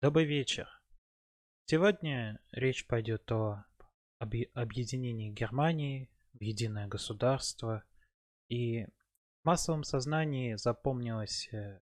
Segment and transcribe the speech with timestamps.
[0.00, 0.68] Добрый вечер.
[1.66, 3.64] Сегодня речь пойдет о
[4.20, 7.82] объединении Германии в единое государство.
[8.48, 8.90] И в
[9.42, 11.80] массовом сознании запомнилось э,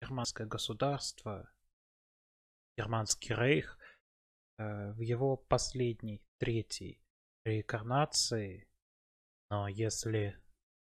[0.00, 1.50] германское государство,
[2.78, 3.80] германский рейх
[4.58, 7.02] э, в его последней, третьей
[7.44, 8.68] реинкарнации.
[9.50, 10.40] Но если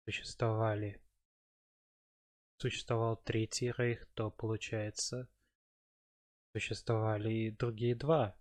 [0.04, 1.00] существовали
[2.58, 5.30] существовал третий рейх, то получается
[6.55, 8.37] существовали и другие два.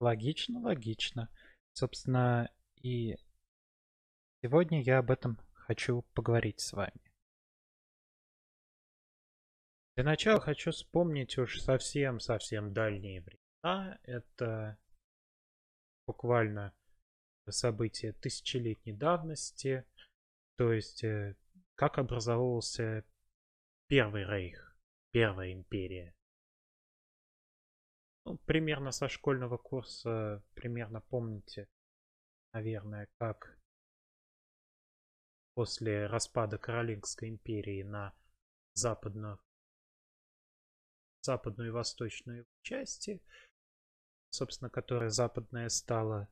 [0.00, 1.30] Логично, логично.
[1.72, 3.16] Собственно, и
[4.42, 7.00] сегодня я об этом хочу поговорить с вами.
[9.96, 13.98] Для начала хочу вспомнить уж совсем-совсем дальние времена.
[14.02, 14.78] Это
[16.06, 16.74] буквально
[17.48, 19.84] события тысячелетней давности.
[20.56, 21.36] То есть, э,
[21.76, 23.04] как образовался
[23.88, 24.76] Первый Рейх,
[25.12, 26.14] Первая империя.
[28.24, 31.68] Ну, примерно со школьного курса, примерно помните,
[32.52, 33.58] наверное, как
[35.54, 38.14] после распада Каролингской империи на
[38.74, 39.38] западную,
[41.22, 43.22] западную и восточную части,
[44.30, 46.28] собственно, которая западная стала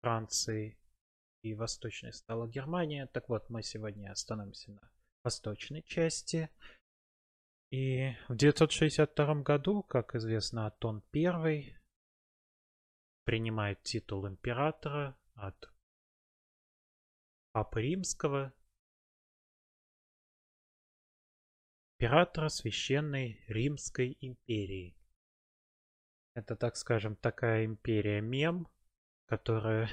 [0.00, 0.78] Францией
[1.42, 3.06] и восточной стала Германия.
[3.06, 4.90] Так вот, мы сегодня остановимся на
[5.22, 6.50] восточной части.
[7.72, 11.74] И в 962 году, как известно, Атон I
[13.24, 15.72] принимает титул императора от
[17.52, 18.52] Папы Римского,
[21.98, 24.94] императора Священной Римской империи.
[26.34, 28.68] Это, так скажем, такая империя-мем,
[29.24, 29.88] которая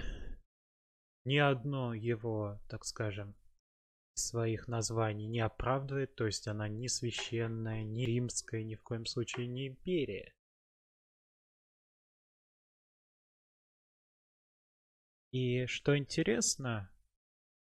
[1.24, 3.39] ни одно его, так скажем,
[4.28, 9.48] своих названий не оправдывает, то есть она не священная, не римская, ни в коем случае
[9.48, 10.34] не империя.
[15.32, 16.92] И что интересно,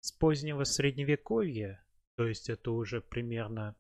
[0.01, 1.83] с позднего средневековья,
[2.17, 3.75] то есть это уже примерно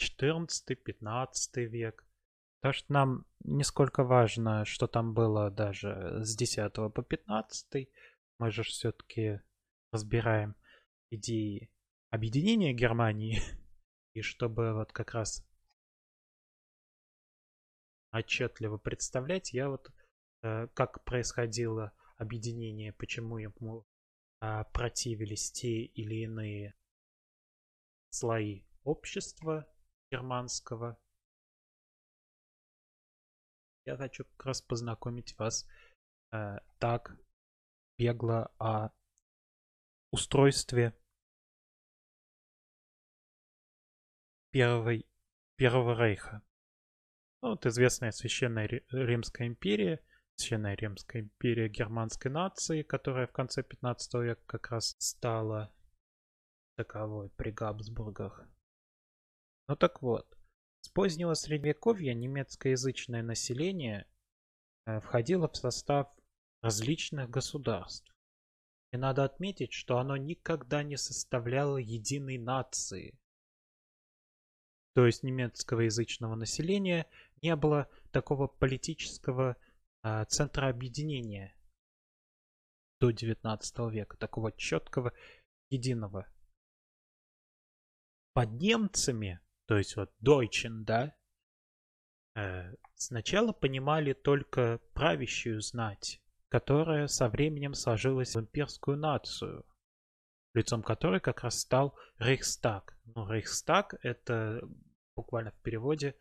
[0.00, 2.04] 14-15 век,
[2.60, 7.88] потому что нам не сколько важно, что там было даже с 10 по 15,
[8.38, 9.40] мы же все-таки
[9.92, 10.56] разбираем
[11.10, 11.70] идеи
[12.10, 13.40] объединения Германии,
[14.14, 15.44] и чтобы вот как раз
[18.12, 19.90] отчетливо представлять, я вот
[20.42, 23.86] э, как происходило объединение, почему ему
[24.40, 26.74] э, противились те или иные
[28.10, 29.66] слои общества
[30.10, 30.98] германского.
[33.84, 35.66] Я хочу как раз познакомить вас
[36.32, 37.16] э, так
[37.98, 38.90] бегло о
[40.10, 40.97] устройстве
[44.50, 45.06] первой,
[45.56, 46.42] Первого Рейха.
[47.42, 50.00] Ну, вот известная Священная Римская империя,
[50.36, 55.72] Священная Римская империя германской нации, которая в конце 15 века как раз стала
[56.76, 58.48] таковой при Габсбургах.
[59.68, 60.26] Ну так вот,
[60.80, 64.06] с позднего средневековья немецкоязычное население
[64.86, 66.08] э, входило в состав
[66.62, 68.14] различных государств.
[68.92, 73.18] И надо отметить, что оно никогда не составляло единой нации.
[74.98, 77.06] То есть немецкого язычного населения
[77.40, 79.56] не было такого политического
[80.02, 81.54] э, центра объединения
[82.98, 85.12] до 19 века, такого четкого,
[85.70, 86.26] единого.
[88.32, 91.14] Под немцами, то есть вот Deutschen, да,
[92.34, 99.64] э, сначала понимали только правящую знать, которая со временем сложилась в имперскую нацию,
[100.54, 102.98] лицом которой как раз стал Рейхстаг.
[103.04, 104.68] Ну, Рейхстаг это
[105.18, 106.14] буквально в переводе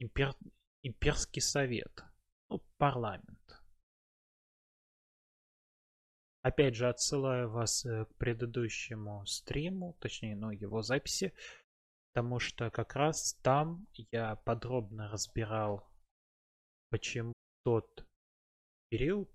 [0.00, 0.34] импер...
[0.82, 2.02] имперский совет,
[2.48, 3.62] ну, парламент.
[6.40, 11.34] Опять же, отсылаю вас э, к предыдущему стриму, точнее, ну, его записи,
[12.12, 15.86] потому что как раз там я подробно разбирал,
[16.90, 17.34] почему
[17.64, 18.06] тот
[18.88, 19.30] период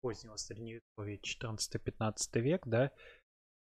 [0.00, 2.92] позднего средневековья, 14-15 век, да,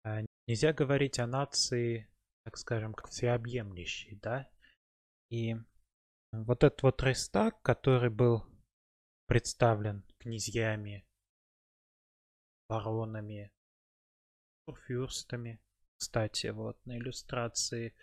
[0.03, 2.09] а, нельзя говорить о нации,
[2.45, 4.49] так скажем, как всеобъемлющей, да.
[5.29, 5.55] И
[6.31, 8.45] вот этот вот Рейстаг, который был
[9.27, 11.05] представлен князьями,
[12.69, 13.51] баронами,
[14.87, 15.59] фюрстами,
[15.97, 17.95] кстати, вот на иллюстрации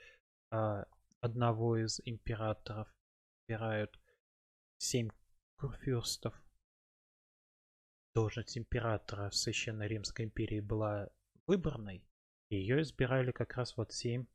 [0.51, 0.85] а,
[1.21, 2.93] одного из императоров
[3.47, 3.99] выбирают
[4.79, 5.11] семь
[5.57, 6.35] курфюрстов
[8.15, 11.09] должность императора в Священной Римской империи была
[11.47, 12.05] выборной,
[12.57, 14.27] ее избирали как раз вот семь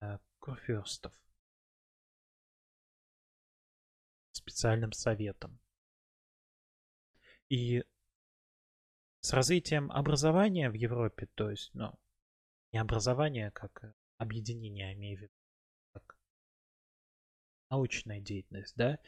[0.00, 1.12] э, курфюрстов.
[4.48, 5.60] специальным советом.
[7.50, 7.84] И
[9.20, 11.92] с развитием образования в Европе, то есть, ну,
[12.72, 15.32] не образование, как объединение, я имею в виду,
[15.92, 16.18] как
[17.70, 18.98] научная деятельность, да,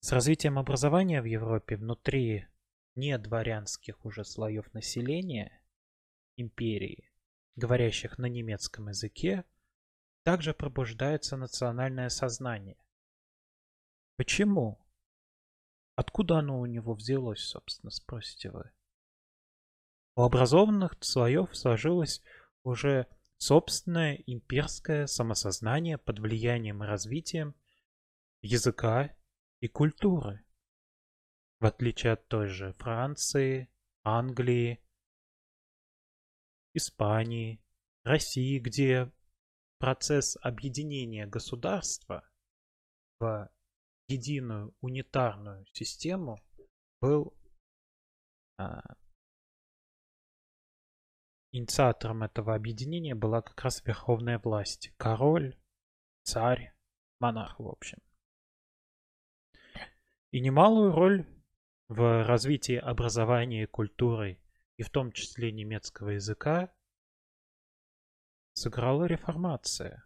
[0.00, 2.46] с развитием образования в Европе внутри
[2.94, 5.62] недворянских уже слоев населения
[6.36, 7.07] империи,
[7.58, 9.44] говорящих на немецком языке,
[10.22, 12.78] также пробуждается национальное сознание.
[14.16, 14.78] Почему?
[15.94, 18.70] Откуда оно у него взялось, собственно, спросите вы?
[20.14, 22.22] У образованных слоев сложилось
[22.62, 23.06] уже
[23.36, 27.54] собственное имперское самосознание под влиянием и развитием
[28.42, 29.14] языка
[29.60, 30.44] и культуры.
[31.60, 33.68] В отличие от той же Франции,
[34.02, 34.80] Англии,
[36.78, 37.60] Испании,
[38.04, 39.12] России, где
[39.78, 42.26] процесс объединения государства
[43.20, 43.50] в
[44.08, 46.42] единую унитарную систему
[47.00, 47.36] был
[48.56, 48.82] а,
[51.52, 54.92] инициатором этого объединения была как раз верховная власть.
[54.96, 55.56] Король,
[56.22, 56.74] царь,
[57.20, 57.98] монарх, в общем.
[60.30, 61.26] И немалую роль
[61.88, 64.38] в развитии образования и культуры,
[64.78, 66.72] и в том числе немецкого языка,
[68.52, 70.04] сыграла реформация.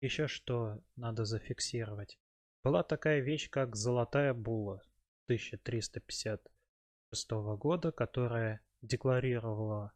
[0.00, 2.18] Еще что надо зафиксировать.
[2.64, 4.82] Была такая вещь, как Золотая Була
[5.26, 9.92] 1356 года, которая декларировала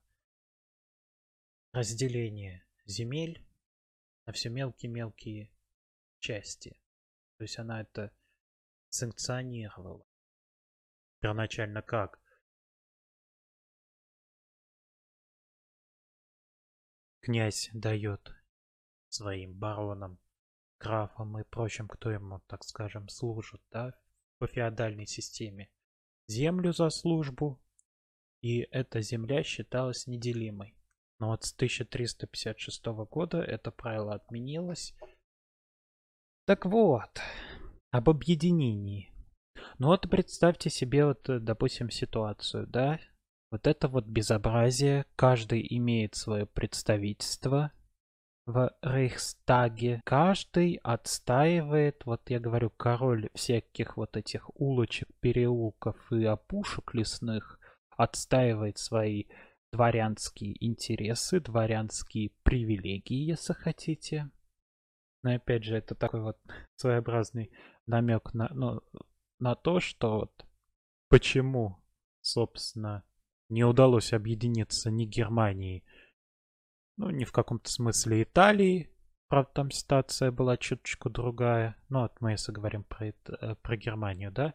[1.72, 3.44] разделение земель
[4.26, 5.50] на все мелкие-мелкие
[6.20, 6.80] части.
[7.36, 8.12] То есть она это
[8.90, 10.06] санкционировала.
[11.18, 12.20] Первоначально как?
[17.30, 18.34] Князь дает
[19.08, 20.18] своим баронам
[20.80, 23.94] графам и прочим, кто ему, так скажем, служит, да,
[24.38, 25.70] по феодальной системе,
[26.26, 27.62] землю за службу,
[28.40, 30.76] и эта земля считалась неделимой.
[31.20, 34.92] Но вот с 1356 года это правило отменилось.
[36.46, 37.20] Так вот,
[37.92, 39.14] об объединении.
[39.78, 42.98] Ну вот представьте себе вот, допустим, ситуацию, да?
[43.50, 47.72] Вот это вот безобразие, каждый имеет свое представительство,
[48.46, 50.00] в Рейхстаге.
[50.04, 57.58] Каждый отстаивает, вот я говорю, король всяких вот этих улочек, переулков и опушек лесных
[57.96, 59.24] отстаивает свои
[59.72, 64.30] дворянские интересы, дворянские привилегии, если хотите.
[65.22, 66.38] Но опять же, это такой вот
[66.76, 67.52] своеобразный
[67.86, 68.80] намек на, ну,
[69.38, 70.46] на то, что вот
[71.08, 71.76] почему,
[72.20, 73.04] собственно,
[73.50, 75.84] не удалось объединиться ни Германии,
[76.96, 78.90] ну, не в каком-то смысле Италии.
[79.28, 81.76] Правда, там ситуация была чуточку другая.
[81.88, 84.54] Ну, вот мы если говорим про, э, про Германию, да.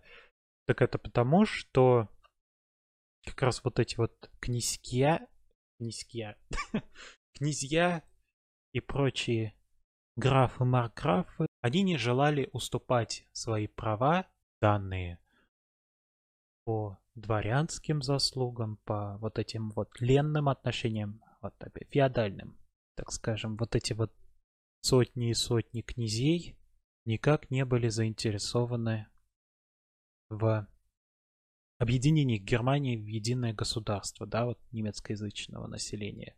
[0.68, 2.10] Так это потому, что
[3.26, 5.28] как раз вот эти вот князья,
[5.80, 6.38] князья,
[7.34, 8.04] князья
[8.74, 9.56] и прочие
[10.16, 14.28] графы, маркграфы, они не желали уступать свои права,
[14.62, 15.20] данные
[16.64, 21.54] по дворянским заслугам, по вот этим вот ленным отношениям вот
[21.90, 22.58] феодальным,
[22.96, 24.14] так скажем, вот эти вот
[24.82, 26.58] сотни и сотни князей
[27.06, 29.08] никак не были заинтересованы
[30.30, 30.68] в
[31.78, 36.36] объединении Германии в единое государство, да, вот немецкоязычного населения.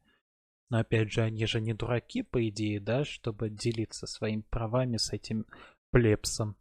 [0.70, 5.14] Но опять же, они же не дураки, по идее, да, чтобы делиться своими правами с
[5.14, 5.46] этим
[5.92, 6.58] плебсом.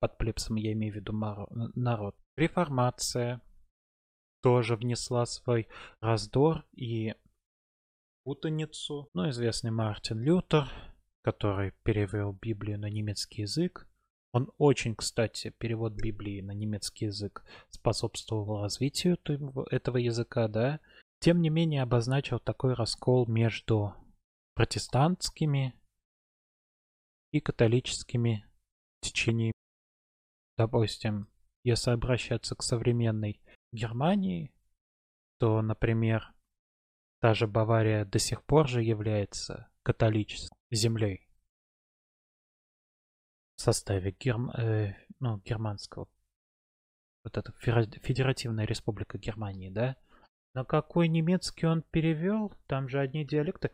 [0.00, 2.16] Под плебсом я имею в виду народ.
[2.36, 3.40] Реформация,
[4.44, 5.68] тоже внесла свой
[6.02, 7.14] раздор и
[8.24, 9.08] путаницу.
[9.14, 10.68] Ну, известный Мартин Лютер,
[11.22, 13.88] который перевел Библию на немецкий язык.
[14.32, 19.16] Он очень, кстати, перевод Библии на немецкий язык способствовал развитию
[19.70, 20.80] этого языка, да.
[21.20, 23.94] Тем не менее, обозначил такой раскол между
[24.54, 25.72] протестантскими
[27.32, 28.44] и католическими
[29.00, 29.52] течениями.
[30.56, 31.28] Допустим,
[31.62, 33.40] если обращаться к современной
[33.72, 34.52] Германии,
[35.38, 36.32] то, например,
[37.20, 41.28] та же Бавария до сих пор же является католической землей
[43.56, 44.50] в составе герм...
[44.50, 46.08] э, ну, германского
[47.24, 49.96] вот это Федеративная Республика Германии, да?
[50.54, 52.52] На какой немецкий он перевел?
[52.66, 53.70] Там же одни диалекты.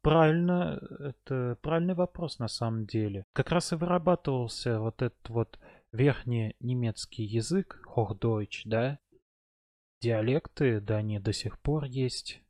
[0.00, 3.24] Правильно, это правильный вопрос на самом деле.
[3.32, 5.60] Как раз и вырабатывался вот этот вот
[5.96, 8.98] верхний немецкий язык, Hochdeutsch, да?
[10.00, 12.42] диалекты, да, они до сих пор есть.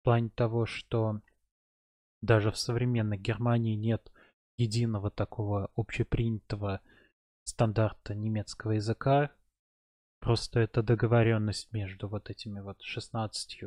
[0.00, 1.20] В плане того, что
[2.22, 4.12] даже в современной Германии нет
[4.56, 6.80] единого такого общепринятого
[7.44, 9.34] стандарта немецкого языка.
[10.20, 13.64] Просто это договоренность между вот этими вот 16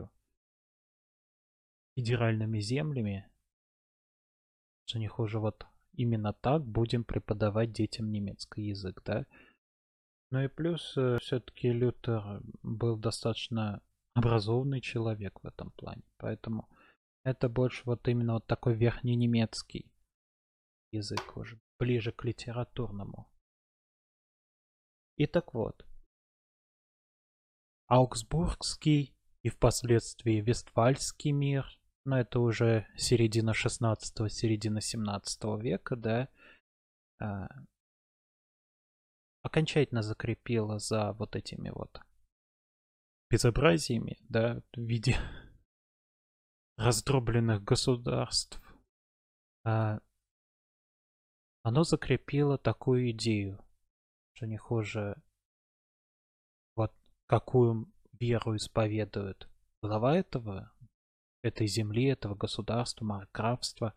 [1.96, 3.30] федеральными землями,
[4.86, 5.66] что не хуже вот
[5.98, 9.26] именно так будем преподавать детям немецкий язык, да.
[10.32, 13.82] Ну и плюс э, все-таки Лютер был достаточно
[14.14, 16.70] образованный человек в этом плане, поэтому
[17.24, 19.92] это больше вот именно вот такой верхненемецкий
[20.92, 23.28] язык уже, ближе к литературному.
[25.18, 25.86] И так вот,
[27.88, 31.66] Аугсбургский и впоследствии Вестфальский мир,
[32.06, 36.30] но это уже середина 16 середина 17 века, да,
[37.20, 37.48] а,
[39.42, 42.00] окончательно закрепила за вот этими вот
[43.30, 45.18] безобразиями, да, в виде
[46.78, 48.62] раздробленных государств,
[49.64, 50.00] а,
[51.64, 53.60] оно закрепило такую идею,
[54.36, 55.20] что не хуже
[56.76, 56.94] вот
[57.26, 59.50] какую веру исповедует
[59.82, 60.72] глава этого,
[61.46, 63.94] этой земли, этого государства, маркграфства.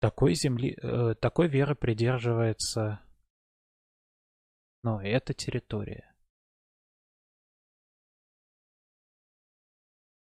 [0.00, 3.00] Такой земли, э, такой веры придерживается,
[4.82, 6.10] ну, эта территория.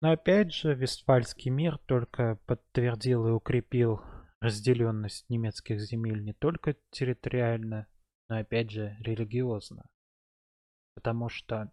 [0.01, 4.03] Но опять же, Вестфальский мир только подтвердил и укрепил
[4.41, 7.87] разделенность немецких земель не только территориально,
[8.29, 9.89] но опять же религиозно.
[10.95, 11.73] Потому что,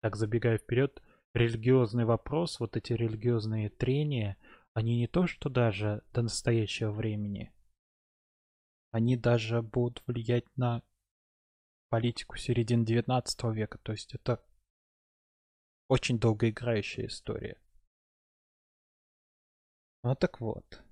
[0.00, 1.02] так забегая вперед,
[1.34, 4.38] религиозный вопрос, вот эти религиозные трения,
[4.72, 7.52] они не то что даже до настоящего времени,
[8.92, 10.82] они даже будут влиять на
[11.90, 13.78] политику середины 19 века.
[13.78, 14.44] То есть это
[15.88, 17.60] очень долгоиграющая история.
[20.02, 20.82] Ну так вот.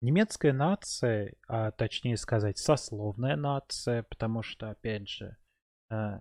[0.00, 5.36] Немецкая нация, а точнее сказать, сословная нация, потому что, опять же,
[5.90, 6.20] э,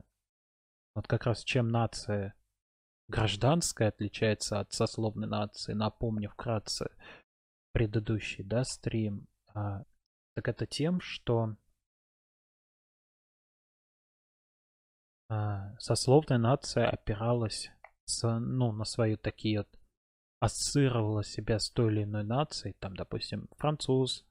[0.96, 2.37] вот как раз чем нация
[3.08, 6.92] гражданская отличается от сословной нации, напомню вкратце
[7.72, 9.84] предыдущий, да, стрим, э,
[10.36, 11.56] так это тем, что
[15.30, 17.72] э, сословная нация опиралась
[18.06, 19.70] с, ну, на свою такие вот
[20.40, 24.26] ассоциировала себя с той или иной нацией, там, допустим, француз,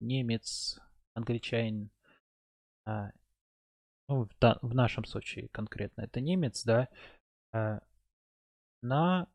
[0.00, 0.78] немец,
[1.14, 1.90] англичанин,
[2.84, 3.10] а,
[4.08, 6.88] ну, в, в нашем случае конкретно это немец, да,
[7.52, 7.80] а,
[8.82, 9.28] на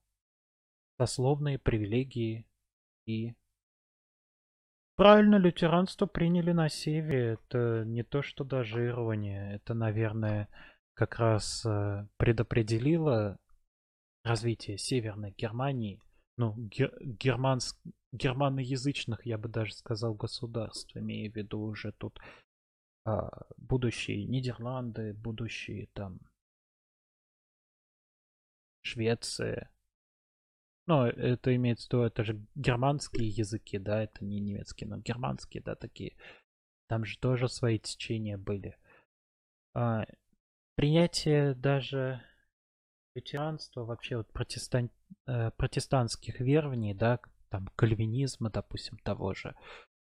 [0.98, 2.48] сословные привилегии
[3.06, 3.34] и
[4.96, 7.40] правильно лютеранство приняли на севере.
[7.44, 10.48] Это не то, что дожирование, это, наверное,
[10.94, 13.40] как раз э, предопределило
[14.24, 16.00] развитие Северной Германии,
[16.38, 17.76] ну, гер германс
[18.12, 22.20] германоязычных, я бы даже сказал, государств, имея в виду уже тут
[23.06, 26.20] а, будущие Нидерланды, будущие там
[28.82, 29.72] Швеция.
[30.88, 35.64] Ну, это имеется в виду, это же германские языки, да, это не немецкие, но германские,
[35.64, 36.16] да, такие.
[36.88, 38.78] Там же тоже свои течения были.
[39.74, 40.06] А,
[40.76, 42.22] принятие даже
[43.16, 44.90] лютеранство, вообще вот протестан...
[45.28, 47.20] э, протестантских верований, да,
[47.50, 49.56] там кальвинизма, допустим, того же,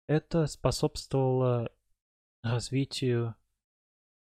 [0.08, 1.70] это способствовало
[2.42, 3.34] развитию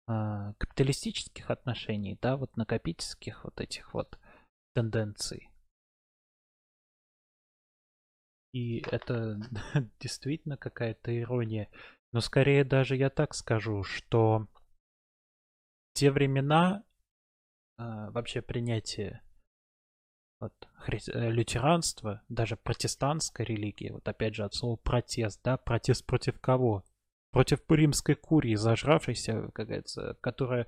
[0.06, 4.18] капиталистических отношений, да, вот накопительских вот этих вот
[4.74, 5.50] тенденций.
[8.52, 9.38] И это
[10.00, 11.68] действительно какая-то ирония.
[12.12, 14.46] Но скорее даже я так скажу, что
[15.92, 16.84] те времена
[17.78, 19.22] а, вообще принятие
[20.40, 21.00] вот, хри...
[21.08, 26.84] Э, лютеранства, даже протестантской религии, вот опять же от слова протест, да, протест против кого?
[27.36, 30.66] Против римской курии, зажравшейся, как говорится, которая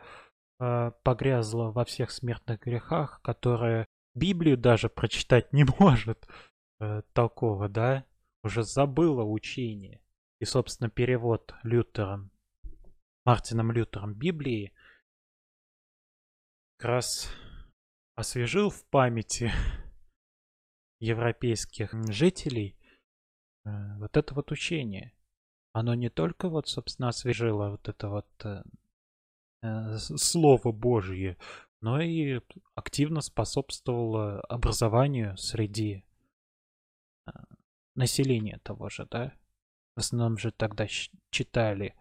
[0.60, 6.28] э, погрязла во всех смертных грехах, которая Библию даже прочитать не может
[6.80, 8.04] э, такого, да,
[8.44, 10.02] уже забыла учение.
[10.40, 12.30] И, собственно, перевод Лютером,
[13.24, 14.72] Мартином Лютером Библии–
[16.78, 17.28] как раз
[18.14, 19.50] освежил в памяти
[21.00, 22.78] европейских жителей
[23.64, 25.12] э, вот это вот учение.
[25.78, 28.64] Оно не только вот, собственно, освежило вот это вот э,
[29.62, 31.38] э Слово Божье,
[31.80, 32.40] но и
[32.74, 36.02] активно способствовало образованию среди
[37.28, 37.30] э,
[37.94, 39.32] населения того же, да?
[39.94, 40.88] В основном же тогда
[41.30, 41.94] читали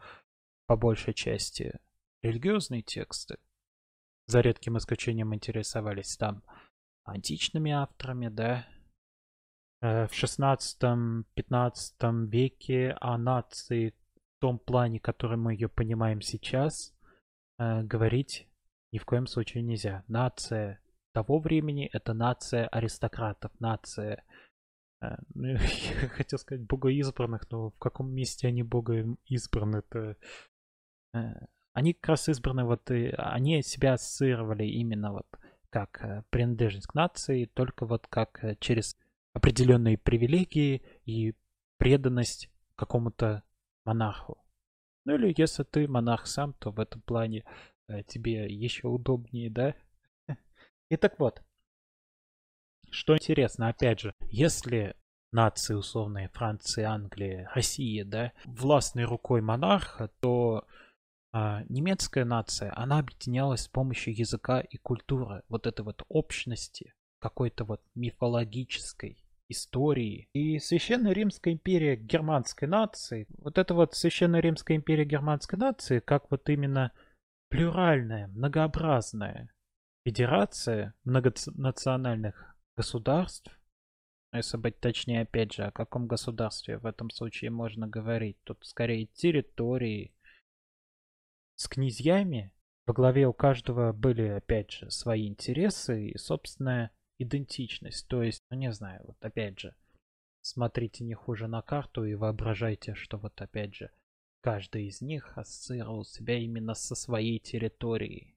[0.66, 1.80] по большей части
[2.24, 3.38] религиозные тексты,
[4.26, 6.42] за редким исключением интересовались там
[7.04, 8.68] античными авторами, да,
[9.82, 13.94] в 16-15 веке о нации
[14.38, 16.94] в том плане, который мы ее понимаем сейчас,
[17.60, 18.48] э, говорить
[18.92, 20.04] ни в коем случае нельзя.
[20.08, 20.80] Нация
[21.14, 24.24] того времени это нация аристократов, нация
[25.02, 30.18] э, ну, я хотел сказать богоизбранных, но в каком месте они богоизбраны-то?
[31.74, 35.28] Они как раз избраны, вот, они себя ассоциировали именно вот
[35.70, 38.98] как э, принадлежность к нации, только вот как э, через
[39.38, 41.36] определенные привилегии и
[41.78, 43.44] преданность какому-то
[43.86, 44.44] монарху.
[45.06, 47.46] Ну или если ты монарх сам, то в этом плане
[47.88, 49.76] э, тебе еще удобнее, да?
[50.90, 51.44] И так вот,
[52.90, 54.96] что интересно, опять же, если
[55.32, 60.66] нации условные Франции, Англии, России, да, властной рукой монарха, то
[61.32, 67.66] а немецкая нация, она объединялась с помощью языка и культуры, вот этой вот общности, какой-то
[67.66, 70.30] вот мифологической истории.
[70.34, 76.30] И Священная Римская империя германской нации, вот это вот Священная Римская империя германской нации, как
[76.32, 76.92] вот именно
[77.50, 79.50] плюральная, многообразная
[80.06, 83.52] федерация многонациональных государств,
[84.34, 88.38] если быть точнее, опять же, о каком государстве в этом случае можно говорить?
[88.44, 90.14] Тут скорее территории,
[91.56, 92.54] с князьями
[92.86, 98.08] во главе у каждого были, опять же, свои интересы и собственная идентичность.
[98.08, 99.76] То есть, ну не знаю, вот опять же,
[100.42, 103.92] смотрите не хуже на карту и воображайте, что вот опять же,
[104.42, 108.36] каждый из них ассоциировал себя именно со своей территорией.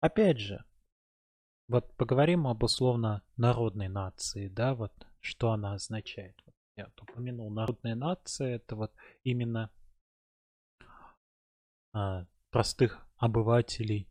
[0.00, 0.64] Опять же,
[1.68, 6.36] вот поговорим об условно народной нации, да, вот что она означает.
[6.76, 9.70] Я упомянул, народная нация это вот именно
[11.92, 14.08] а, простых обывателей,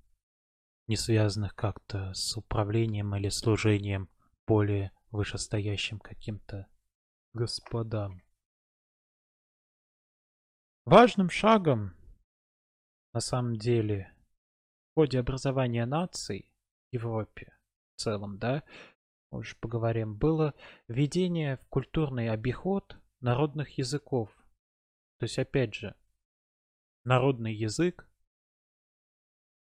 [0.89, 4.10] не связанных как-то с управлением или служением
[4.48, 6.67] более вышестоящим каким-то
[7.34, 8.24] господам.
[10.86, 11.96] Важным шагом,
[13.13, 14.12] на самом деле,
[14.89, 16.52] в ходе образования наций
[16.89, 17.56] в Европе
[17.95, 18.63] в целом, да,
[19.30, 20.56] уже поговорим, было
[20.88, 24.32] введение в культурный обиход народных языков.
[25.19, 25.93] То есть, опять же,
[27.04, 28.09] народный язык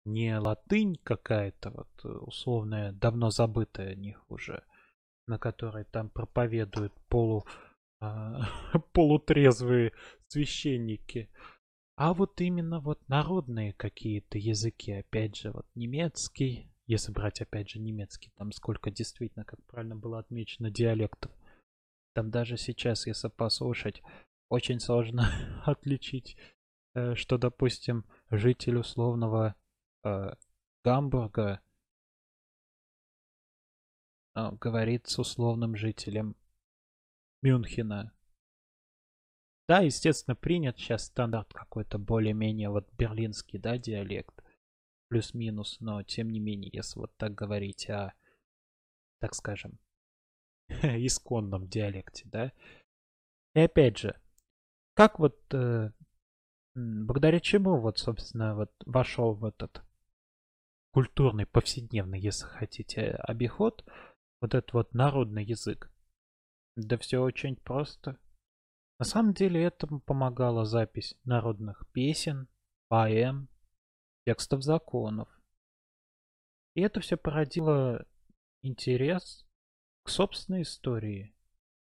[0.05, 4.65] не латынь какая-то вот э, условная, давно забытая них уже,
[5.27, 7.47] на которой там проповедуют полу,
[8.01, 8.43] а,
[8.93, 9.93] полутрезвые
[10.29, 11.31] священники,
[11.97, 17.79] а вот именно вот народные какие-то языки, опять же, вот немецкий, если брать опять же
[17.79, 21.31] немецкий, там сколько действительно, как правильно было отмечено, диалектов.
[22.15, 24.03] Там даже сейчас, если послушать,
[24.49, 26.37] очень сложно отличить,
[26.95, 29.55] э, что, допустим, житель условного
[30.05, 30.35] э,
[30.85, 31.61] Гамбурга
[34.35, 36.37] э, говорит с условным жителем
[37.43, 38.13] Мюнхена.
[39.69, 44.43] Да, естественно, принят сейчас стандарт какой-то более-менее вот берлинский, да, диалект.
[45.09, 48.15] Плюс-минус, но тем не менее, если вот так говорить о,
[49.21, 49.79] так скажем,
[50.69, 52.53] исконном диалекте, да.
[53.55, 54.19] И опять же,
[54.95, 55.91] как вот, э,
[56.75, 59.83] благодаря чему вот, собственно, вот вошел в этот
[60.93, 63.85] культурный, повседневный, если хотите, обиход,
[64.41, 65.91] вот этот вот народный язык.
[66.77, 68.19] Да все очень просто.
[68.99, 72.49] На самом деле этому помогала запись народных песен,
[72.89, 73.49] поэм,
[74.25, 75.29] текстов законов.
[76.75, 78.07] И это все породило
[78.63, 79.47] интерес
[80.05, 81.35] к собственной истории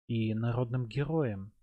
[0.08, 1.54] и народным героям.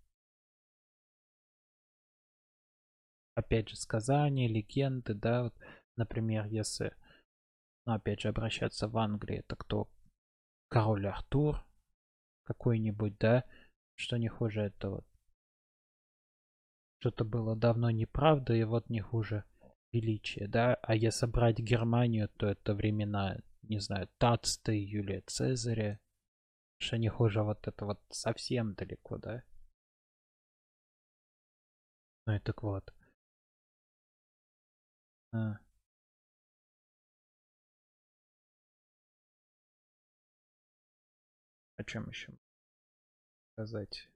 [3.35, 5.55] Опять же, сказания, легенды, да, вот,
[5.97, 6.95] например, если
[7.87, 9.89] но опять же, обращаться в Англии, это кто?
[10.69, 11.65] Король Артур
[12.45, 13.45] какой-нибудь, да?
[13.95, 15.05] Что не хуже этого.
[17.01, 19.45] Что-то было давно неправда, и вот не хуже
[19.93, 20.75] величие, да?
[20.83, 25.99] А если брать Германию, то это времена, не знаю, Тацта Юлия Цезаря.
[26.79, 29.43] Что не хуже вот это вот совсем далеко, да?
[32.27, 32.93] Ну и так вот.
[35.33, 35.59] А.
[41.83, 42.33] О чем еще
[43.55, 44.09] сказать?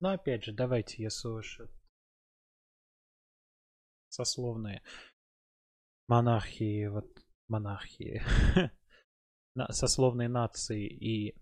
[0.00, 1.60] Но опять же, давайте, если уж
[4.08, 4.82] сословные
[6.08, 8.22] монархии, вот монархии,
[9.68, 11.36] сословные нации и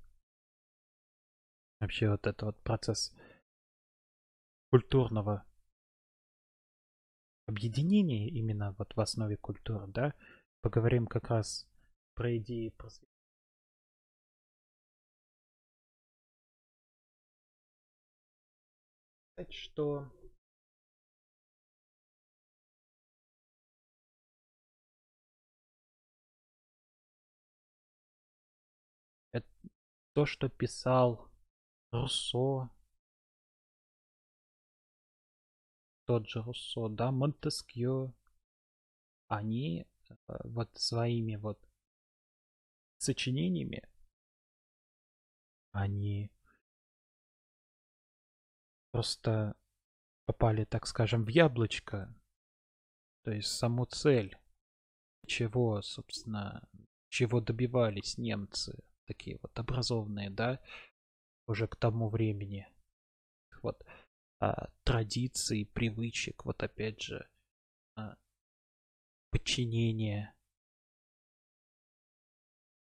[1.79, 3.15] вообще вот это вот процесс
[4.71, 5.47] культурного
[7.47, 10.15] объединение именно вот в основе культуры, да,
[10.63, 11.67] поговорим как раз
[12.15, 13.09] про идеи просвещения.
[19.51, 20.07] что
[29.33, 29.47] это
[30.15, 31.29] то, что писал
[31.93, 32.71] Руссо,
[36.07, 38.13] тот же Руссо, да, Монтескьё,
[39.29, 40.15] они э,
[40.45, 41.59] вот своими вот
[42.99, 43.83] сочинениями,
[45.73, 46.31] они
[48.91, 49.57] просто
[50.27, 52.15] попали, так скажем, в яблочко,
[53.23, 54.39] то есть саму цель,
[55.27, 56.69] чего, собственно,
[57.09, 60.61] чего добивались немцы, такие вот образованные, да,
[61.47, 62.69] уже к тому времени.
[63.63, 63.85] Вот
[64.45, 67.27] а, традиций, привычек, вот опять же,
[67.97, 68.17] а,
[69.31, 70.35] подчинение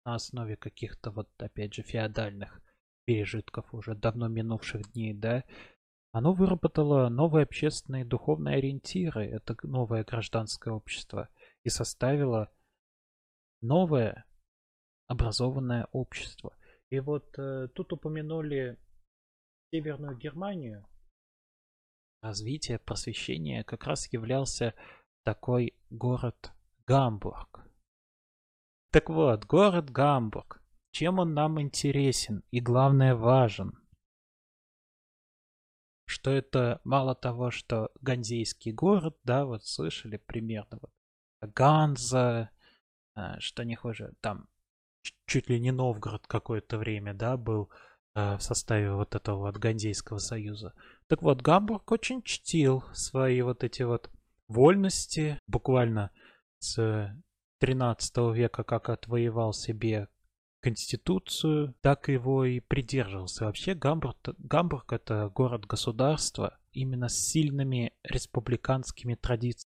[0.05, 2.61] на основе каких-то вот, опять же, феодальных
[3.07, 5.45] пережитков уже давно минувших дней, да,
[6.13, 11.31] оно выработало новые общественные духовные ориентиры, это новое гражданское общество,
[11.63, 12.53] и составило
[13.63, 14.27] новое
[15.07, 16.55] образованное общество.
[16.91, 18.79] И вот э, тут упомянули
[19.71, 20.87] Северную Германию.
[22.20, 24.74] Развитие просвещения как раз являлся
[25.24, 26.52] такой город
[26.87, 27.64] Гамбург.
[28.90, 30.62] Так вот, город Гамбург.
[30.90, 33.72] Чем он нам интересен и, главное, важен?
[36.07, 40.90] Что это мало того, что Ганзейский город, да, вот слышали примерно, вот,
[41.40, 42.50] Ганза,
[43.14, 44.48] э, что не хуже, там
[45.26, 47.70] чуть ли не Новгород какое-то время, да, был
[48.38, 50.74] в составе вот этого вот Ганзейского союза.
[51.07, 54.11] Так вот, Гамбург очень чтил свои вот эти вот
[54.48, 56.11] вольности, буквально
[56.59, 57.14] с
[57.61, 60.09] 13 века, как отвоевал себе
[60.61, 63.44] конституцию, так его и придерживался.
[63.44, 69.72] Вообще Гамбург, Гамбург это город-государство именно с сильными республиканскими традициями.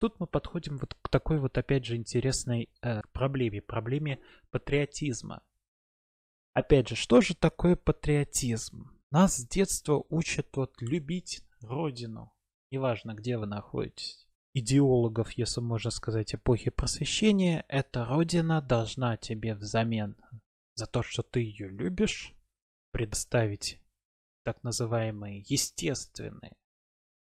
[0.00, 4.18] Тут мы подходим вот к такой вот опять же интересной э, проблеме, проблеме
[4.50, 5.42] патриотизма.
[6.52, 8.90] Опять же, что же такое патриотизм?
[9.10, 12.32] Нас с детства учат вот любить родину,
[12.70, 14.26] неважно где вы находитесь.
[14.52, 20.16] Идеологов, если можно сказать, эпохи просвещения, эта родина должна тебе взамен
[20.74, 22.34] за то, что ты ее любишь,
[22.90, 23.80] предоставить
[24.44, 26.56] так называемые естественные,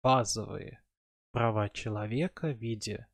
[0.02, 0.82] базовые
[1.32, 3.06] права человека в виде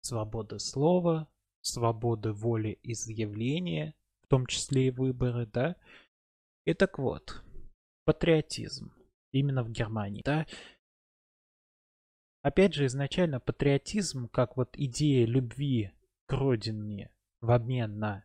[0.00, 1.28] свободы слова,
[1.60, 3.94] свободы воли изъявления,
[4.32, 5.76] том числе и выборы, да.
[6.64, 7.44] И так вот,
[8.06, 8.90] патриотизм
[9.30, 10.46] именно в Германии, да.
[12.40, 15.92] Опять же, изначально патриотизм, как вот идея любви
[16.24, 18.24] к родине в обмен на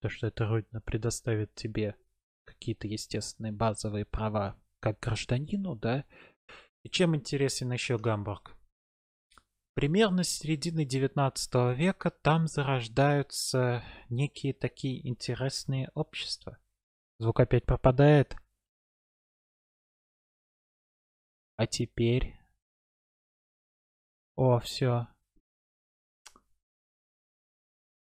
[0.00, 1.96] то, что эта родина предоставит тебе
[2.46, 6.06] какие-то естественные базовые права как гражданину, да,
[6.82, 8.53] и чем интересен еще Гамбург?
[9.74, 16.58] Примерно с середины 19 века там зарождаются некие такие интересные общества.
[17.18, 18.36] Звук опять пропадает.
[21.56, 22.38] А теперь...
[24.36, 25.08] О, все.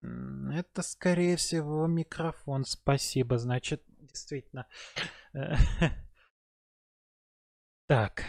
[0.02, 2.66] Это, скорее всего, микрофон.
[2.66, 3.38] Спасибо.
[3.38, 4.68] Значит, действительно.
[7.88, 8.24] Так.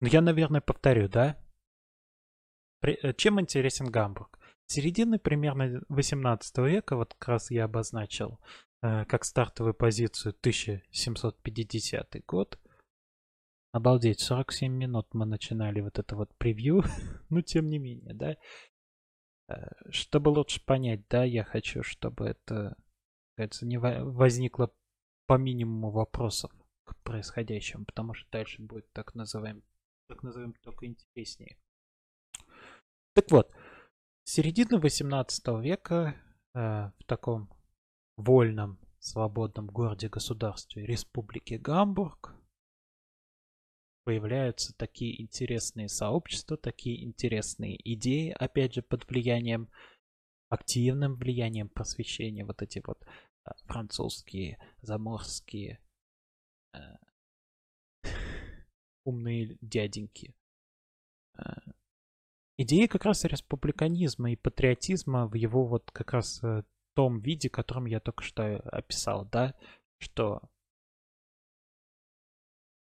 [0.00, 1.40] Ну, я, наверное, повторю, да?
[2.82, 4.38] Э, чем интересен Гамбург?
[4.66, 8.40] Середины примерно 18 века, вот как раз я обозначил
[8.82, 12.58] э, как стартовую позицию 1750 год.
[13.72, 16.82] Обалдеть, 47 минут мы начинали вот это вот превью,
[17.30, 18.36] но тем не менее, да.
[19.48, 22.76] Э, чтобы лучше понять, да, я хочу, чтобы это,
[23.36, 24.72] кажется, не возникло
[25.26, 26.52] по минимуму вопросов
[26.84, 29.62] к происходящему, потому что дальше будет так называем
[30.08, 31.56] так назовем, только интереснее.
[33.16, 33.50] Так вот,
[34.24, 36.14] середина 18 века
[36.54, 36.58] э,
[36.98, 37.48] в таком
[38.18, 42.34] вольном, свободном городе-государстве Республики Гамбург
[44.04, 49.70] появляются такие интересные сообщества, такие интересные идеи, опять же, под влиянием,
[50.50, 55.80] активным влиянием просвещения, вот эти вот э, французские, заморские,
[56.74, 56.78] э,
[59.04, 60.36] умные дяденьки.
[61.38, 61.75] А,
[62.58, 66.62] идея как раз республиканизма и патриотизма в его вот как раз э,
[66.96, 69.54] том виде, которым я только что описал, да,
[69.98, 70.40] что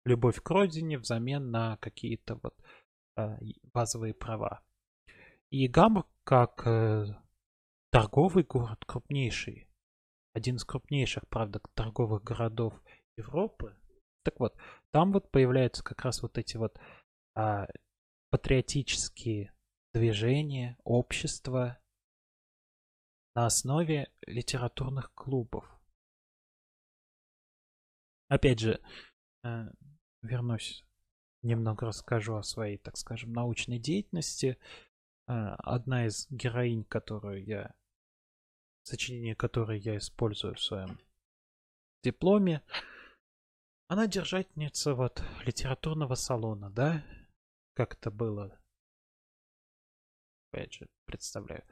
[0.05, 2.55] любовь к родине взамен на какие-то вот
[3.17, 3.39] а,
[3.73, 4.63] базовые права.
[5.51, 7.07] И Гамбург как э,
[7.91, 9.69] торговый город, крупнейший,
[10.35, 12.75] один из крупнейших, правда, торговых городов
[13.17, 13.75] Европы.
[14.23, 14.55] Так вот,
[14.91, 16.79] там вот появляются как раз вот эти вот
[17.35, 17.69] а,
[18.31, 19.54] патриотические
[19.95, 21.79] движения, общества
[23.35, 25.65] на основе литературных клубов.
[28.29, 28.81] Опять же,
[29.45, 29.71] э,
[30.23, 30.85] вернусь,
[31.43, 34.59] немного расскажу о своей, так скажем, научной деятельности.
[35.29, 37.75] Э, одна из героинь, которую я,
[38.83, 40.99] сочинение которой я использую в своем
[42.03, 42.63] дипломе,
[43.89, 47.05] она держательница вот литературного салона, да?
[47.75, 48.59] Как это было?
[50.55, 51.65] Опять же, представляю.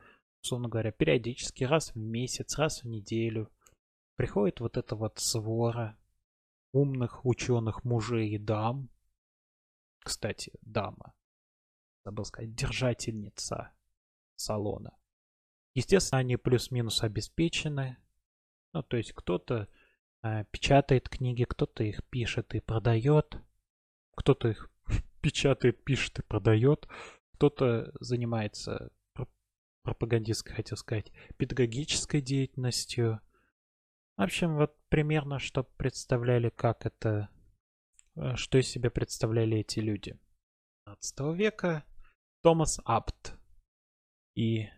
[0.42, 3.48] Условно говоря, периодически, раз в месяц, раз в неделю
[4.16, 5.96] приходит вот эта вот свора
[6.72, 8.90] умных ученых мужей и дам.
[10.00, 11.14] Кстати, дама.
[12.04, 13.70] Забыл сказать, держательница
[14.34, 14.98] салона.
[15.74, 17.98] Естественно, они плюс-минус обеспечены.
[18.72, 19.68] Ну, то есть кто-то
[20.24, 23.36] э, печатает книги, кто-то их пишет и продает,
[24.16, 24.72] кто-то их
[25.20, 26.88] печатает, пишет и продает,
[27.42, 28.92] кто-то занимается
[29.82, 33.20] пропагандистской, хотел сказать, педагогической деятельностью,
[34.16, 37.30] в общем, вот примерно, что представляли, как это,
[38.14, 40.16] э, что из себя представляли эти люди.
[40.86, 41.84] 15 века
[42.44, 43.36] Томас Апт.
[44.36, 44.68] И,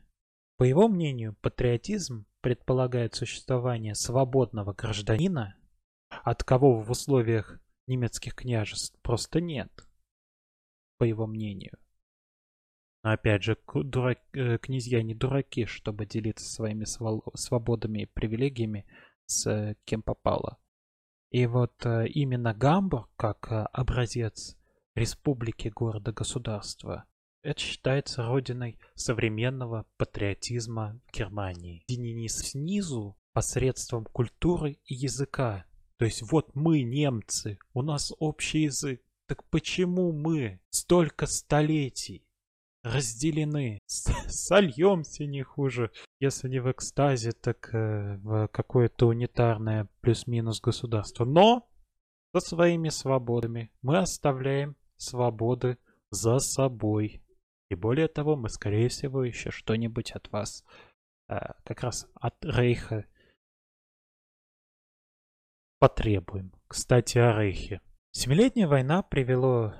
[0.56, 5.54] по его мнению, патриотизм предполагает существование свободного гражданина,
[6.08, 9.86] от кого в условиях немецких княжеств просто нет,
[10.96, 11.76] по его мнению.
[13.04, 18.86] Но опять же, дурак, э, князья не дураки, чтобы делиться своими свободами и привилегиями
[19.26, 20.58] с кем попало.
[21.30, 24.56] И вот э, именно Гамбург, как э, образец
[24.94, 27.04] республики города-государства,
[27.42, 31.84] это считается родиной современного патриотизма Германии.
[31.88, 35.66] Не снизу посредством культуры и языка.
[35.98, 39.02] То есть вот мы, немцы, у нас общий язык.
[39.26, 42.26] Так почему мы столько столетий
[42.84, 43.80] разделены.
[43.86, 45.90] Сольемся не хуже.
[46.20, 51.24] Если не в экстазе, так э, в какое-то унитарное плюс-минус государство.
[51.24, 51.68] Но
[52.32, 55.78] со своими свободами мы оставляем свободы
[56.10, 57.22] за собой.
[57.70, 60.62] И более того, мы, скорее всего, еще что-нибудь от вас,
[61.28, 63.06] э, как раз от Рейха,
[65.78, 66.52] потребуем.
[66.68, 67.80] Кстати, о Рейхе.
[68.12, 69.74] Семилетняя война привело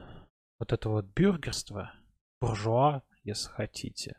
[0.59, 1.93] вот это вот бюргерство
[2.45, 4.17] буржуа, если хотите,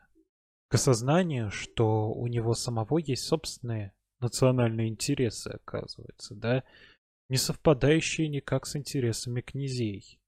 [0.68, 6.64] к осознанию, что у него самого есть собственные национальные интересы, оказывается, да,
[7.28, 10.20] не совпадающие никак с интересами князей.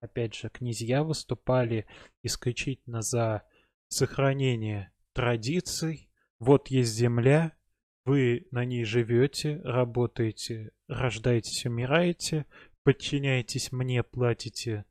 [0.00, 1.86] Опять же, князья выступали
[2.22, 3.42] исключительно за
[3.88, 6.10] сохранение традиций.
[6.38, 7.56] Вот есть земля,
[8.04, 12.44] вы на ней живете, работаете, рождаетесь, умираете,
[12.84, 14.84] подчиняетесь мне, платите.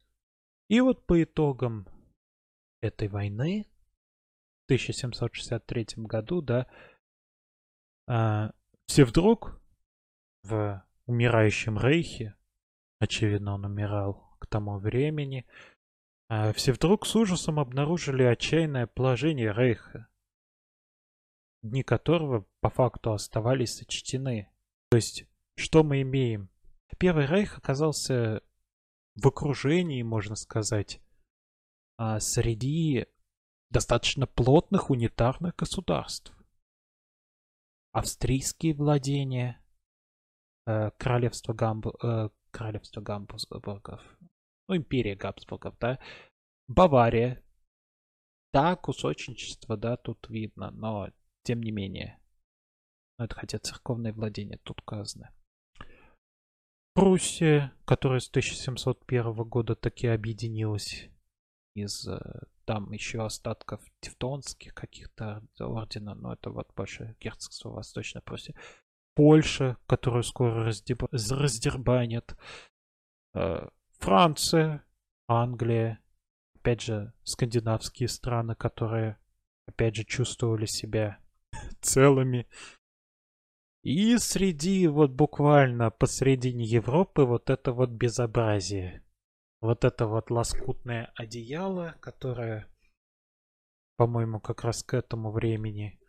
[0.68, 1.88] И вот по итогам
[2.86, 3.68] этой войны
[4.62, 6.68] в 1763 году, да,
[8.08, 8.52] а,
[8.88, 9.62] все вдруг
[10.44, 12.36] в умирающем рейхе,
[13.00, 15.46] очевидно, он умирал к тому времени,
[16.28, 20.08] а, все вдруг с ужасом обнаружили отчаянное положение рейха,
[21.62, 24.50] дни которого по факту оставались сочтены.
[24.90, 26.50] То есть, что мы имеем?
[26.98, 28.42] Первый рейх оказался
[29.16, 31.02] в окружении, можно сказать,
[32.20, 33.08] среди
[33.70, 36.34] достаточно плотных унитарных государств.
[37.92, 39.62] Австрийские владения,
[40.66, 41.88] э, королевство, Гамб...
[42.04, 44.02] э, королевство Гамбургов,
[44.68, 46.00] ну, империя Габсбургов, да,
[46.68, 47.42] Бавария.
[48.54, 51.10] Да, кусочничество, да, тут видно, но
[51.44, 52.20] тем не менее.
[53.18, 55.30] Это хотя церковные владения тут указаны.
[56.94, 61.10] Пруссия, которая с 1701 года таки объединилась
[61.76, 62.20] из э,
[62.66, 68.56] там еще остатков тевтонских каких-то ордена, но это вот больше герцогство Восточной Пруссии.
[69.14, 71.04] Польша, которую скоро раздеб...
[71.12, 72.36] раздербанят.
[73.34, 73.68] Э,
[74.00, 74.84] Франция,
[75.28, 76.00] Англия,
[76.56, 79.18] опять же, скандинавские страны, которые,
[79.68, 81.20] опять же, чувствовали себя
[81.82, 82.48] целыми.
[83.84, 89.05] И среди, вот буквально посредине Европы, вот это вот безобразие
[89.66, 92.68] вот это вот лоскутное одеяло, которое,
[93.98, 96.00] по-моему, как раз к этому времени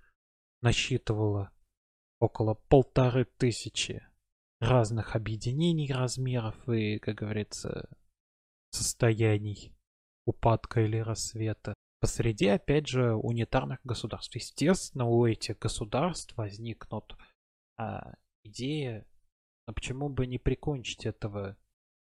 [0.63, 1.51] насчитывало
[2.21, 4.07] около полторы тысячи
[4.61, 7.89] разных объединений размеров и, как говорится,
[8.71, 9.75] состояний
[10.25, 11.75] упадка или рассвета.
[11.99, 14.35] посреди, опять же, унитарных государств.
[14.35, 17.17] Естественно, у этих государств возникнут
[17.79, 18.15] а,
[18.45, 19.07] идея,
[19.67, 21.57] а почему бы не прикончить этого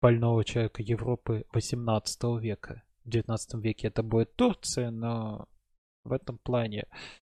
[0.01, 2.83] больного человека Европы 18 века.
[3.03, 5.47] В 19 веке это будет Турция, но
[6.03, 6.87] в этом плане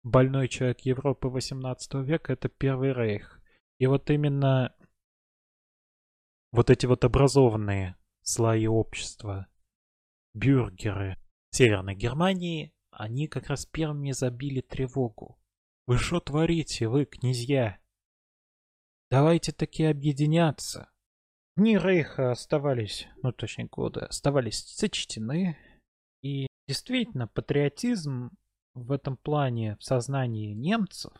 [0.03, 3.41] больной человек Европы 18 века это Первый Рейх.
[3.77, 4.75] И вот именно
[6.51, 9.47] вот эти вот образованные слои общества,
[10.33, 11.17] бюргеры
[11.51, 15.39] Северной Германии, они как раз первыми забили тревогу.
[15.87, 17.79] Вы что творите, вы, князья?
[19.09, 20.91] Давайте таки объединяться.
[21.55, 25.57] Дни Рейха оставались, ну точнее годы, оставались сочтены.
[26.21, 28.31] И действительно, патриотизм
[28.73, 31.13] в этом плане в сознании немцев,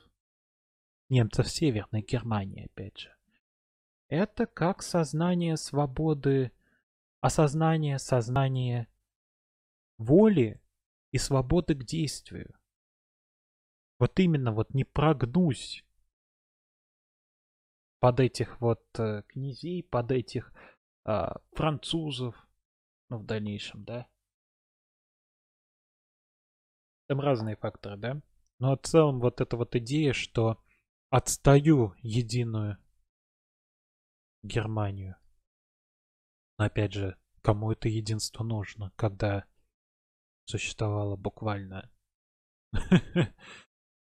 [1.10, 3.15] немцев Северной Германии, опять же,
[4.08, 6.52] это как сознание свободы,
[7.22, 8.88] осознание, сознание
[9.98, 10.62] воли
[11.12, 12.56] и свободы к действию.
[14.00, 15.84] Вот именно вот не прогнусь
[18.00, 20.54] под этих вот э, князей, под этих
[21.06, 22.36] э, французов,
[23.10, 24.08] ну в дальнейшем, да.
[27.08, 28.22] Там разные факторы, да.
[28.60, 30.62] Но в целом вот эта вот идея, что
[31.10, 32.78] отстаю единую
[34.44, 35.16] Германию.
[36.58, 39.46] Но опять же, кому это единство нужно, когда
[40.46, 41.92] существовало буквально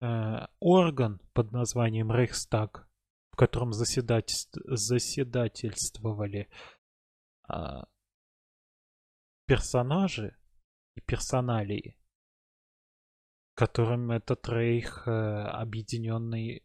[0.01, 2.89] э, орган под названием Рейхстаг,
[3.35, 6.49] в котором заседательствовали
[7.49, 7.89] а,
[9.49, 10.37] персонажи
[10.95, 11.99] и персоналии,
[13.57, 16.65] которым этот рейх э, объединенный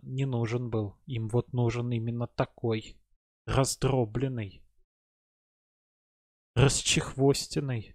[0.00, 0.98] не нужен был.
[1.04, 2.98] Им вот нужен именно такой,
[3.44, 4.64] раздробленный,
[6.54, 7.94] расчехвостенный.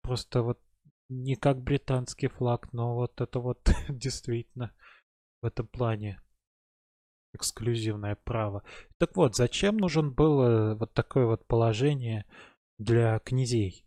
[0.00, 0.62] Просто вот
[1.10, 4.74] не как британский флаг, но вот это вот действительно
[5.42, 6.23] в этом плане
[7.34, 8.62] эксклюзивное право.
[8.98, 12.26] Так вот, зачем нужен был э, вот такое вот положение
[12.78, 13.84] для князей?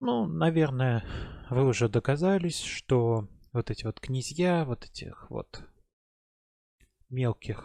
[0.00, 1.04] Ну, наверное,
[1.50, 5.62] вы уже доказались, что вот эти вот князья, вот этих вот
[7.08, 7.64] мелких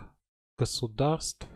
[0.58, 1.47] государств,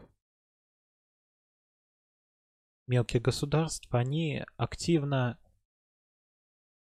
[2.88, 5.40] мелких государств, они активно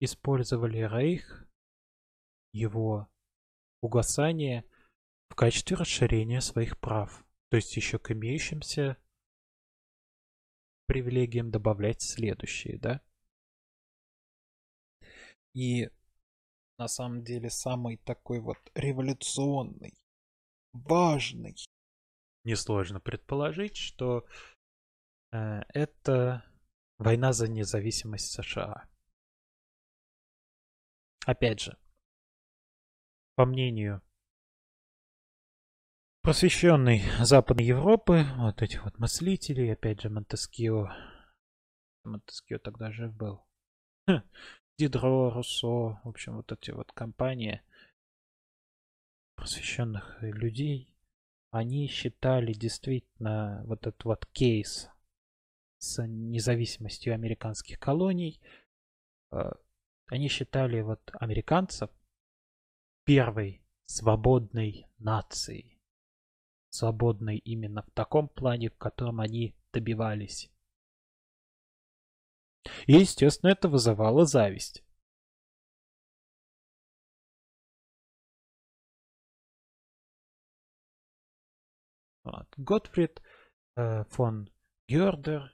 [0.00, 1.46] использовали Рейх,
[2.52, 3.08] его
[3.80, 4.64] угасание
[5.28, 8.96] в качестве расширения своих прав, то есть еще к имеющимся
[10.86, 13.00] привилегиям добавлять следующие, да?
[15.54, 15.88] И
[16.78, 19.94] на самом деле самый такой вот революционный,
[20.72, 21.56] важный.
[22.42, 24.26] Несложно предположить, что
[25.32, 26.44] э, это
[26.98, 28.88] война за независимость США.
[31.24, 31.78] Опять же,
[33.34, 34.02] по мнению
[36.24, 40.88] просвещенной Западной Европы, вот этих вот мыслителей, опять же, Монтескио.
[42.02, 43.44] Монтескио тогда жив был.
[44.08, 44.22] Хм.
[44.78, 47.60] Дидро, Руссо, в общем, вот эти вот компании
[49.36, 50.96] просвещенных людей,
[51.50, 54.88] они считали действительно вот этот вот кейс
[55.76, 58.40] с независимостью американских колоний,
[59.30, 59.50] э,
[60.06, 61.90] они считали вот американцев
[63.04, 65.73] первой свободной нацией
[66.74, 70.50] свободной именно в таком плане, в котором они добивались.
[72.86, 74.82] И, естественно, это вызывало зависть.
[82.24, 82.46] Вот.
[82.56, 83.22] Готфрид
[83.76, 84.50] э, фон
[84.88, 85.52] Гердер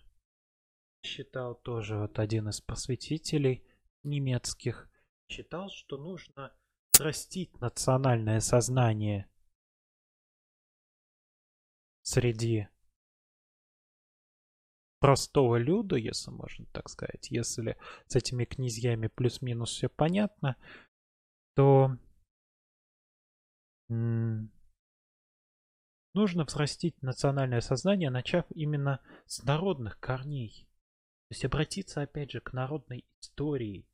[1.02, 3.64] считал тоже вот один из просветителей
[4.04, 4.88] немецких,
[5.28, 6.54] считал, что нужно
[6.98, 9.29] растить национальное сознание
[12.10, 12.68] среди
[14.98, 20.56] простого люда, если можно так сказать, если с этими князьями плюс-минус все понятно,
[21.54, 21.96] то
[23.88, 24.50] нужно
[26.44, 30.66] взрастить национальное сознание, начав именно с народных корней.
[31.28, 33.88] То есть обратиться опять же к народной истории,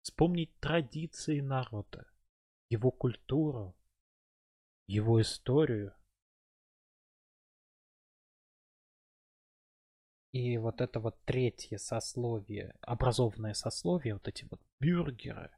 [0.00, 2.10] вспомнить традиции народа,
[2.70, 3.76] его культуру,
[4.86, 5.94] его историю–
[10.32, 15.50] И вот это вот третье сословие, образованное сословие, вот эти вот бюргеры,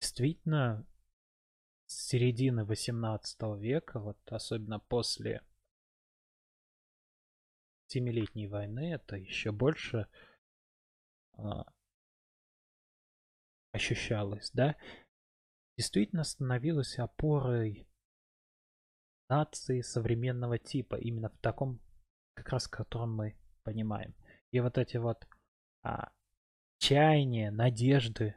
[0.00, 0.86] действительно
[1.86, 5.42] с середины 18 века, вот особенно после
[7.86, 10.06] Семилетней войны, это еще больше
[11.32, 11.64] а,
[13.72, 14.76] ощущалось, да,
[15.78, 17.88] действительно становилась опорой
[19.30, 21.80] нации современного типа, именно в таком,
[22.34, 23.37] как раз, котором мы
[23.68, 24.14] понимаем.
[24.50, 25.28] И вот эти вот
[25.82, 26.10] а,
[26.78, 28.34] чаяния, надежды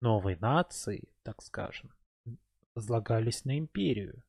[0.00, 1.92] новой нации, так скажем,
[2.74, 4.22] возлагались на империю.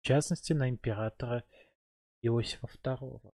[0.00, 1.44] В частности, на императора
[2.22, 3.32] Иосифа II.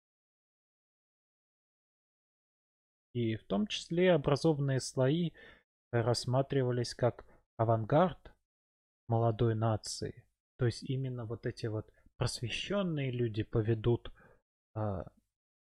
[3.14, 5.32] И в том числе образованные слои
[5.92, 7.24] рассматривались как
[7.56, 8.32] авангард
[9.08, 10.24] молодой нации.
[10.58, 14.12] То есть именно вот эти вот просвещенные люди поведут
[14.74, 15.06] а,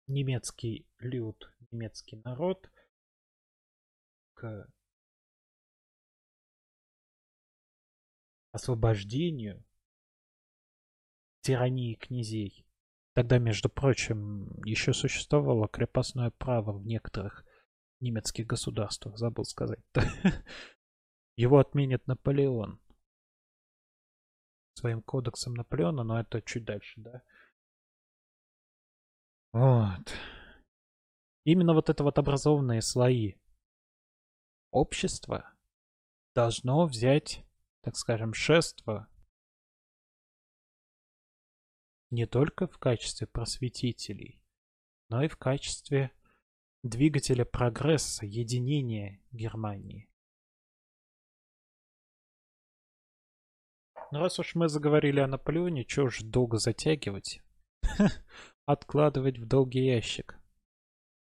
[0.07, 2.69] немецкий люд, немецкий народ
[4.33, 4.67] к
[8.51, 9.63] освобождению
[11.41, 12.65] тирании князей.
[13.13, 17.45] Тогда, между прочим, еще существовало крепостное право в некоторых
[17.99, 19.79] немецких государствах, забыл сказать.
[21.35, 22.79] Его отменит Наполеон
[24.73, 27.21] своим кодексом Наполеона, но это чуть дальше, да.
[29.53, 30.11] Вот.
[31.45, 33.35] Именно вот это вот образованные слои
[34.71, 35.53] общества
[36.33, 37.45] должно взять,
[37.81, 39.07] так скажем, шество
[42.09, 44.41] не только в качестве просветителей,
[45.09, 46.11] но и в качестве
[46.81, 50.09] двигателя прогресса, единения Германии.
[54.11, 57.41] Ну, раз уж мы заговорили о Наполеоне, чего ж долго затягивать?
[58.65, 60.39] Откладывать в долгий ящик.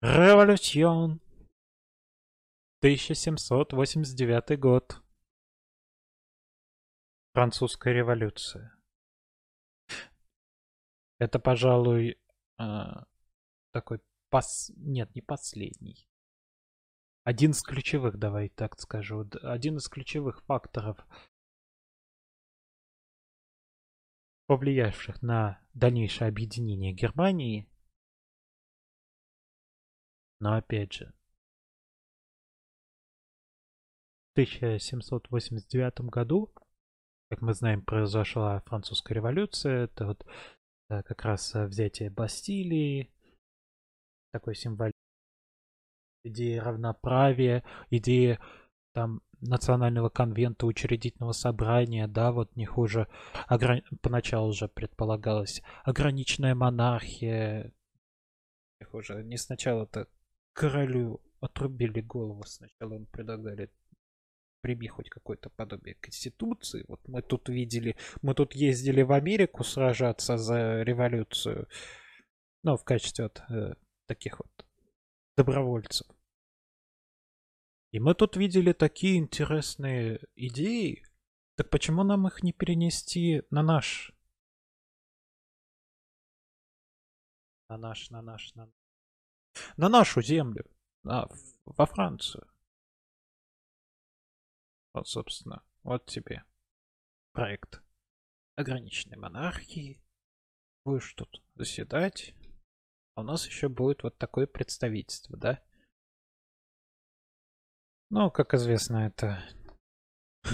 [0.03, 1.21] Революцион!
[2.81, 5.03] 1789 год.
[7.33, 8.77] Французская революция.
[11.19, 12.19] Это, пожалуй,
[12.59, 12.65] э,
[13.73, 14.71] такой пос...
[14.77, 16.09] Нет, не последний.
[17.25, 20.99] Один из ключевых, давай так скажу, один из ключевых факторов,
[24.51, 27.69] повлиявших на дальнейшее объединение Германии.
[30.41, 31.15] Но опять же,
[34.29, 36.53] в 1789 году,
[37.29, 39.85] как мы знаем, произошла французская революция.
[39.85, 40.27] Это вот
[40.91, 43.11] Э, как раз э, взятие Бастилии,
[44.33, 44.91] такой символ
[46.25, 48.41] идея равноправия, идея
[48.93, 53.09] там национального конвента, учредительного собрания, да, вот не хуже,
[53.47, 53.83] ограни...
[54.01, 57.73] поначалу уже предполагалось, ограниченная монархия,
[58.81, 60.09] не хуже, не сначала-то
[60.53, 63.71] королю отрубили голову, сначала им предлагали
[64.61, 66.85] прими хоть какое-то подобие конституции.
[66.87, 71.69] Вот мы тут видели, мы тут ездили в Америку сражаться за революцию,
[72.63, 73.75] ну, в качестве вот э,
[74.07, 74.67] таких вот
[75.37, 76.07] добровольцев.
[77.93, 81.05] И мы тут видели такие интересные идеи.
[81.57, 84.13] Так почему нам их не перенести на наш...
[87.69, 88.73] На наш, на наш, на...
[89.77, 90.65] На нашу землю.
[91.03, 91.29] На,
[91.65, 92.47] во Францию.
[94.93, 96.45] Вот, собственно, вот тебе
[97.33, 97.83] проект
[98.57, 100.03] ограниченной монархии.
[100.85, 102.35] Будешь тут заседать.
[103.15, 105.63] А у нас еще будет вот такое представительство, да?
[108.13, 109.41] Ну, как известно, это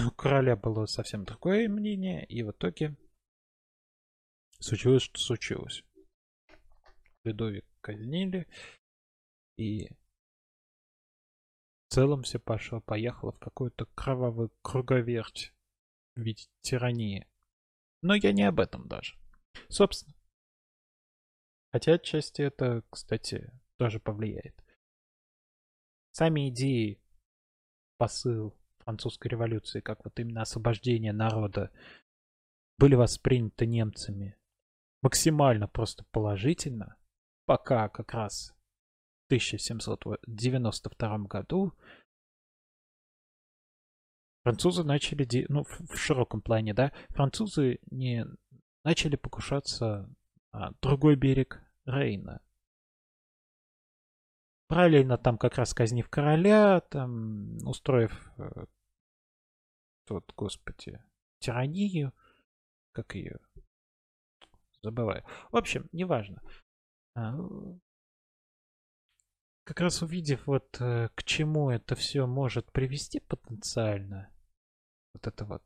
[0.05, 2.95] у короля было совсем другое мнение, и в итоге
[4.59, 5.83] случилось, что случилось.
[7.23, 8.47] Людовик казнили,
[9.57, 9.89] и
[11.87, 15.51] в целом все пошло, поехало в какую-то кровавую круговерть
[16.15, 17.27] в виде тирании.
[18.03, 19.17] Но я не об этом даже.
[19.67, 20.15] Собственно.
[21.71, 24.63] Хотя отчасти это, кстати, тоже повлияет.
[26.11, 27.01] Сами идеи,
[27.97, 31.71] посыл французской революции, как вот именно освобождение народа,
[32.77, 34.37] были восприняты немцами
[35.01, 36.95] максимально просто положительно,
[37.45, 38.53] пока как раз
[39.27, 41.73] 1792 году
[44.43, 48.25] французы начали, ну, в широком плане, да, французы не
[48.85, 50.09] начали покушаться
[50.53, 52.41] на другой берег Рейна.
[54.67, 58.65] Параллельно там как раз казнив короля, там устроив э,
[60.09, 61.01] вот, господи,
[61.39, 62.13] тиранию,
[62.91, 63.39] как ее,
[64.81, 65.23] забываю.
[65.51, 66.41] В общем, неважно.
[67.15, 67.35] А,
[69.63, 74.29] как раз увидев вот э, к чему это все может привести потенциально,
[75.13, 75.63] вот это вот,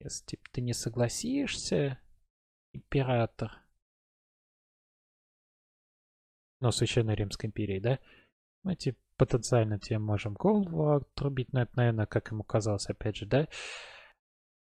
[0.00, 1.98] если типа, ты не согласишься,
[2.72, 3.63] император,
[6.64, 7.98] ну, Священной Римской империи, да,
[8.66, 13.46] эти потенциально тебе можем голову отрубить, но это, наверное, как ему казалось, опять же, да?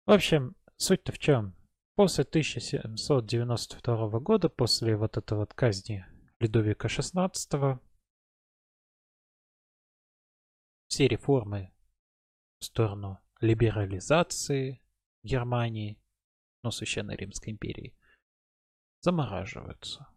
[0.05, 1.57] В общем, суть-то в чем?
[1.95, 6.05] После 1792 года, после вот этой вот казни
[6.39, 7.79] Людовика XVI,
[10.87, 11.73] все реформы
[12.59, 14.81] в сторону либерализации
[15.23, 16.01] Германии,
[16.63, 17.93] ну, Священной Римской империи,
[19.01, 20.07] замораживаются.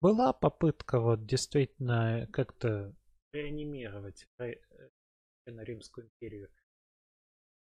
[0.00, 2.94] Была попытка вот действительно как-то
[3.32, 6.48] реанимировать на Римскую империю?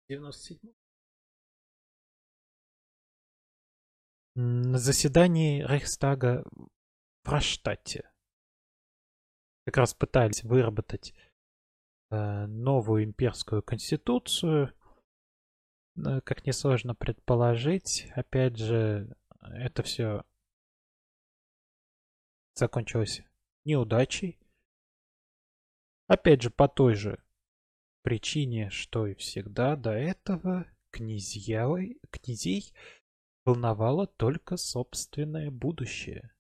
[0.04, 0.74] в 97
[4.36, 6.44] На заседании Рейхстага
[7.24, 8.10] в Раштате.
[9.66, 11.14] Как раз пытались выработать
[12.10, 14.74] э, новую имперскую конституцию.
[15.96, 20.26] Э, как несложно предположить, опять же, это все
[22.54, 23.22] закончилось
[23.66, 24.40] неудачей.
[26.08, 27.24] Опять же, по той же
[28.02, 31.68] причине, что и всегда до этого князья,
[32.12, 32.74] князей
[33.46, 36.34] волновало только собственное будущее.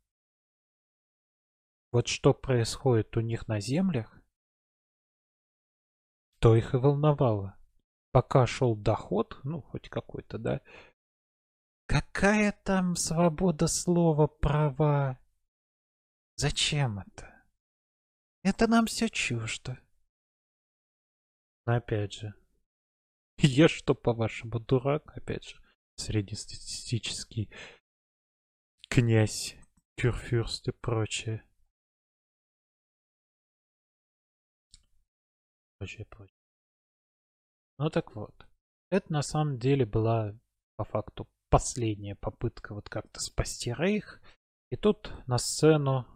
[1.92, 4.20] Вот что происходит у них на землях,
[6.40, 7.58] то их и волновало.
[8.12, 10.62] Пока шел доход, ну, хоть какой-то, да,
[11.86, 15.20] Какая там свобода слова, права?
[16.36, 17.46] Зачем это?
[18.44, 19.80] Это нам все чуждо.
[21.66, 22.34] Но опять же,
[23.38, 25.16] я что, по-вашему, дурак?
[25.16, 25.62] Опять же,
[25.96, 27.50] среднестатистический
[28.90, 29.56] князь,
[29.96, 31.44] кюрфюрст и прочее.
[35.78, 36.38] Прочее, прочее.
[37.78, 38.34] Ну так вот.
[38.90, 40.38] Это на самом деле была
[40.76, 44.22] по факту последняя попытка вот как-то спасти Рейх.
[44.70, 46.08] И тут на сцену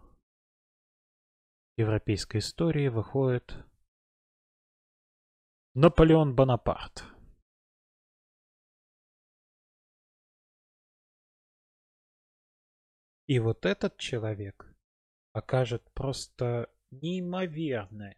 [1.78, 3.54] европейской истории выходит
[5.74, 7.04] Наполеон Бонапарт.
[13.28, 14.66] И вот этот человек
[15.32, 18.16] окажет просто неимоверное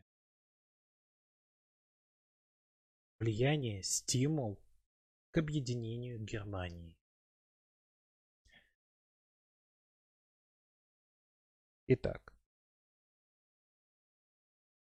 [3.18, 4.58] влияние, стимул
[5.32, 6.96] к объединению Германии.
[11.88, 12.29] Итак,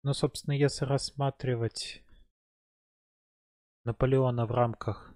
[0.05, 2.03] ну, собственно, если рассматривать
[3.85, 5.15] Наполеона в рамках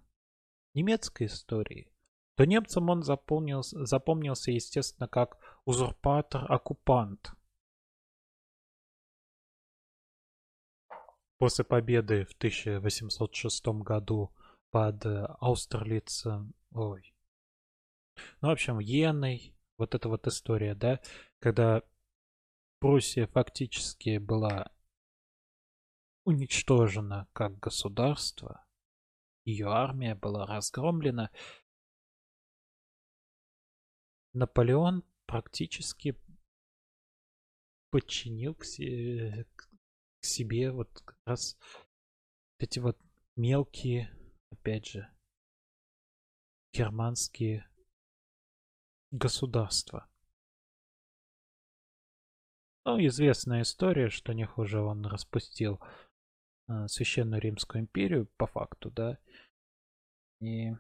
[0.74, 1.94] немецкой истории,
[2.36, 5.38] то немцам он запомнился, запомнился, естественно, как
[5.68, 7.36] узурпатор-оккупант.
[11.38, 14.36] После победы в 1806 году
[14.72, 17.14] под Аустерлицем, ой,
[18.42, 21.00] ну, в общем, Йеной, вот эта вот история, да,
[21.38, 21.84] когда
[22.80, 24.72] Пруссия фактически была
[26.30, 28.64] уничтожена как государство,
[29.46, 31.32] ее армия была разгромлена,
[34.34, 36.16] Наполеон практически
[37.90, 39.70] подчинил к, се к
[40.24, 41.58] себе вот как раз
[42.60, 42.98] эти вот
[43.36, 44.16] мелкие,
[44.52, 45.12] опять же,
[46.74, 47.68] германские
[49.10, 50.08] государства.
[52.86, 55.80] Ну, известная история, что не хуже он распустил
[56.88, 59.18] Священную Римскую империю, по факту, да.
[60.40, 60.72] И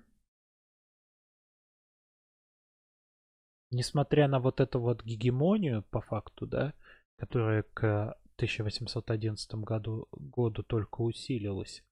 [3.71, 6.73] несмотря на вот эту вот гегемонию, по факту, да,
[7.17, 11.83] которая к 1811 году, году только усилилась,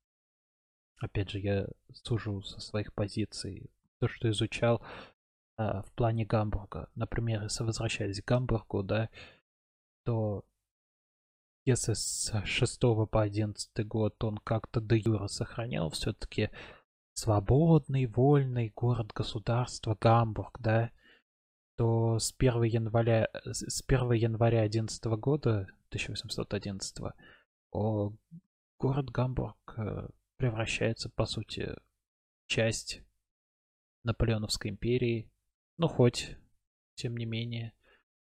[1.00, 3.70] опять же, я сужу со своих позиций,
[4.00, 4.82] то, что изучал
[5.58, 6.89] а, в плане Гамбурга.
[6.95, 9.10] Например, если возвращаясь к Гамбургу, да,
[10.06, 10.45] то
[11.68, 12.80] если с 6
[13.11, 16.49] по 11 год он как-то до юра сохранял все-таки
[17.13, 20.91] свободный, вольный город-государство Гамбург, да,
[21.76, 27.13] то с 1 января, с 1 января 11 года, 1811,
[27.72, 28.13] о,
[28.80, 30.07] город Гамбург э,
[30.38, 31.76] превращается, по сути,
[32.45, 33.01] в часть
[34.05, 35.30] Наполеоновской империи,
[35.78, 36.38] ну, хоть,
[36.95, 37.74] тем не менее,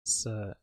[0.02, 0.58] с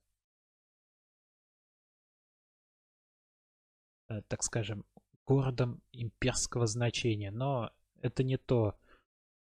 [4.29, 4.85] так скажем,
[5.27, 7.31] городом имперского значения.
[7.31, 8.77] Но это не то,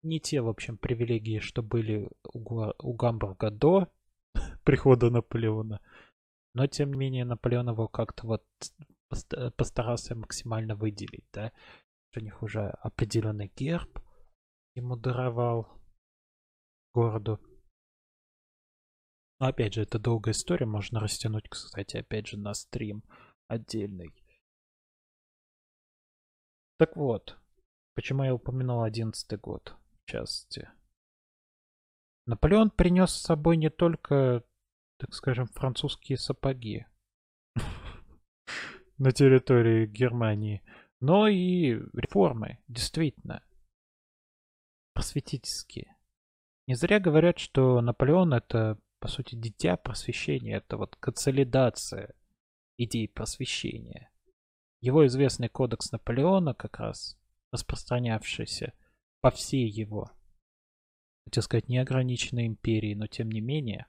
[0.02, 3.92] не те, в общем, привилегии, что были у, у Гамбурга до
[4.64, 5.82] прихода Наполеона.
[6.54, 8.46] Но, тем не менее, Наполеон его как-то вот
[9.58, 11.52] постарался максимально выделить, да.
[12.16, 14.00] У них уже определенный герб
[14.76, 15.68] ему даровал
[16.94, 17.40] городу.
[19.40, 23.04] Но опять же, это долгая история, можно растянуть, кстати, опять же, на стрим
[23.48, 24.14] отдельный.
[26.78, 27.38] Так вот,
[27.96, 30.70] почему я упомянул одиннадцатый год, в частности.
[32.26, 34.44] Наполеон принес с собой не только,
[34.98, 36.86] так скажем, французские сапоги
[38.98, 40.64] на территории Германии,
[41.02, 43.44] но и реформы, действительно,
[44.94, 45.98] просветительские.
[46.68, 52.16] Не зря говорят, что Наполеон это, по сути, дитя просвещения, это вот консолидация
[52.78, 54.13] идей просвещения.
[54.84, 57.18] Его известный кодекс Наполеона, как раз
[57.54, 58.74] распространявшийся
[59.22, 60.12] по всей его,
[61.24, 63.88] хотел сказать, неограниченной империи, но тем не менее,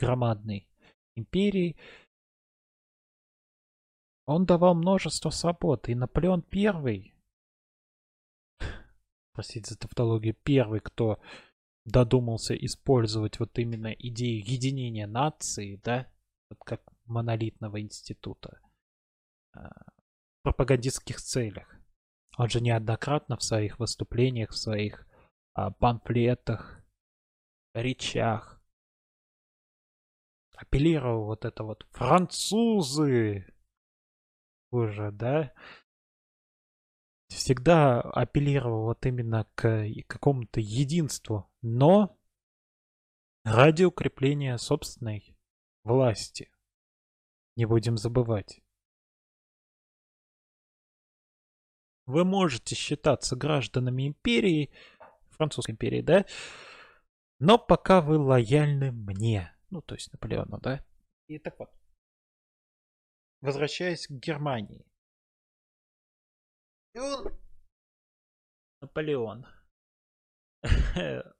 [0.00, 0.68] громадной
[1.14, 1.76] империи,
[4.26, 7.14] он давал множество свобод, и Наполеон первый,
[9.34, 11.20] простите за тавтологию, первый, кто
[11.84, 16.12] додумался использовать вот именно идею единения нации, да,
[16.50, 18.60] вот как монолитного института
[20.42, 21.68] пропагандистских целях.
[22.38, 25.06] Он же неоднократно в своих выступлениях, в своих
[25.54, 26.82] а, памфлетах,
[27.74, 28.62] речах
[30.56, 33.46] апеллировал вот это вот французы,
[34.70, 35.52] уже, да,
[37.28, 42.18] всегда апеллировал вот именно к какому-то единству, но
[43.44, 45.36] ради укрепления собственной
[45.84, 46.50] власти.
[47.56, 48.61] Не будем забывать.
[52.06, 54.70] Вы можете считаться гражданами империи,
[55.30, 56.26] французской империи, да,
[57.38, 60.84] но пока вы лояльны мне, ну, то есть Наполеону, да.
[61.28, 61.70] И так вот,
[63.40, 64.86] возвращаясь к Германии.
[66.94, 67.38] И он...
[68.80, 69.46] Наполеон.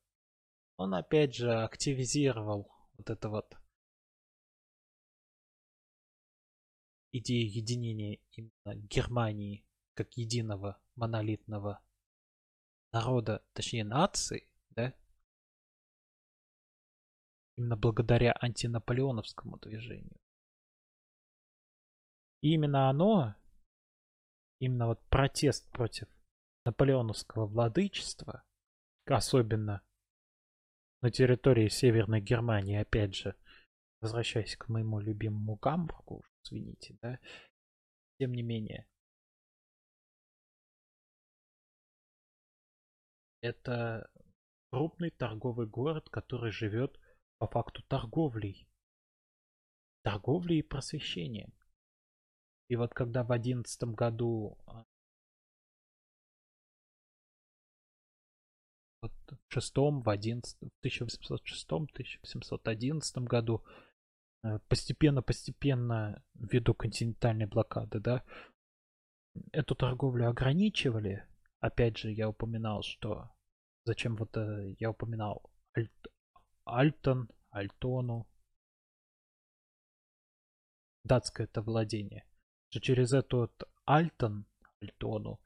[0.77, 3.57] он опять же активизировал вот это вот
[7.13, 11.83] идею единения именно Германии как единого монолитного
[12.93, 14.95] народа, точнее нации, да?
[17.57, 20.17] Именно благодаря антинаполеоновскому движению.
[22.41, 23.37] И именно оно,
[24.59, 26.09] именно вот протест против
[26.65, 28.45] наполеоновского владычества,
[29.07, 29.83] особенно
[31.03, 33.37] на территории Северной Германии, опять же,
[34.01, 37.19] возвращаясь к моему любимому Гамбургу, извините, да,
[38.19, 38.87] тем не менее,
[43.43, 44.09] это
[44.71, 46.99] крупный торговый город, который живет
[47.39, 48.67] по факту торговлей.
[50.03, 51.53] Торговлей и просвещением.
[52.69, 54.87] И вот когда в одиннадцатом году а,
[59.03, 63.63] вот в шестом, в одиннадцатом, в 1806-1811 году
[64.69, 68.25] постепенно-постепенно э, ввиду континентальной блокады, да,
[69.53, 71.27] эту торговлю ограничивали.
[71.61, 73.32] Опять же, я упоминал, что
[73.85, 75.93] зачем вот э, я упоминал Альт,
[76.65, 78.27] Альтон, Альтону,
[81.05, 82.25] датское это владение.
[82.71, 84.47] Что через этот Альтон,
[84.81, 85.41] Альтону,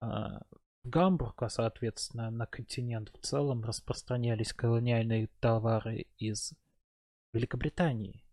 [0.00, 6.52] в Гамбург, а соответственно на континент в целом распространялись колониальные товары из
[7.32, 8.24] Великобритании.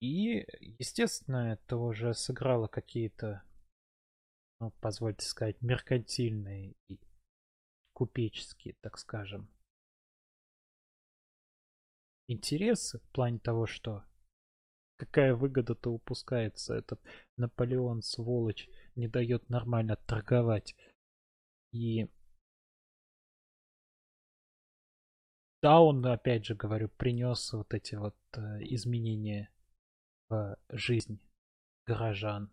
[0.00, 0.44] И,
[0.78, 3.42] естественно, это уже сыграло какие-то,
[4.62, 7.00] ну, позвольте сказать, меркантильные и
[7.94, 9.50] купеческие, так скажем,
[12.28, 14.04] интересы в плане того, что
[14.98, 16.74] какая выгода-то упускается.
[16.74, 17.00] Этот
[17.36, 20.76] Наполеон, сволочь, не дает нормально торговать.
[21.72, 22.08] И
[25.60, 29.50] да, он, опять же говорю, принес вот эти вот э, изменения
[30.28, 31.18] в жизнь
[31.84, 32.52] горожан.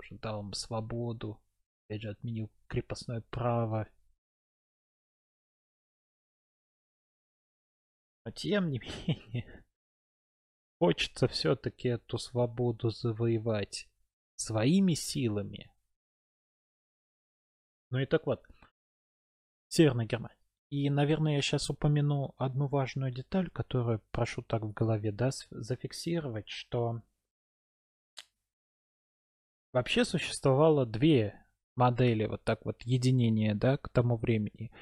[0.00, 1.40] Тоже дал им свободу.
[1.86, 3.86] Опять же, отменил крепостное право
[8.24, 9.64] Но тем не менее,
[10.78, 13.88] хочется все-таки эту свободу завоевать
[14.36, 15.70] своими силами.
[17.90, 18.44] Ну и так вот,
[19.68, 20.36] Северная Германия.
[20.68, 26.48] И, наверное, я сейчас упомяну одну важную деталь, которую прошу так в голове да, зафиксировать,
[26.48, 27.02] что
[29.72, 31.34] вообще существовало две
[31.76, 34.72] модели вот так вот единения, да, к тому времени.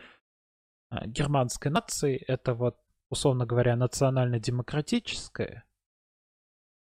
[0.90, 2.78] А, германской нации это вот
[3.10, 5.64] условно говоря, национально-демократическая,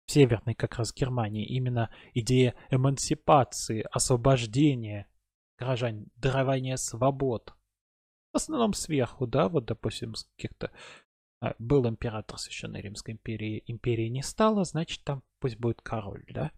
[0.06, 5.08] в Северной как раз Германии, именно идея эмансипации, освобождения
[5.58, 7.54] горожане, дарование свобод.
[8.32, 10.72] В основном сверху, да, вот, допустим, с каких-то
[11.40, 16.50] а, был император Священной Римской империи, империи не стало, значит, там пусть будет король, да?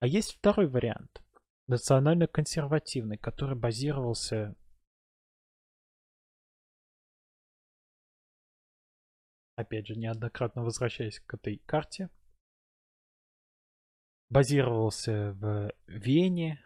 [0.00, 1.22] А есть второй вариант,
[1.66, 4.56] национально-консервативный, который базировался
[9.60, 12.10] опять же, неоднократно возвращаясь к этой карте,
[14.28, 16.64] базировался в Вене.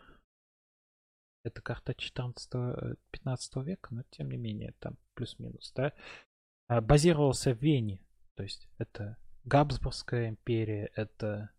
[1.43, 2.97] Это карта 14-15
[3.65, 5.93] века, но тем не менее, там плюс-минус, да.
[6.69, 8.01] А, базировался в Вене.
[8.37, 11.51] То есть это Габсбургская империя, это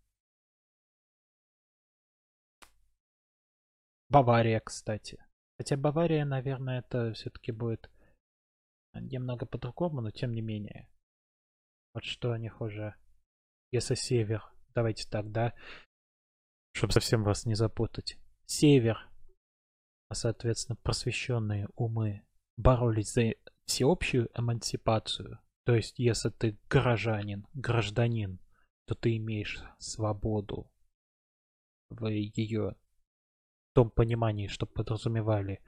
[4.08, 5.18] Бавария, кстати.
[5.58, 7.90] Хотя Бавария, наверное, это все-таки будет
[8.94, 10.88] немного по-другому, но тем не менее.
[11.94, 12.94] Вот что о них уже.
[13.72, 14.44] Если север,
[14.74, 15.54] давайте так, да,
[16.72, 18.18] чтобы совсем вас не запутать.
[18.44, 19.08] Север,
[20.08, 22.22] а соответственно просвещенные умы
[22.56, 23.34] боролись за
[23.64, 25.40] всеобщую эмансипацию.
[25.64, 28.38] То есть, если ты горожанин, гражданин,
[28.86, 30.70] то ты имеешь свободу
[31.90, 32.76] в ее
[33.76, 35.60] том понимании, что подразумевали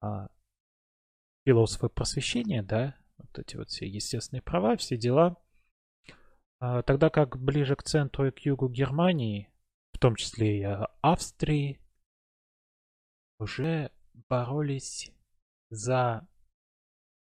[0.00, 0.28] а,
[1.46, 5.36] философы просвещения, да, вот эти вот все естественные права, все дела.
[6.58, 9.52] А, тогда как ближе к центру и к югу Германии,
[9.92, 11.80] в том числе и Австрии,
[13.38, 13.92] уже
[14.28, 15.12] боролись
[15.70, 16.26] за,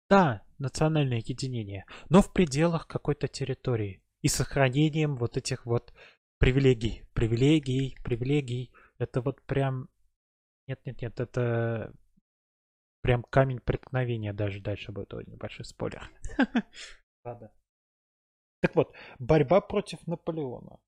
[0.08, 5.92] да, национальное единение, но в пределах какой-то территории и сохранением вот этих вот
[6.38, 8.70] привилегий, привилегий, привилегий.
[9.02, 9.88] Это вот прям,
[10.68, 11.92] нет-нет-нет, это
[13.00, 15.12] прям камень преткновения даже дальше будет.
[15.12, 16.08] Ой, небольшой спойлер.
[17.24, 17.52] Ладно.
[18.60, 20.78] Так вот, борьба против Наполеона.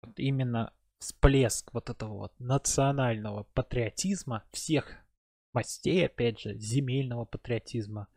[0.00, 5.04] Вот именно всплеск вот этого вот национального патриотизма всех
[5.52, 8.08] мастей, опять же, земельного патриотизма,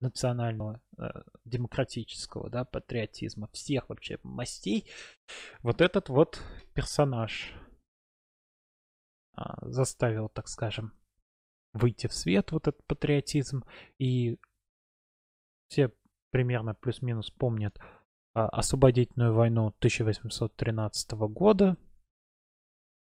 [0.00, 1.08] национального, э,
[1.44, 4.90] демократического, да, патриотизма, всех вообще мастей,
[5.62, 6.40] вот этот вот
[6.74, 7.52] персонаж
[9.38, 10.92] а, заставил, так скажем,
[11.72, 13.64] выйти в свет вот этот патриотизм.
[13.98, 14.36] И
[15.68, 15.92] все
[16.30, 17.78] примерно плюс-минус помнят
[18.34, 21.76] а, освободительную войну 1813 года.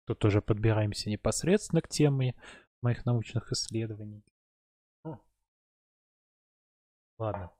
[0.06, 2.36] Тут уже подбираемся непосредственно к теме
[2.82, 4.24] моих научных исследований.
[7.18, 7.52] Ладно.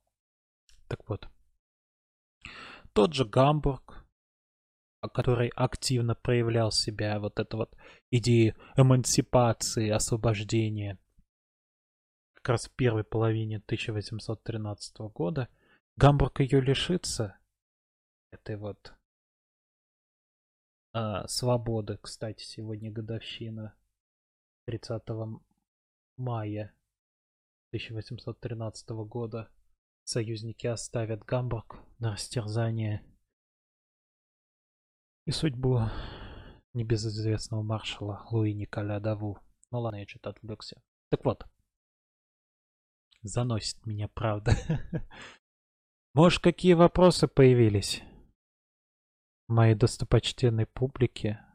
[0.88, 1.28] Так вот.
[2.94, 4.06] Тот же Гамбург,
[5.14, 7.76] который активно проявлял себя, вот это вот
[8.12, 10.98] идеи эмансипации, освобождения,
[12.34, 15.50] как раз в первой половине 1813 года,
[15.96, 17.38] Гамбург ее лишится
[18.32, 18.94] этой вот
[20.94, 21.98] а, свободы.
[21.98, 23.76] Кстати, сегодня годовщина
[24.66, 25.04] 30
[26.18, 26.74] мая
[27.70, 29.50] 1813 года.
[30.04, 33.04] Союзники оставят Гамбург на растерзание
[35.26, 35.82] и судьбу
[36.74, 39.40] небезызвестного маршала Луи Николя Даву.
[39.72, 40.82] Ну ладно, я что-то отвлекся.
[41.10, 41.46] Так вот.
[43.22, 44.54] Заносит меня, правда.
[46.14, 48.02] Может, какие вопросы появились?
[49.48, 51.46] Моей достопочтенной публике.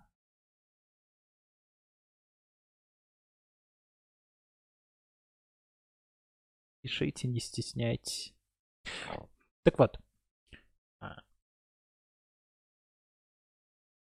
[6.83, 8.35] Пишите, не стесняйтесь.
[9.63, 9.99] Так вот.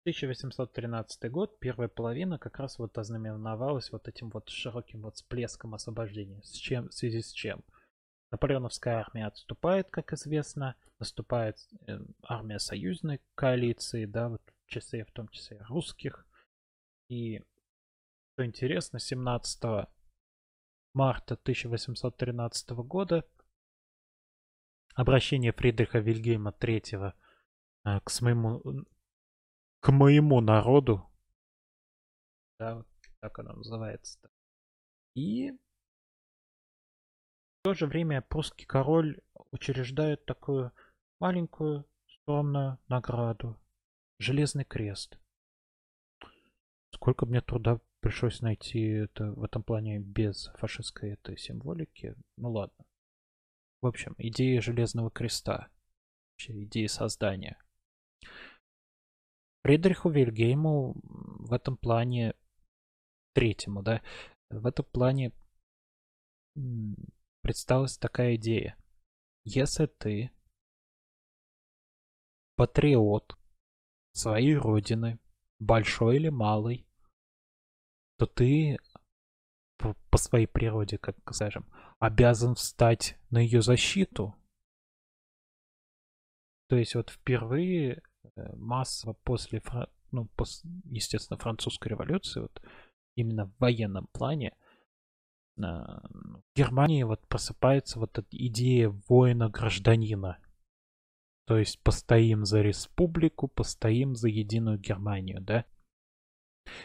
[0.06, 6.40] 1813 год, первая половина как раз вот ознаменовалась вот этим вот широким вот всплеском освобождения.
[6.44, 7.64] С чем, в связи с чем?
[8.30, 11.56] Наполеоновская армия отступает, как известно, наступает
[11.88, 16.24] э, армия союзной коалиции, да, вот в числе, в том числе русских.
[17.08, 17.42] И,
[18.34, 19.88] что интересно, 17
[20.96, 23.28] марта 1813 года
[24.94, 27.12] обращение Фридриха Вильгельма III
[27.84, 28.62] э, к своему
[29.80, 31.06] к моему народу.
[32.58, 32.88] Да, вот
[33.20, 34.18] так оно называется.
[35.14, 35.58] И в
[37.62, 39.20] то же время прусский король
[39.50, 40.72] учреждает такую
[41.20, 43.60] маленькую скромную награду.
[44.18, 45.18] Железный крест.
[46.90, 52.14] Сколько мне труда пришлось найти это в этом плане без фашистской этой символики.
[52.36, 52.84] Ну ладно.
[53.82, 55.68] В общем, идея Железного Креста.
[56.30, 57.60] Вообще идея создания.
[59.64, 62.34] Фридриху Вильгельму в этом плане,
[63.34, 64.00] третьему, да,
[64.50, 65.32] в этом плане
[67.42, 68.76] представилась такая идея.
[69.42, 70.30] Если ты
[72.54, 73.36] патриот
[74.12, 75.18] своей родины,
[75.58, 76.85] большой или малый,
[78.18, 78.78] то ты
[80.10, 81.66] по своей природе, как скажем,
[81.98, 84.34] обязан встать на ее защиту.
[86.68, 88.02] То есть вот впервые
[88.34, 89.62] э, массово после,
[90.10, 92.62] ну, пос, естественно, французской революции, вот
[93.14, 94.56] именно в военном плане,
[95.58, 100.38] э, в Германии вот просыпается вот эта идея воина-гражданина.
[101.46, 105.64] То есть постоим за республику, постоим за единую Германию, да?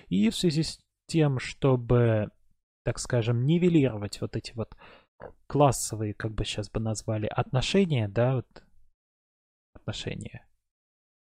[0.10, 0.80] И в связи с
[1.12, 2.32] тем, чтобы,
[2.86, 4.78] так скажем, нивелировать вот эти вот
[5.46, 8.64] классовые, как бы сейчас бы назвали, отношения, да, вот
[9.74, 10.48] отношения,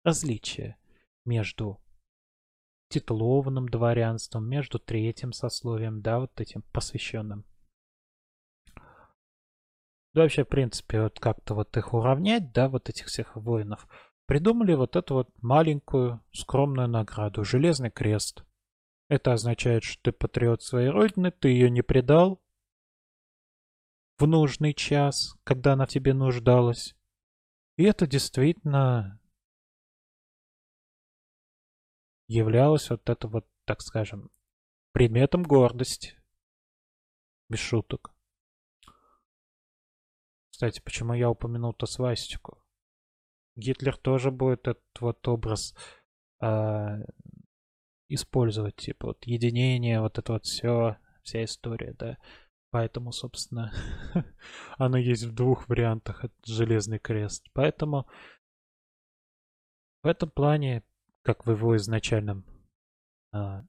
[0.05, 0.77] различия
[1.25, 1.81] между
[2.89, 7.45] титулованным дворянством, между третьим сословием, да, вот этим посвященным.
[10.15, 13.87] Да вообще, в принципе, вот как-то вот их уравнять, да, вот этих всех воинов,
[14.27, 18.45] придумали вот эту вот маленькую скромную награду, Железный Крест.
[19.09, 22.43] Это означает, что ты патриот своей родины, ты ее не предал
[24.19, 26.97] в нужный час, когда она в тебе нуждалась.
[27.77, 29.21] И это действительно
[32.27, 34.31] являлось вот это вот, так скажем,
[34.93, 36.15] предметом гордости.
[37.49, 38.13] Без шуток.
[40.51, 42.65] Кстати, почему я упомянул-то свастику?
[43.57, 45.75] Гитлер тоже будет этот вот образ
[46.41, 47.05] э,
[48.09, 52.19] использовать, типа вот единение, вот это вот все, вся история, да.
[52.71, 53.73] Поэтому, собственно,
[54.79, 57.47] оно есть в двух вариантах, это Железный Крест.
[57.53, 58.07] Поэтому
[60.03, 60.83] в этом плане,
[61.23, 62.45] как в его изначальном
[63.33, 63.65] а,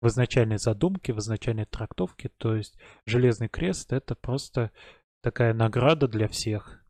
[0.00, 4.72] в изначальной задумке, в изначальной трактовке, то есть Железный Крест это просто
[5.22, 6.84] такая награда для всех.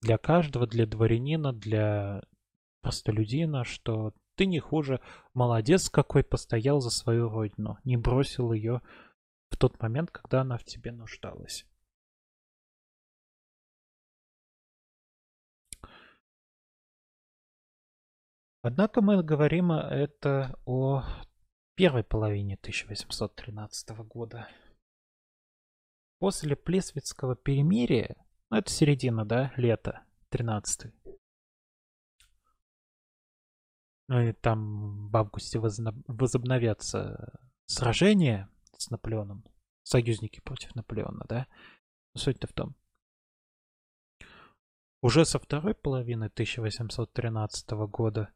[0.00, 2.22] Для каждого, для дворянина, для
[2.80, 5.00] простолюдина, что ты не хуже.
[5.34, 7.78] Молодец какой постоял за свою родину.
[7.84, 8.80] Не бросил ее
[9.50, 11.66] в тот момент, когда она в тебе нуждалась.
[18.62, 21.02] Однако мы говорим это о
[21.74, 24.48] первой половине 1813 года.
[26.18, 28.16] После Плесвицкого перемирия,
[28.50, 30.92] ну это середина, да, лета, 13
[34.08, 39.44] Ну и там в августе возобновятся сражения с Наполеоном.
[39.82, 41.46] Союзники против Наполеона, да?
[42.16, 42.74] Суть-то в том.
[45.02, 48.32] Уже со второй половины 1813 года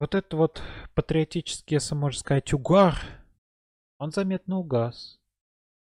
[0.00, 0.62] вот этот вот
[0.94, 2.96] патриотический, если можно сказать, угар,
[3.98, 5.20] он заметно угас.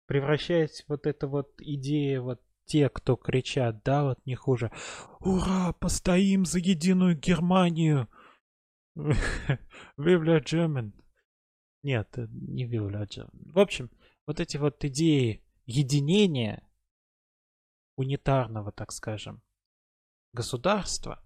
[0.06, 4.70] Превращаясь вот эта вот идея вот те, кто кричат, да, вот не хуже.
[5.20, 8.08] Ура, постоим за единую Германию!
[9.96, 10.92] Вивля German.
[11.82, 13.52] Нет, не Вивля German.
[13.52, 13.90] В общем,
[14.26, 16.68] вот эти вот идеи единения
[17.96, 19.42] унитарного, так скажем,
[20.32, 21.24] государства,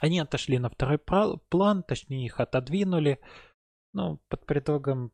[0.00, 3.20] они отошли на второй план, точнее их отодвинули,
[3.92, 5.12] ну, под предлогом,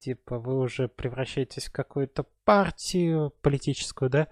[0.00, 4.28] типа, вы уже превращаетесь в какую-то партию политическую, да,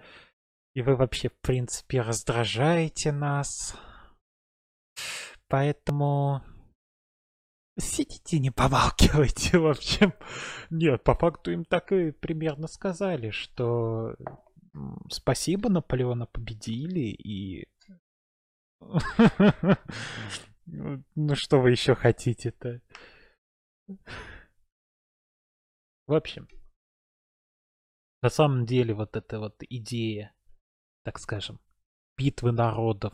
[0.74, 3.76] и вы вообще, в принципе, раздражаете нас.
[5.48, 6.42] Поэтому
[7.76, 10.14] Сидите, не помалкивайте, в общем.
[10.70, 14.14] Нет, по факту им так и примерно сказали, что
[15.10, 17.68] спасибо, Наполеона победили, и...
[20.66, 22.80] Ну, что вы еще хотите-то?
[26.06, 26.48] В общем,
[28.22, 30.34] на самом деле вот эта вот идея,
[31.04, 31.60] так скажем,
[32.16, 33.12] битвы народов,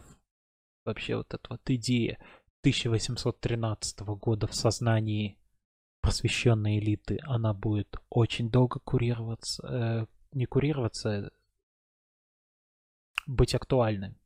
[0.84, 2.24] вообще вот эта вот идея
[2.62, 5.38] 1813 года в сознании
[6.02, 11.30] просвещенной элиты она будет очень долго курироваться, э, не курироваться,
[13.26, 14.16] быть актуальной.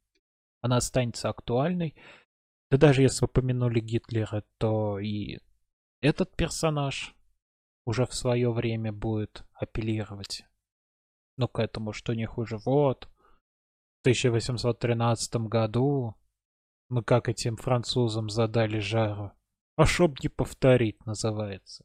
[0.60, 1.94] Она останется актуальной.
[2.70, 5.38] Да даже если упомянули Гитлера, то и
[6.00, 7.14] этот персонаж
[7.84, 10.44] уже в свое время будет апеллировать.
[11.36, 12.58] Ну, к этому, что не хуже.
[12.64, 13.08] Вот,
[13.98, 16.16] в 1813 году
[16.88, 19.32] мы как этим французам задали жару.
[19.76, 21.84] А чтоб не повторить, называется.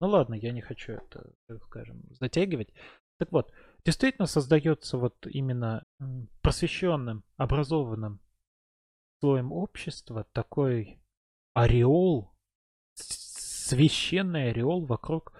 [0.00, 2.74] Ну ладно, я не хочу это, так скажем, затягивать.
[3.18, 3.52] Так вот,
[3.84, 5.86] действительно создается вот именно
[6.42, 8.20] просвещенным, образованным
[9.20, 11.00] слоем общества такой
[11.54, 12.34] ореол,
[12.94, 15.32] священный ореол вокруг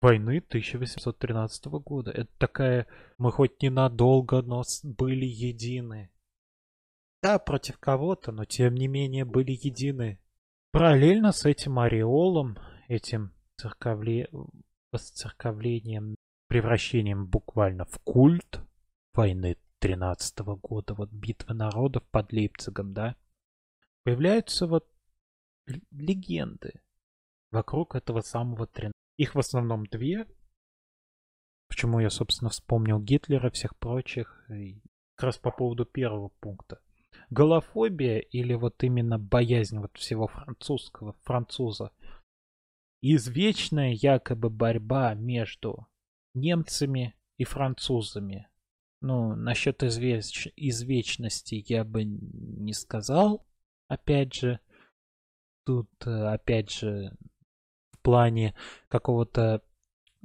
[0.00, 2.12] войны 1813 года.
[2.12, 2.86] Это такая,
[3.18, 6.13] мы хоть ненадолго, но были едины
[7.24, 10.18] Да, против кого-то, но тем не менее были едины.
[10.72, 14.28] Параллельно с этим ореолом, этим церковле...
[14.94, 16.16] церковлением,
[16.48, 18.60] превращением буквально в культ
[19.14, 23.16] войны 13 -го года, вот битвы народов под Лейпцигом, да,
[24.02, 24.86] появляются вот
[25.92, 26.82] легенды
[27.50, 30.26] вокруг этого самого 13 Их в основном две.
[31.68, 34.44] Почему я, собственно, вспомнил Гитлера, всех прочих.
[34.50, 34.82] И
[35.14, 36.83] как раз по поводу первого пункта.
[37.30, 41.90] Голофобия или вот именно боязнь вот всего французского, француза.
[43.02, 45.86] Извечная якобы борьба между
[46.34, 48.48] немцами и французами.
[49.00, 50.48] Ну, насчет извеч...
[50.56, 53.46] извечности я бы не сказал.
[53.88, 54.60] Опять же,
[55.66, 57.14] тут, э, опять же,
[57.92, 58.54] в плане
[58.88, 59.62] какого-то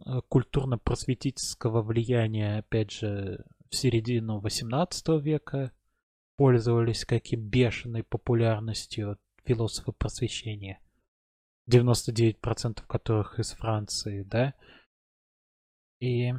[0.05, 5.71] э, культурно-просветительского влияния, опять же, в середину 18 века
[6.39, 10.79] пользовались каким бешеной популярностью философы просвещения.
[11.69, 14.53] 99% которых из Франции, да?
[15.99, 16.31] И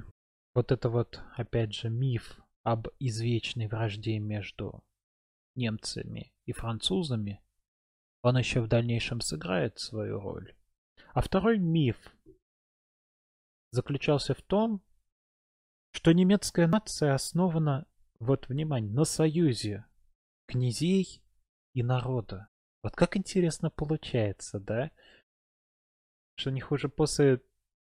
[0.55, 4.83] вот это вот, опять же, миф об извечной вражде между
[5.55, 7.43] немцами и французами,
[8.23, 10.57] он еще в дальнейшем сыграет свою роль.
[11.13, 11.99] А второй миф
[13.71, 14.83] заключался в том,
[15.93, 17.87] что немецкая нация основана,
[18.19, 19.85] вот внимание, на союзе
[20.51, 21.23] князей
[21.75, 22.49] и народа.
[22.83, 24.91] Вот как интересно получается, да?
[26.37, 27.35] Что не хуже после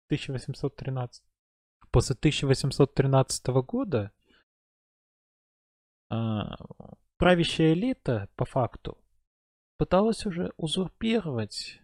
[0.08, 1.24] 1813
[1.90, 4.12] после 1813 года
[6.08, 6.56] а,
[7.16, 8.98] правящая элита, по факту,
[9.78, 11.80] пыталась уже узурпировать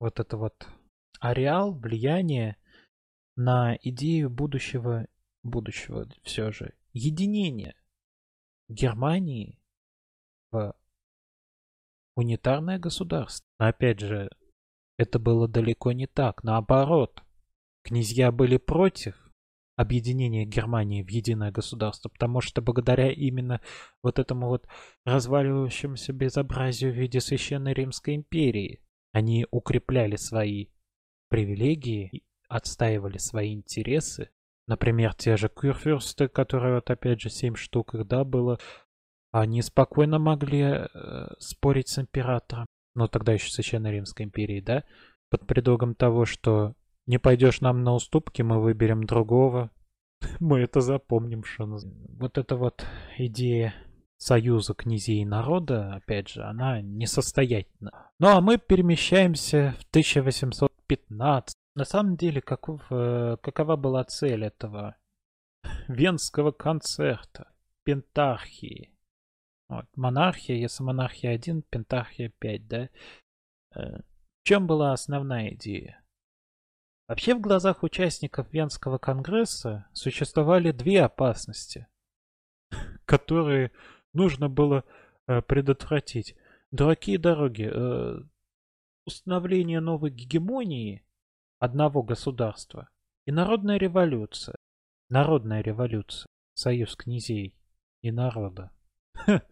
[0.00, 0.66] вот это вот
[1.20, 2.56] ареал, влияние
[3.36, 5.06] на идею будущего,
[5.42, 7.74] будущего все же, единения
[8.68, 9.58] Германии
[10.50, 10.74] в
[12.16, 13.46] унитарное государство.
[13.58, 14.30] Но опять же,
[14.98, 17.22] это было далеко не так, наоборот.
[17.84, 19.14] Князья были против
[19.76, 23.60] объединения Германии в единое государство, потому что благодаря именно
[24.02, 24.66] вот этому вот
[25.04, 28.82] разваливающемуся безобразию в виде Священной Римской империи
[29.12, 30.66] они укрепляли свои
[31.28, 34.30] привилегии, отстаивали свои интересы.
[34.66, 38.58] Например, те же кюрфюрсты, которые вот опять же семь штук их, да, было,
[39.30, 40.86] они спокойно могли э,
[41.38, 44.84] спорить с императором, но тогда еще Священной Римской империи, да,
[45.30, 46.74] под предлогом того, что
[47.06, 49.70] не пойдешь нам на уступки, мы выберем другого.
[50.40, 51.64] Мы это запомним, что
[52.18, 52.84] Вот эта вот
[53.16, 53.72] идея
[54.16, 58.10] союза князей и народа, опять же, она несостоятельна.
[58.18, 61.54] Ну а мы перемещаемся в 1815.
[61.76, 64.96] На самом деле, каков, э, какова была цель этого
[65.88, 67.52] венского концерта,
[67.84, 68.92] пентархии?
[69.68, 72.88] Вот, монархия, если монархия 1, пентархия 5, да?
[73.74, 76.02] Э, в чем была основная идея?
[77.06, 81.86] Вообще в глазах участников Венского конгресса существовали две опасности,
[83.06, 83.72] которые
[84.12, 84.84] нужно было
[85.26, 86.36] э, предотвратить.
[86.70, 87.70] Дураки дороги.
[87.72, 88.20] Э,
[89.06, 91.02] установление новой гегемонии
[91.58, 92.90] одного государства
[93.26, 94.56] и народная революция.
[95.08, 96.26] Народная революция.
[96.54, 97.56] Союз князей
[98.02, 98.70] и народа.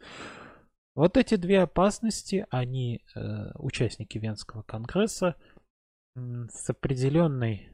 [0.95, 5.37] Вот эти две опасности, они, э, участники Венского конгресса,
[6.15, 7.69] с определенной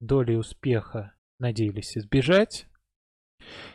[0.00, 2.66] долей успеха надеялись избежать.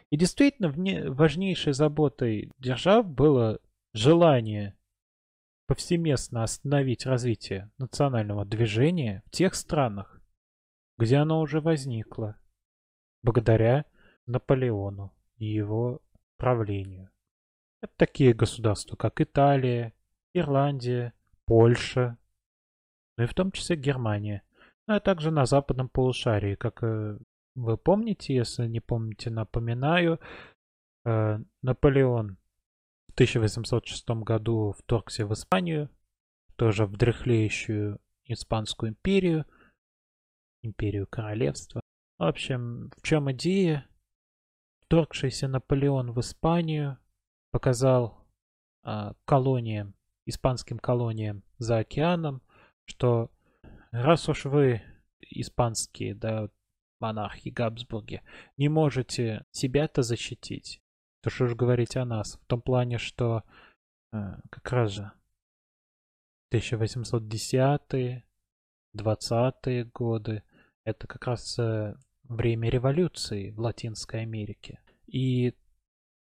[0.10, 0.74] И действительно,
[1.14, 3.60] важнейшей заботой держав было
[3.94, 4.78] желание
[5.66, 10.22] повсеместно остановить развитие национального движения в тех странах,
[10.98, 12.38] где оно уже возникло,
[13.24, 13.86] благодаря
[14.26, 16.02] Наполеону и его
[16.38, 17.12] правлению.
[17.82, 19.94] Это такие государства, как Италия,
[20.34, 21.14] Ирландия,
[21.46, 22.18] Польша,
[23.18, 24.44] ну и в том числе Германия,
[24.88, 27.18] ну а также на западном полушарии, как э,
[27.56, 30.20] вы помните, если не помните, напоминаю,
[31.06, 32.38] э, Наполеон
[33.08, 35.90] в 1806 году вторгся в Испанию,
[36.56, 39.46] тоже в дряхлеющую Испанскую империю,
[40.62, 41.82] империю королевства.
[42.18, 43.88] В общем, в чем идея?
[44.82, 46.98] Вторгшийся Наполеон в Испанию
[47.52, 48.26] показал
[48.84, 49.96] э, колониям,
[50.26, 52.42] испанским колониям за океаном,
[52.86, 53.32] что
[53.92, 54.82] раз уж вы
[55.22, 56.50] испанские, да,
[57.00, 58.22] монархи Габсбурги,
[58.58, 60.82] не можете себя-то защитить,
[61.22, 62.36] то что ж говорить о нас?
[62.42, 63.44] В том плане, что
[64.12, 64.18] э,
[64.50, 65.12] как раз же
[66.54, 68.24] 1810-е,
[68.98, 70.44] 20-е годы,
[70.84, 74.80] это как раз э, время революции в Латинской Америке.
[75.08, 75.56] И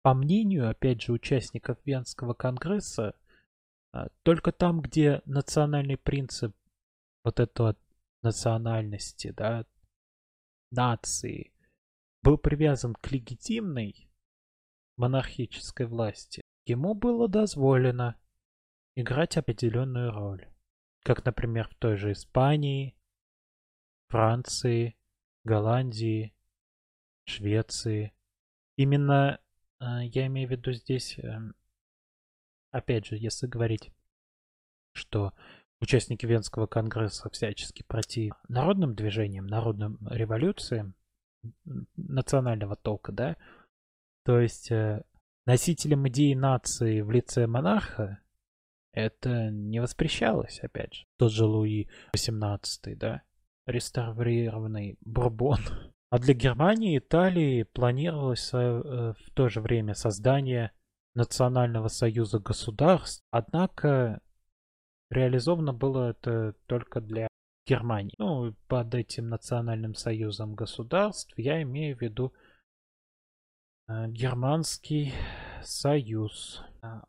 [0.03, 3.15] по мнению, опять же, участников Венского конгресса,
[3.93, 6.55] а, только там, где национальный принцип
[7.23, 7.75] вот этого
[8.21, 9.65] национальности, да,
[10.71, 11.53] нации,
[12.21, 14.09] был привязан к легитимной
[14.97, 18.15] монархической власти, ему было дозволено
[18.95, 20.47] играть определенную роль.
[21.03, 22.95] Как, например, в той же Испании,
[24.09, 24.95] Франции,
[25.43, 26.33] Голландии,
[27.25, 28.13] Швеции.
[28.77, 29.39] Именно
[30.03, 31.39] я имею в виду здесь, э,
[32.71, 33.91] опять же, если говорить,
[34.93, 35.33] что
[35.79, 40.95] участники Венского конгресса всячески против народным движениям, народным революциям
[41.95, 43.37] национального толка, да,
[44.23, 45.03] то есть э,
[45.45, 48.23] носителям идеи нации в лице монарха
[48.93, 51.05] это не воспрещалось, опять же.
[51.17, 53.23] Тот же Луи XVIII, да,
[53.65, 55.59] реставрированный Бурбон.
[56.13, 58.57] А для Германии и Италии планировалось э,
[59.17, 60.71] в то же время создание
[61.15, 64.21] Национального союза государств, однако
[65.09, 67.27] реализовано было это только для
[67.65, 68.13] Германии.
[68.19, 72.31] Ну, под этим Национальным союзом государств я имею в виду
[73.87, 75.13] э, Германский
[75.63, 76.61] союз.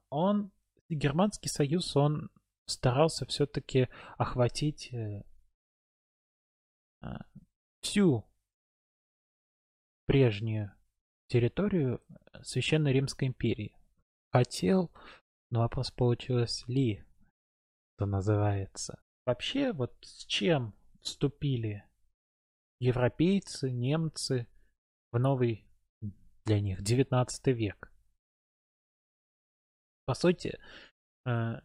[0.09, 0.51] Он,
[0.89, 2.31] Германский союз, он
[2.65, 5.25] старался все-таки охватить э,
[7.83, 8.25] всю
[10.07, 10.73] прежнюю
[11.29, 12.03] территорию
[12.43, 13.77] Священной Римской империи.
[14.33, 14.91] Хотел,
[15.51, 17.05] но вопрос получилось ли,
[17.97, 19.01] что называется.
[19.27, 21.85] Вообще, вот с чем вступили
[22.81, 24.47] европейцы, немцы
[25.13, 25.67] в новый
[26.45, 27.93] для них 19 век?
[30.07, 30.59] По сути,
[31.27, 31.61] э,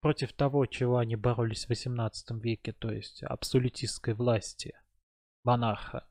[0.00, 4.78] против того, чего они боролись в 18 веке, то есть абсолютистской власти
[5.44, 6.06] монарха,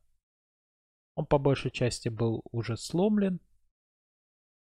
[1.16, 3.39] он по большей части был уже сломлен,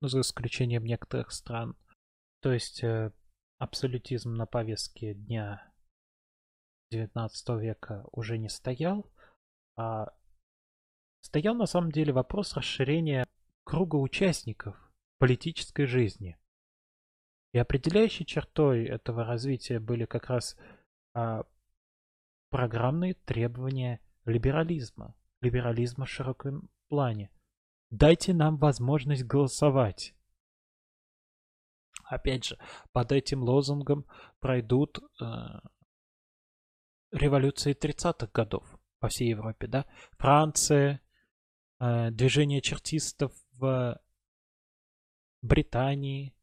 [0.02, 1.76] ну, за исключением некоторых стран.
[2.42, 3.12] То есть э,
[3.58, 5.72] абсолютизм на повестке дня
[6.92, 9.12] 19 века уже не стоял,
[9.76, 10.14] а
[11.22, 13.26] стоял на самом деле вопрос расширения
[13.66, 14.76] круга участников
[15.20, 16.40] политической жизни.
[17.54, 20.56] И определяющей чертой этого развития были как раз
[21.14, 21.46] а,
[22.50, 25.16] программные требования либерализма.
[25.42, 27.32] Либерализма в широком плане.
[27.90, 30.14] Дайте нам возможность голосовать.
[32.04, 32.58] Опять же,
[32.92, 34.06] под этим лозунгом
[34.40, 35.26] пройдут э,
[37.12, 39.86] революции 30-х годов по всей Европе, да?
[40.18, 41.02] Франция,
[41.80, 44.00] э, движение чертистов в
[45.42, 46.36] Британии,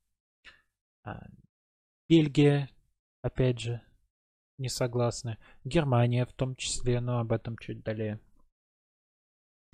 [1.03, 1.27] а,
[2.09, 2.69] Бельгия,
[3.23, 3.81] опять же,
[4.59, 5.39] не согласны.
[5.65, 8.21] Германия в том числе, но об этом чуть далее.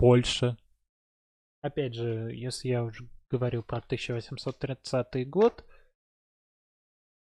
[0.03, 0.57] Польша.
[1.61, 5.63] Опять же, если я уже говорил про 1830 год,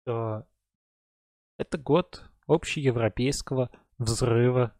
[0.05, 0.47] то
[1.59, 4.73] это год общеевропейского взрыва,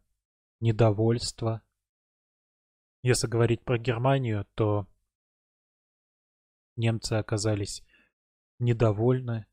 [0.61, 1.63] недовольства.
[3.03, 4.87] Если говорить про Германию, то
[6.77, 7.83] немцы оказались
[8.59, 9.47] недовольны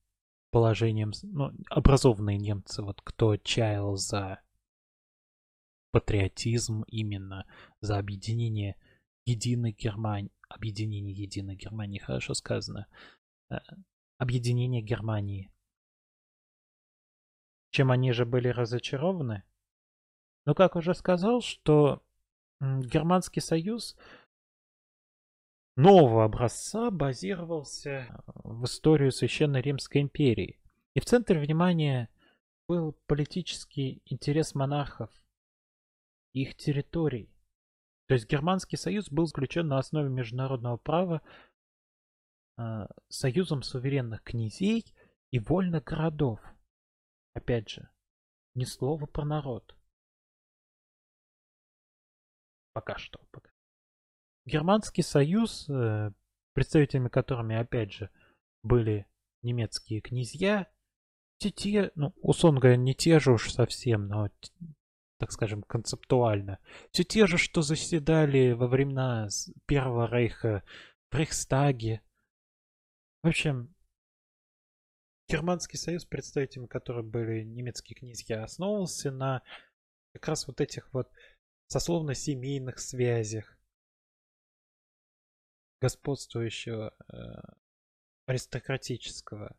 [0.53, 4.41] положением, ну, образованные немцы, вот кто чаял за
[5.91, 7.45] патриотизм именно,
[7.81, 8.77] за объединение
[9.25, 12.87] единой Германии, объединение единой Германии, хорошо сказано,
[13.51, 13.57] э,
[14.19, 15.53] объединение Германии.
[17.71, 19.45] Чем они же были разочарованы?
[20.47, 22.03] Ну, как уже сказал, что
[22.61, 23.97] Германский союз
[25.77, 30.59] нового образца базировался в историю Священной Римской империи.
[30.95, 32.09] И в центре внимания
[32.67, 35.11] был политический интерес монархов
[36.33, 37.31] их территорий.
[38.09, 41.21] То есть Германский союз был заключен на основе международного права
[42.57, 44.95] э, союзом суверенных князей
[45.31, 46.41] и вольных городов.
[47.35, 47.91] Опять же,
[48.55, 49.77] ни слова про народ.
[52.73, 53.21] Пока что.
[53.31, 53.51] Пока.
[54.47, 56.11] Германский союз, э,
[56.55, 58.11] представителями которыми, опять же,
[58.63, 59.07] были
[59.43, 60.67] немецкие князья,
[61.37, 64.31] те, те ну, условно говоря, не те же уж совсем, но,
[65.19, 66.59] так скажем, концептуально.
[66.93, 69.29] Все те же, что заседали во времена
[69.67, 70.63] Первого Рейха
[71.11, 72.03] в Рейхстаге.
[73.23, 73.75] В общем,
[75.29, 79.43] Германский союз, представителями которых были немецкие князья, основывался на
[80.15, 81.11] как раз вот этих вот
[81.67, 83.59] сословно-семейных связях
[85.81, 87.17] господствующего э,
[88.27, 89.57] аристократического.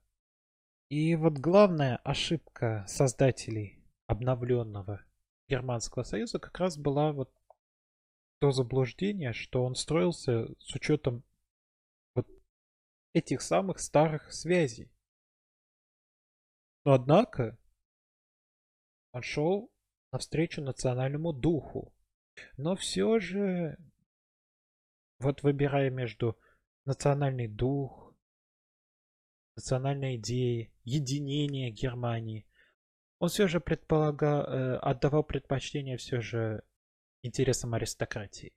[0.89, 5.05] И вот главная ошибка создателей обновленного
[5.49, 7.33] Германского союза как раз была вот
[8.39, 11.23] то заблуждение, что он строился с учетом
[12.15, 12.27] вот
[13.13, 14.91] этих самых старых связей.
[16.85, 17.57] Но однако
[19.11, 19.71] он шел
[20.11, 21.93] навстречу национальному духу.
[22.55, 23.77] Но все же,
[25.19, 26.37] вот выбирая между
[26.85, 28.15] национальный дух,
[29.57, 32.47] национальной идеей, единение Германии,
[33.19, 36.63] он все же предполагал, э, отдавал предпочтение все же
[37.21, 38.53] интересам аристократии.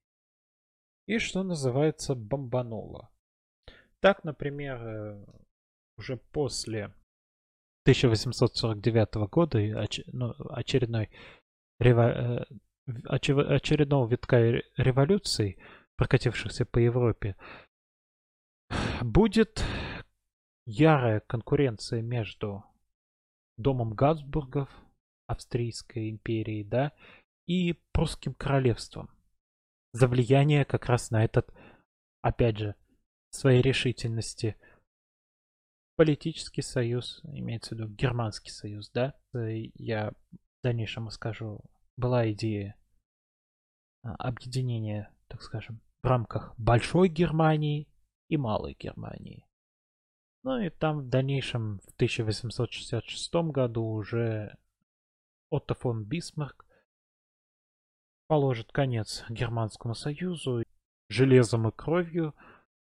[1.06, 3.10] И что называется бомбануло.
[4.00, 5.26] Так, например, э,
[5.98, 6.94] уже после
[7.84, 9.58] 1849 года
[10.12, 11.10] ну, очередной
[11.80, 12.08] рево...
[12.10, 12.44] Э,
[13.06, 14.38] очередного витка
[14.76, 15.58] революций,
[15.96, 17.36] прокатившихся по Европе,
[19.00, 19.62] будет
[20.66, 22.64] ярая конкуренция между
[23.56, 24.68] домом Габсбургов,
[25.26, 26.92] Австрийской империей, да,
[27.46, 29.10] и прусским королевством.
[29.92, 31.52] За влияние как раз на этот,
[32.22, 32.74] опять же,
[33.30, 34.56] своей решительности
[35.96, 41.60] политический союз, имеется в виду германский союз, да, я в дальнейшем скажу,
[41.96, 42.76] была идея
[44.02, 47.88] а, объединения, так скажем, в рамках Большой Германии
[48.28, 49.46] и Малой Германии.
[50.44, 54.56] Ну и там в дальнейшем, в 1866 году уже
[55.50, 56.66] Отто фон Бисмарк
[58.26, 60.64] положит конец Германскому Союзу,
[61.08, 62.34] железом и кровью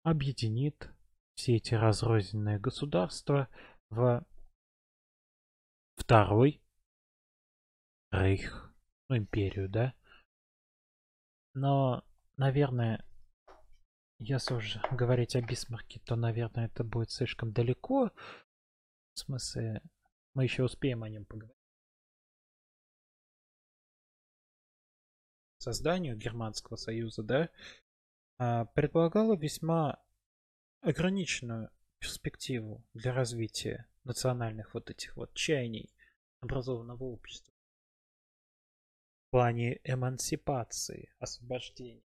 [0.02, 0.90] объединит
[1.34, 3.48] все эти разрозненные государства
[3.90, 4.24] в
[5.96, 6.60] второй
[8.10, 8.72] рейх,
[9.08, 9.94] ну, империю, да.
[11.54, 12.04] Но,
[12.36, 13.04] наверное,
[14.18, 18.10] если уже говорить о Бисмарке, то, наверное, это будет слишком далеко.
[19.14, 19.82] В смысле,
[20.34, 21.56] мы еще успеем о нем поговорить.
[25.58, 27.50] Созданию Германского Союза, да,
[28.38, 30.00] а, предполагало весьма
[30.80, 35.92] ограниченную перспективу для развития национальных вот этих вот чаяний
[36.40, 37.52] образованного общества
[39.26, 42.07] в плане эмансипации, освобождения.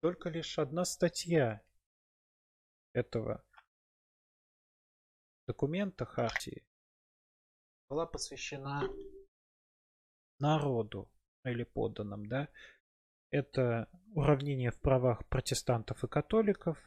[0.00, 1.62] Только лишь одна статья
[2.92, 3.44] этого
[5.46, 6.64] документа Хартии
[7.88, 8.82] была посвящена
[10.38, 11.10] народу
[11.44, 12.48] или подданным, да,
[13.30, 16.78] это уравнение в правах протестантов и католиков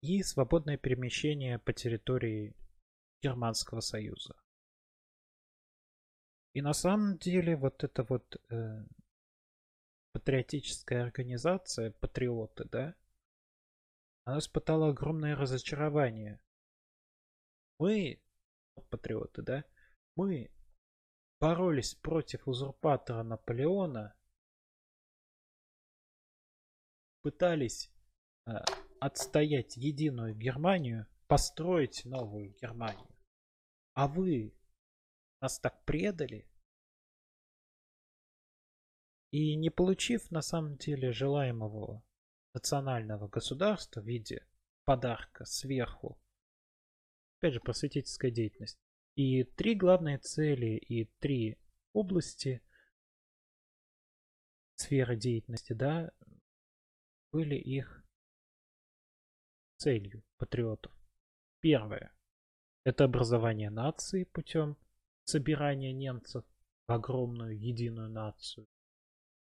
[0.00, 2.54] и свободное перемещение по территории
[3.22, 4.36] Германского Союза.
[6.52, 8.84] И на самом деле вот эта вот э,
[10.12, 12.94] патриотическая организация, патриоты, да,
[14.24, 16.40] она испытала огромное разочарование.
[17.78, 18.20] Мы,
[18.90, 19.64] патриоты, да,
[20.16, 20.50] мы
[21.40, 24.14] боролись против узурпатора Наполеона,
[27.22, 27.90] пытались
[28.46, 28.52] э,
[29.00, 33.14] отстоять единую Германию, построить новую Германию.
[33.94, 34.54] А вы
[35.40, 36.47] нас так предали,
[39.30, 42.02] и не получив на самом деле желаемого
[42.54, 44.46] национального государства в виде
[44.84, 46.18] подарка сверху,
[47.38, 48.78] опять же, просветительская деятельность,
[49.14, 51.58] и три главные цели и три
[51.92, 52.62] области
[54.76, 56.10] сферы деятельности, да,
[57.32, 58.04] были их
[59.76, 60.92] целью патриотов.
[61.60, 62.14] Первое–
[62.84, 64.76] это образование нации путем
[65.24, 66.44] собирания немцев
[66.86, 68.66] в огромную единую нацию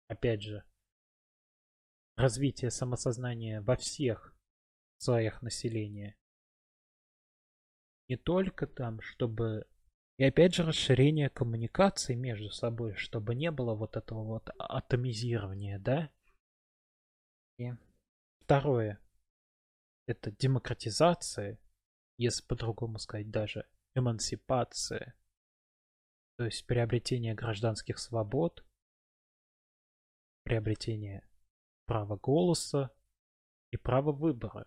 [0.08, 0.64] опять же,
[2.16, 4.36] развитие самосознания во всех
[4.98, 6.18] слоях населения.
[8.10, 9.68] Не только там, чтобы...
[10.18, 16.12] И опять же расширение коммуникации между собой, чтобы не было вот этого вот атомизирования, да?
[17.60, 17.72] И
[18.40, 19.00] второе.
[20.08, 21.60] Это демократизация,
[22.18, 25.14] если по-другому сказать даже эмансипация.
[26.38, 28.67] То есть приобретение гражданских свобод,
[30.48, 31.28] приобретение
[31.88, 32.90] права голоса
[33.72, 34.66] и права выбора.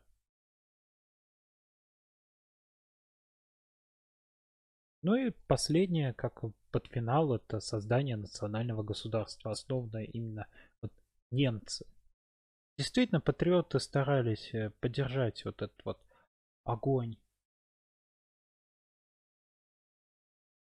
[5.01, 10.47] Ну и последнее, как под финал, это создание национального государства, основанное именно
[10.83, 10.93] вот
[11.31, 11.87] немцы.
[12.77, 15.99] Действительно, патриоты старались э, поддержать вот этот вот
[16.65, 17.17] огонь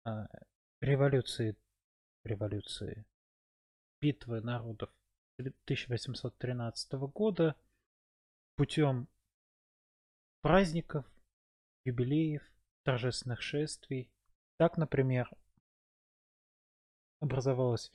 [0.05, 0.29] а,
[0.83, 1.57] революции,
[2.25, 3.07] революции,
[4.01, 4.91] битвы народов
[5.39, 7.57] 1813 года
[8.57, 9.09] путем
[10.41, 11.07] праздников,
[11.85, 12.43] юбилеев,
[12.85, 14.11] торжественных шествий.
[14.57, 15.31] Так, например,
[17.21, 17.93] образовалось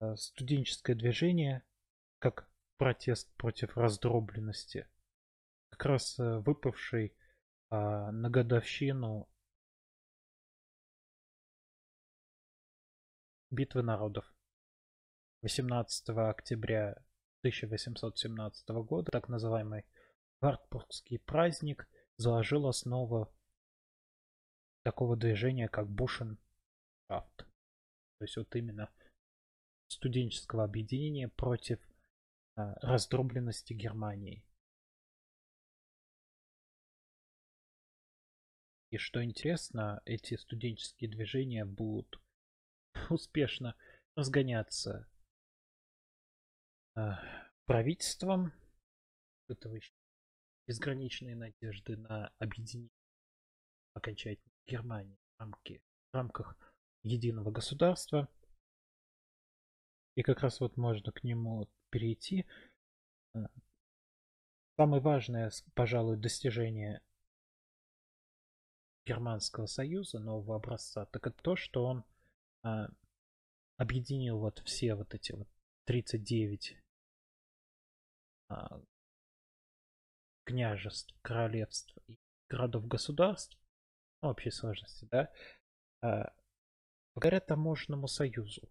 [0.00, 1.64] э, студенческое движение
[2.18, 4.88] как протест против раздробленности
[5.70, 7.16] как раз э, выпавший
[7.70, 9.28] а, на годовщину
[13.50, 14.30] битвы народов
[15.42, 16.90] 18 октября
[17.40, 19.86] 1817 года, так называемый
[20.42, 21.88] Вартбургский праздник,
[22.18, 23.32] заложил основу
[24.82, 26.38] такого движения, как Бушеншафт.
[27.08, 28.92] То есть вот именно
[29.88, 31.80] студенческого объединения против
[32.56, 34.44] а, раздробленности Германии.
[38.90, 42.20] И что интересно, эти студенческие движения будут
[43.08, 43.74] успешно
[44.16, 45.08] разгоняться
[47.66, 48.52] правительством.
[49.48, 49.92] Этого еще
[50.66, 52.90] безграничные надежды на объединение
[53.94, 55.82] окончательно Германии в, рамки,
[56.12, 56.56] в рамках
[57.02, 58.28] единого государства.
[60.14, 62.46] И как раз вот можно к нему перейти.
[63.34, 63.46] Э,
[64.76, 67.02] самое важное, пожалуй, достижение
[69.06, 72.04] Германского союза нового образца, так это то, что он
[72.62, 72.88] а,
[73.76, 75.48] объединил вот все вот эти вот
[75.86, 76.89] 39 а,
[80.44, 82.18] княжеств, королевств и
[82.48, 83.58] городов-государств,
[84.22, 85.32] ну, общей сложности, да,
[86.02, 86.32] а,
[87.14, 88.68] благодаря таможенному союзу.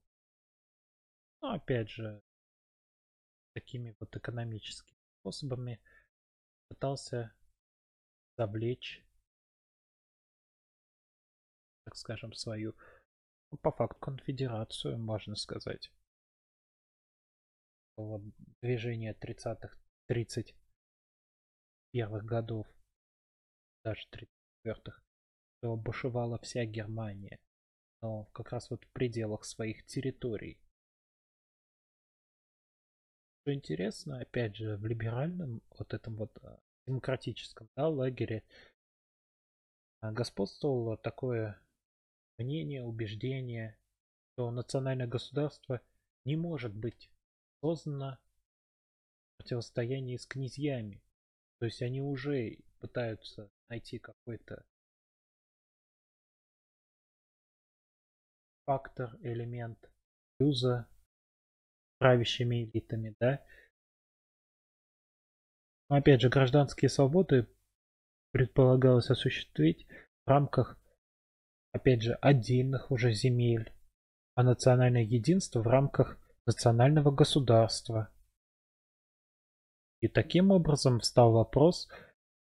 [1.42, 2.22] Ну, опять же,
[3.54, 5.80] такими вот экономическими способами
[6.68, 7.34] пытался
[8.38, 9.04] завлечь
[11.90, 12.76] так скажем, свою,
[13.52, 15.92] ну, по факту, конфедерацию, можно сказать.
[18.00, 18.22] Вот
[18.62, 19.78] движение 30-х,
[20.10, 20.56] 31-х
[22.26, 22.66] годов,
[23.84, 24.08] даже
[24.64, 25.02] 34-х,
[25.62, 27.38] то бушевала вся Германия,
[28.02, 30.58] но как раз вот в пределах своих территорий.
[33.42, 36.58] Что интересно, опять же, в либеральном, вот этом вот а,
[36.88, 38.46] демократическом да, лагере
[40.00, 41.62] а, господствовало такое
[42.38, 43.78] мнение, убеждение,
[44.32, 45.82] что национальное государство
[46.24, 47.12] не может быть
[47.62, 48.18] создано
[49.34, 51.02] в противостоянии с князьями.
[51.60, 54.66] То есть они уже пытаются найти какой-то
[58.66, 59.92] фактор, элемент
[60.38, 60.88] союза
[61.98, 63.46] правящими элитами, да.
[65.90, 67.48] Но опять же, гражданские свободы
[68.32, 69.88] предполагалось осуществить
[70.26, 70.80] в рамках
[71.72, 73.74] опять же, отдельных уже земель,
[74.36, 76.18] а национальное единство в рамках
[76.50, 78.10] национального государства.
[80.02, 81.88] И таким образом встал вопрос,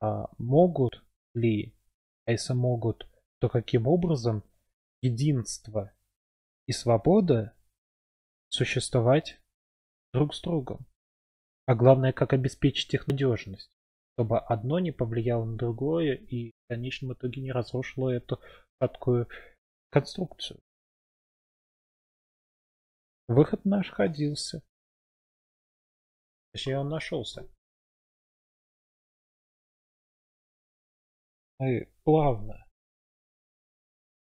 [0.01, 1.05] а могут
[1.35, 1.77] ли,
[2.27, 3.09] а если могут,
[3.41, 4.43] то каким образом
[5.01, 5.93] единство
[6.67, 7.55] и свобода
[8.49, 9.39] существовать
[10.13, 10.87] друг с другом.
[11.67, 13.71] А главное, как обеспечить их надежность,
[14.15, 18.41] чтобы одно не повлияло на другое и в конечном итоге не разрушило эту
[18.81, 19.29] такую
[19.91, 20.61] конструкцию.
[23.27, 24.63] Выход наш ходился.
[26.53, 27.49] Точнее, он нашелся.
[31.59, 32.67] Мы плавно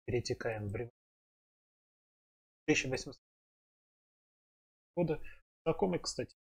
[0.05, 0.91] перетекаем в время
[2.67, 3.17] 1800
[4.97, 5.19] года.
[5.65, 6.37] Знакомый, кстати.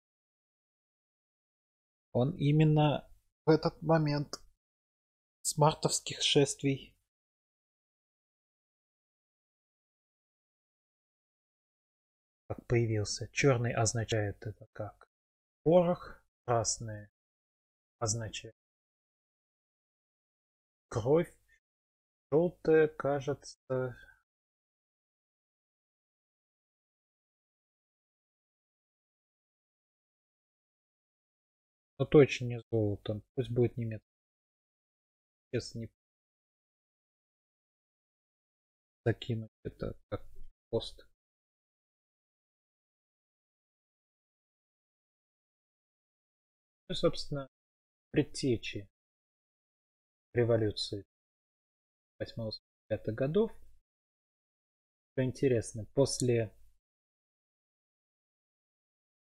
[2.14, 3.08] Он именно
[3.46, 4.42] в этот момент
[5.42, 6.97] с мартовских шествий
[12.48, 13.28] как появился.
[13.30, 15.08] Черный означает это как
[15.64, 17.10] порох, красный
[18.00, 18.56] означает
[20.90, 21.34] кровь,
[22.32, 23.98] желтое кажется
[32.00, 34.08] но точно не золотом, пусть будет немецкий.
[35.52, 35.90] Сейчас не
[39.06, 40.24] закинуть это как
[40.70, 41.08] пост.
[46.90, 47.50] Ну, собственно,
[48.12, 48.88] предтечи
[50.34, 51.04] революции
[52.22, 52.62] 8-5
[53.08, 53.52] годов.
[55.12, 56.56] Что интересно, после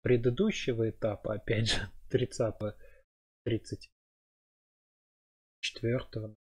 [0.01, 2.55] предыдущего этапа, опять же, 30
[3.45, 6.37] 34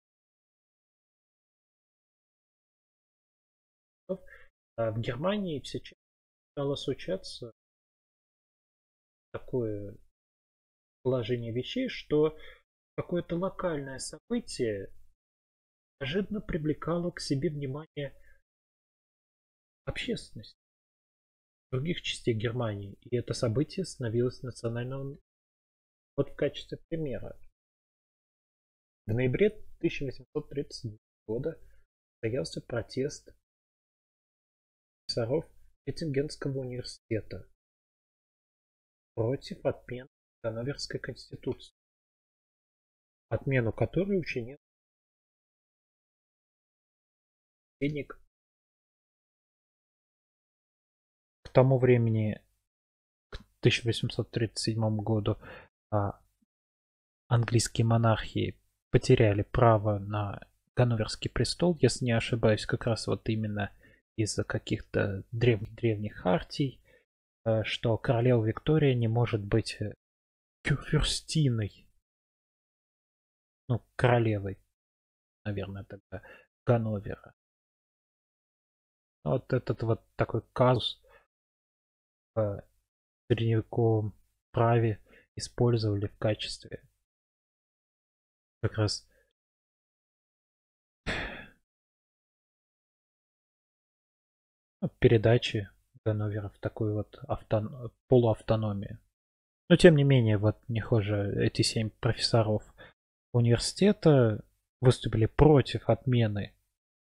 [4.77, 5.83] а в Германии все
[6.53, 7.51] стало случаться
[9.33, 9.97] такое
[11.03, 12.37] положение вещей, что
[12.97, 14.93] какое-то локальное событие
[16.01, 18.15] неожиданно привлекало к себе внимание
[19.85, 20.57] общественности
[21.71, 22.97] других частей Германии.
[23.03, 25.19] И это событие становилось национальным.
[26.17, 27.39] Вот в качестве примера.
[29.07, 29.49] В ноябре
[29.79, 31.59] 1830 года
[32.13, 33.35] состоялся протест
[35.07, 35.45] профессоров
[35.87, 37.49] Эттингенского университета
[39.15, 40.09] против отмены
[40.43, 41.75] Ганноверской конституции,
[43.29, 44.59] отмену которой учинил
[47.81, 48.19] наследник
[51.43, 52.41] к тому времени,
[53.31, 55.37] к 1837 году,
[55.91, 56.21] а,
[57.29, 58.57] английские монархии
[58.91, 60.41] потеряли право на
[60.77, 63.71] Ганноверский престол, если не ошибаюсь, как раз вот именно
[64.17, 66.81] из-за каких-то древних, древних хартий,
[67.45, 69.79] э, что королева Виктория не может быть
[70.63, 71.87] кюрфюрстиной.
[73.69, 74.59] Ну, королевой,
[75.45, 76.23] наверное, тогда
[76.67, 77.35] Ганновера.
[79.25, 81.01] Вот этот вот такой казус
[82.35, 82.65] в
[83.29, 84.15] средневековом
[84.51, 85.01] праве
[85.37, 86.83] использовали в качестве
[88.63, 89.07] как раз
[94.99, 95.69] передачи
[96.05, 97.93] Ганновера в такую вот авто...
[98.09, 98.99] полуавтономию.
[99.71, 102.65] Но тем не менее, вот не хуже, эти семь профессоров
[103.33, 104.45] университета
[104.81, 106.53] выступили против отмены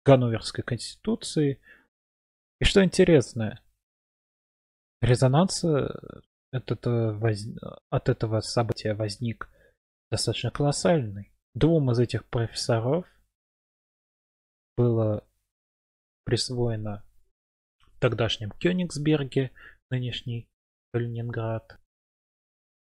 [0.04, 1.62] Ганноверской конституции.
[2.60, 3.62] И что интересно,
[5.00, 5.88] резонанс э,
[6.52, 7.46] от этого, воз...
[7.92, 9.48] от этого события возник
[10.10, 11.32] достаточно колоссальный.
[11.54, 13.06] Двум из этих профессоров
[14.76, 15.24] было
[16.24, 17.06] присвоено
[17.78, 19.52] в тогдашнем Кёнигсберге,
[19.92, 20.50] нынешний
[20.92, 21.80] Калининград.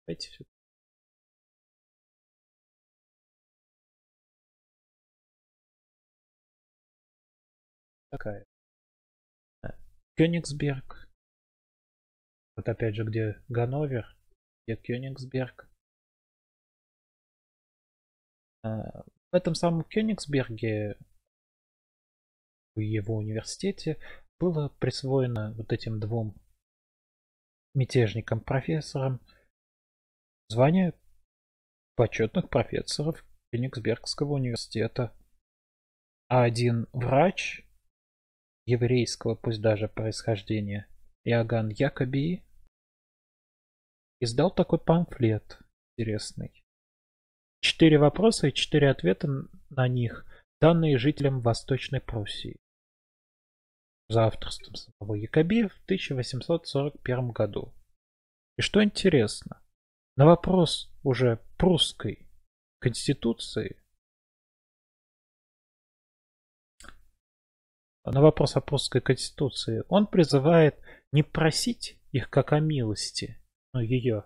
[0.09, 0.43] Давайте
[8.09, 8.43] такая.
[10.15, 11.07] Кёнигсберг.
[12.55, 14.17] Вот опять же, где Ганновер,
[14.65, 15.69] где Кёнигсберг.
[18.63, 20.97] А, в этом самом Кёнигсберге,
[22.73, 24.01] в его университете,
[24.39, 26.33] было присвоено вот этим двум
[27.75, 29.21] мятежникам-профессорам
[30.49, 30.93] звание
[31.95, 35.15] почетных профессоров Кёнигсбергского университета.
[36.27, 37.65] А один врач
[38.65, 40.87] еврейского, пусть даже происхождения,
[41.23, 42.43] Иоганн Якоби,
[44.19, 45.59] издал такой памфлет
[45.97, 46.63] интересный.
[47.61, 49.27] Четыре вопроса и четыре ответа
[49.69, 50.25] на них,
[50.61, 52.57] данные жителям Восточной Пруссии.
[54.07, 57.73] За авторством самого Якоби в 1841 году.
[58.57, 59.61] И что интересно,
[60.19, 62.27] на вопрос уже прусской
[62.81, 63.81] конституции
[68.03, 70.77] на вопрос о прусской конституции он призывает
[71.13, 73.41] не просить их как о милости,
[73.73, 74.25] ну ее,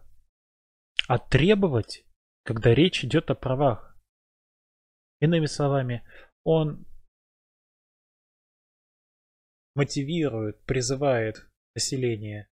[1.08, 2.04] а требовать
[2.44, 3.96] когда речь идет о правах.
[5.22, 6.04] Иными словами,
[6.44, 6.88] он
[9.76, 12.50] мотивирует, призывает население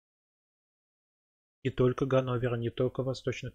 [1.64, 3.54] не только Ганновера, не только Восточной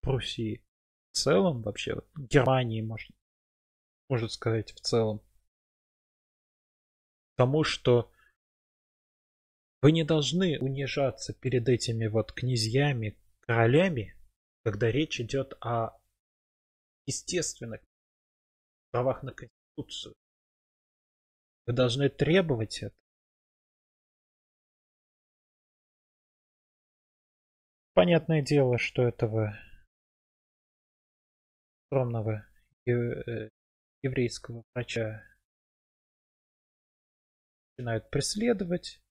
[0.00, 0.64] Пруссии,
[1.12, 3.14] в целом вообще, Германии, можно,
[4.08, 5.20] можно сказать, в целом.
[7.36, 8.12] Тому, что
[9.82, 14.14] вы не должны унижаться перед этими вот князьями, королями,
[14.62, 15.98] когда речь идет о
[17.06, 17.80] естественных
[18.90, 20.14] правах на Конституцию.
[21.66, 22.94] Вы должны требовать это.
[28.00, 29.60] Понятное дело, что этого
[31.84, 32.46] скромного
[32.86, 33.50] э,
[34.00, 35.22] еврейского врача
[37.76, 39.02] начинают преследовать,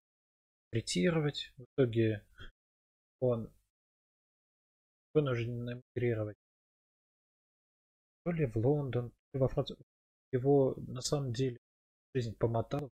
[0.72, 1.53] третировать.
[1.57, 2.26] В итоге
[3.20, 3.53] он
[5.14, 6.38] вынужден эмигрировать.
[8.24, 9.78] То ли в Лондон, то ли во Францию.
[10.32, 11.60] Его на самом деле
[12.16, 12.90] жизнь помотала,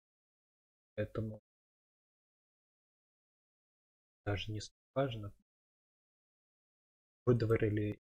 [0.98, 1.40] поэтому
[4.26, 4.60] даже не
[4.94, 5.34] важно.
[7.26, 8.00] Выдворили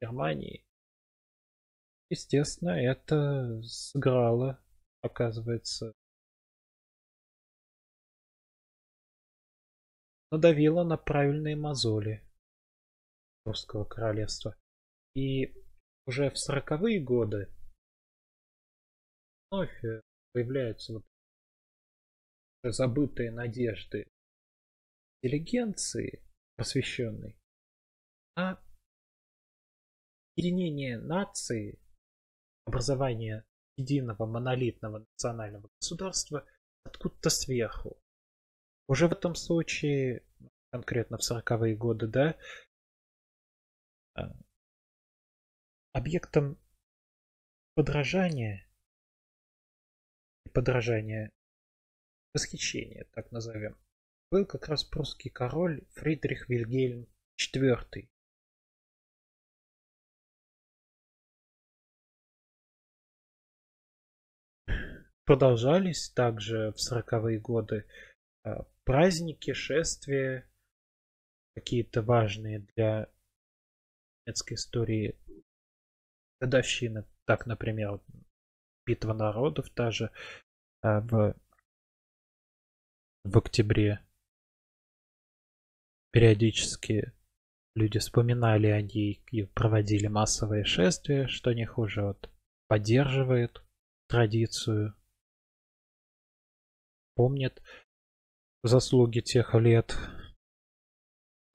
[0.00, 0.64] Германии.
[2.10, 4.62] Естественно, это сыграло,
[5.00, 5.92] оказывается,
[10.30, 12.22] надавила на правильные мозоли
[13.44, 14.56] русского королевства.
[15.14, 15.54] И
[16.06, 17.48] уже в сороковые годы
[19.50, 20.00] вновь э,
[20.32, 21.04] появляются вот
[22.62, 24.06] забытые надежды
[25.22, 26.22] интеллигенции,
[26.56, 27.36] посвященной,
[28.36, 28.58] а
[30.36, 31.78] единение нации,
[32.64, 33.44] образование
[33.76, 36.46] единого монолитного национального государства
[36.84, 37.98] откуда-то сверху.
[38.86, 40.24] Уже в этом случае,
[40.70, 42.36] конкретно в сороковые годы, да,
[44.14, 44.30] а,
[45.92, 46.58] объектом
[47.74, 48.68] подражания,
[50.52, 51.32] подражания,
[52.34, 53.76] восхищения, так назовем,
[54.34, 57.06] был как раз прусский король Фридрих Вильгельм
[57.38, 58.08] IV.
[65.24, 67.86] Продолжались также в сороковые годы
[68.42, 70.50] а, праздники, шествия,
[71.54, 73.08] какие-то важные для
[74.26, 75.16] немецкой истории
[76.40, 77.04] годовщины.
[77.24, 78.00] Так, например,
[78.84, 80.10] битва народов та же
[80.82, 81.36] а, в,
[83.22, 84.03] в октябре.
[86.14, 87.12] Периодически
[87.74, 92.30] люди вспоминали о ней и проводили массовые шествия, что не хуже вот
[92.68, 93.60] поддерживает
[94.08, 94.94] традицию
[97.16, 97.60] помнит
[98.62, 99.98] заслуги тех лет.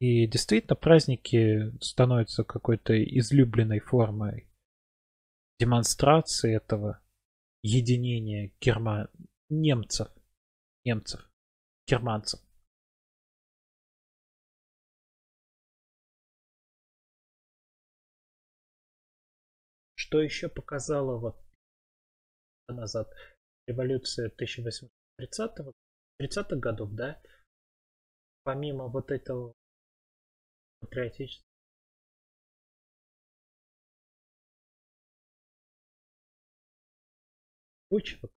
[0.01, 4.51] И действительно праздники становятся какой-то излюбленной формой
[5.57, 7.01] демонстрации этого
[7.63, 9.07] единения герман...
[9.47, 10.09] немцев,
[10.83, 11.31] немцев,
[11.87, 12.41] германцев.
[20.09, 21.39] Что еще показала вот
[22.67, 23.13] назад
[23.67, 24.89] революция 1800
[25.21, 25.71] 30-х
[26.17, 27.21] 30 годов, да,
[28.41, 29.53] помимо вот этого
[30.79, 31.45] патриотического
[37.89, 38.29] почвы,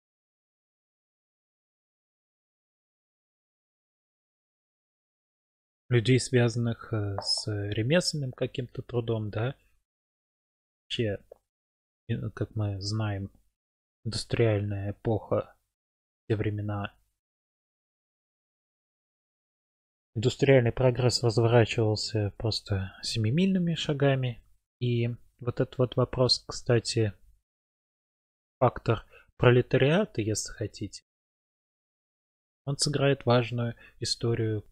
[5.88, 9.56] людей, связанных э, с ремесленным каким-то трудом, да,
[10.84, 11.18] вообще,
[12.34, 13.30] как мы знаем,
[14.04, 15.54] индустриальная эпоха
[16.28, 16.94] те времена
[20.14, 24.42] индустриальный прогресс разворачивался просто семимильными шагами.
[24.78, 25.08] И
[25.40, 27.12] вот этот вот вопрос, кстати,
[28.58, 29.04] фактор
[29.36, 31.02] пролетариата, если хотите,
[32.64, 34.64] он сыграет важную историю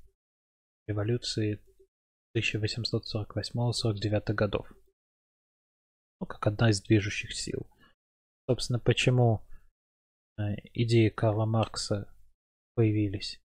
[0.87, 1.61] революции
[2.37, 4.73] 1848-49 годов.
[6.21, 7.67] Ну, как одна из движущих сил.
[8.47, 9.43] Собственно, почему
[10.41, 12.09] Э, идеи Карла Маркса
[12.75, 13.41] появились.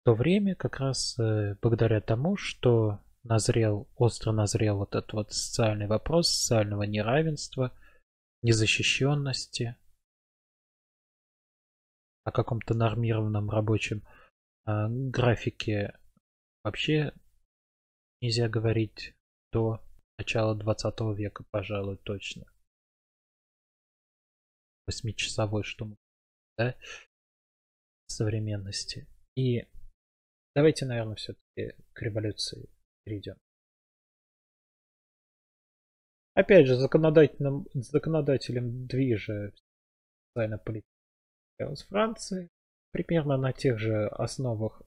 [0.00, 5.32] В то время как раз э, благодаря тому, что назрел, остро назрел вот этот вот
[5.32, 7.72] социальный вопрос социального неравенства,
[8.42, 9.76] незащищенности,
[12.24, 14.02] о каком-то нормированном рабочем
[14.66, 15.98] э, графике
[16.64, 17.12] вообще
[18.20, 19.14] нельзя говорить
[19.52, 19.80] до
[20.18, 22.46] начала 20 века, пожалуй, точно
[24.86, 25.98] восьмичасовой штурм
[26.56, 26.74] да,
[28.06, 29.06] современности.
[29.36, 29.66] И
[30.54, 32.68] давайте, наверное, все-таки к революции
[33.04, 33.36] перейдем.
[36.34, 39.52] Опять же, законодательным, законодателем движа
[40.28, 40.86] социально политики
[41.58, 42.48] с Франции.
[42.92, 44.82] Примерно на тех же основах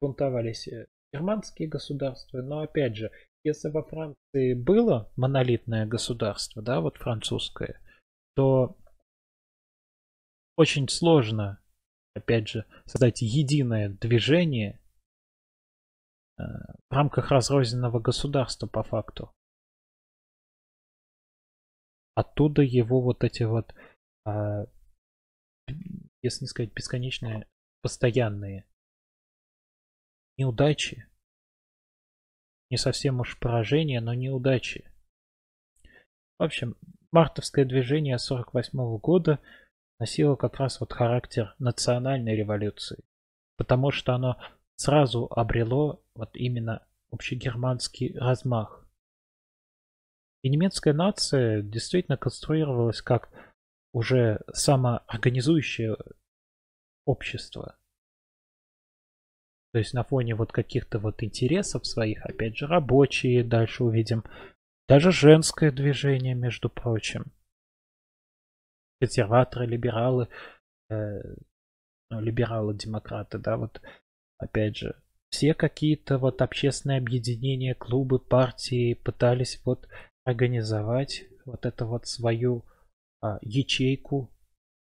[0.00, 3.10] бунтовались э, германские государства, но опять же,
[3.44, 7.80] если во Франции было монолитное государство, да, вот французское,
[8.34, 8.76] то
[10.56, 11.60] очень сложно,
[12.14, 14.80] опять же, создать единое движение
[16.38, 16.42] э,
[16.90, 19.32] в рамках разрозненного государства по факту.
[22.14, 23.74] Оттуда его вот эти вот,
[24.24, 24.66] а,
[26.22, 27.48] если не сказать бесконечные,
[27.82, 28.64] постоянные
[30.36, 31.06] неудачи,
[32.70, 34.90] не совсем уж поражение, но неудачи.
[36.38, 36.76] В общем,
[37.12, 39.38] мартовское движение 48 года
[40.00, 43.04] носило как раз вот характер национальной революции,
[43.56, 44.40] потому что оно
[44.76, 48.84] сразу обрело вот именно общегерманский размах.
[50.42, 53.30] И немецкая нация действительно конструировалась как
[53.92, 55.96] уже самоорганизующее
[57.06, 57.78] общество.
[59.74, 64.22] То есть на фоне вот каких-то вот интересов своих, опять же, рабочие, дальше увидим.
[64.88, 67.32] Даже женское движение, между прочим.
[69.00, 70.28] Консерваторы, либералы,
[70.90, 71.20] э,
[72.08, 73.82] ну, либералы-демократы, да, вот
[74.38, 74.94] опять же,
[75.30, 79.88] все какие-то вот общественные объединения, клубы, партии пытались вот
[80.24, 82.64] организовать вот это вот свою
[83.20, 84.30] а, ячейку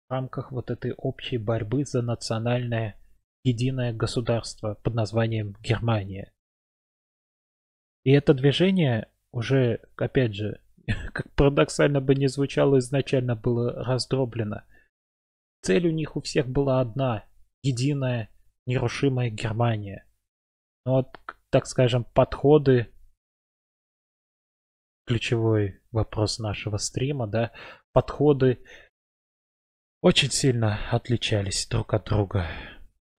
[0.08, 2.99] в рамках вот этой общей борьбы за национальное
[3.44, 6.32] единое государство под названием Германия.
[8.04, 10.62] И это движение уже, опять же,
[11.14, 14.64] как парадоксально бы не звучало, изначально было раздроблено.
[15.62, 17.26] Цель у них у всех была одна–
[17.64, 18.30] единая,
[18.66, 20.06] нерушимая Германия.
[20.86, 21.18] Ну вот,
[21.50, 22.94] так скажем, подходы,
[25.06, 27.52] ключевой вопрос нашего стрима, да,
[27.92, 28.64] подходы
[30.02, 32.48] очень сильно отличались друг от друга.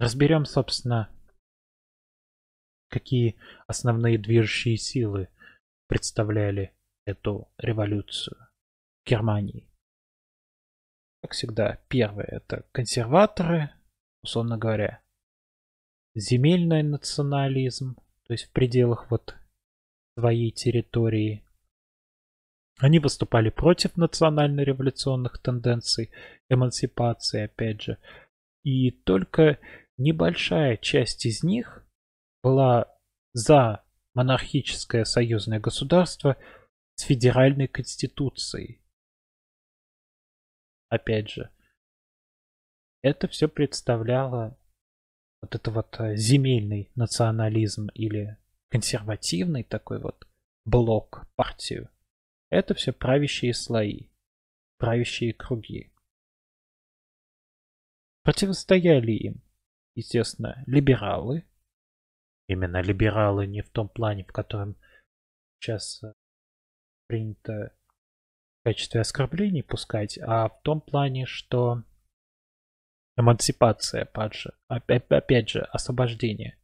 [0.00, 1.10] Разберем, собственно,
[2.88, 3.36] какие
[3.66, 5.28] основные движущие силы
[5.88, 6.74] представляли
[7.04, 8.38] эту революцию
[9.04, 9.68] в Германии.
[11.20, 13.74] Как всегда, первое это консерваторы,
[14.22, 15.02] условно говоря,
[16.14, 19.36] земельный национализм, то есть в пределах вот
[20.16, 21.44] своей территории.
[22.78, 26.10] Они выступали против национально-революционных тенденций,
[26.48, 27.98] эмансипации, опять же.
[28.62, 29.58] И только
[30.00, 31.86] небольшая часть из них
[32.42, 32.96] была
[33.32, 36.36] за монархическое союзное государство
[36.96, 38.82] с федеральной конституцией.
[40.88, 41.50] Опять же,
[43.02, 44.58] это все представляло
[45.42, 48.36] вот это вот э, земельный национализм или
[48.70, 50.26] консервативный такой вот
[50.64, 51.88] блок, партию.
[52.50, 54.08] Это все правящие слои,
[54.78, 55.92] правящие круги.
[58.22, 59.42] Противостояли им,
[60.00, 61.46] естественно, либералы.
[62.48, 64.76] Именно либералы не в том плане, в котором
[65.58, 66.12] сейчас э,
[67.06, 67.72] принято
[68.60, 71.84] в качестве оскорблений пускать, а в том плане, что
[73.16, 76.56] эмансипация, опять же, опять же, освобождение.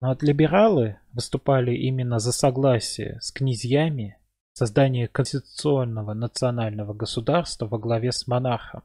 [0.00, 4.17] Но вот либералы выступали именно за согласие с князьями
[4.58, 8.82] создание конституционного национального государства во главе с монархом.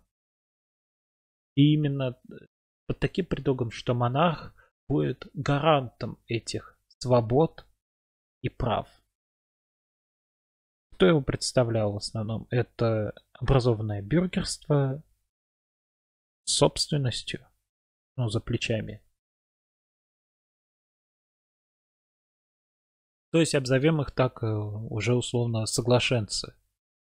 [1.55, 2.15] И именно
[2.85, 4.53] под таким предлогом, что монарх
[4.87, 7.65] будет гарантом этих свобод
[8.41, 8.87] и прав.
[10.91, 12.45] Кто его представлял в основном?
[12.51, 15.01] Это образованное бюргерство
[16.43, 17.47] с собственностью,
[18.15, 19.01] ну, за плечами.
[23.33, 26.53] То есть обзовем их так э, уже условно соглашенцы,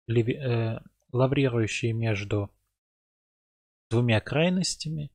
[0.07, 0.79] э,
[1.11, 2.49] лаврирующие между
[3.89, 5.11] двумя крайностями,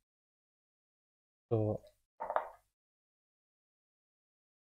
[1.48, 1.80] то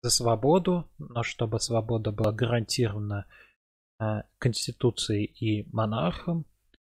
[0.01, 3.27] за свободу, но чтобы свобода была гарантирована
[3.99, 6.45] э, Конституцией и монархом,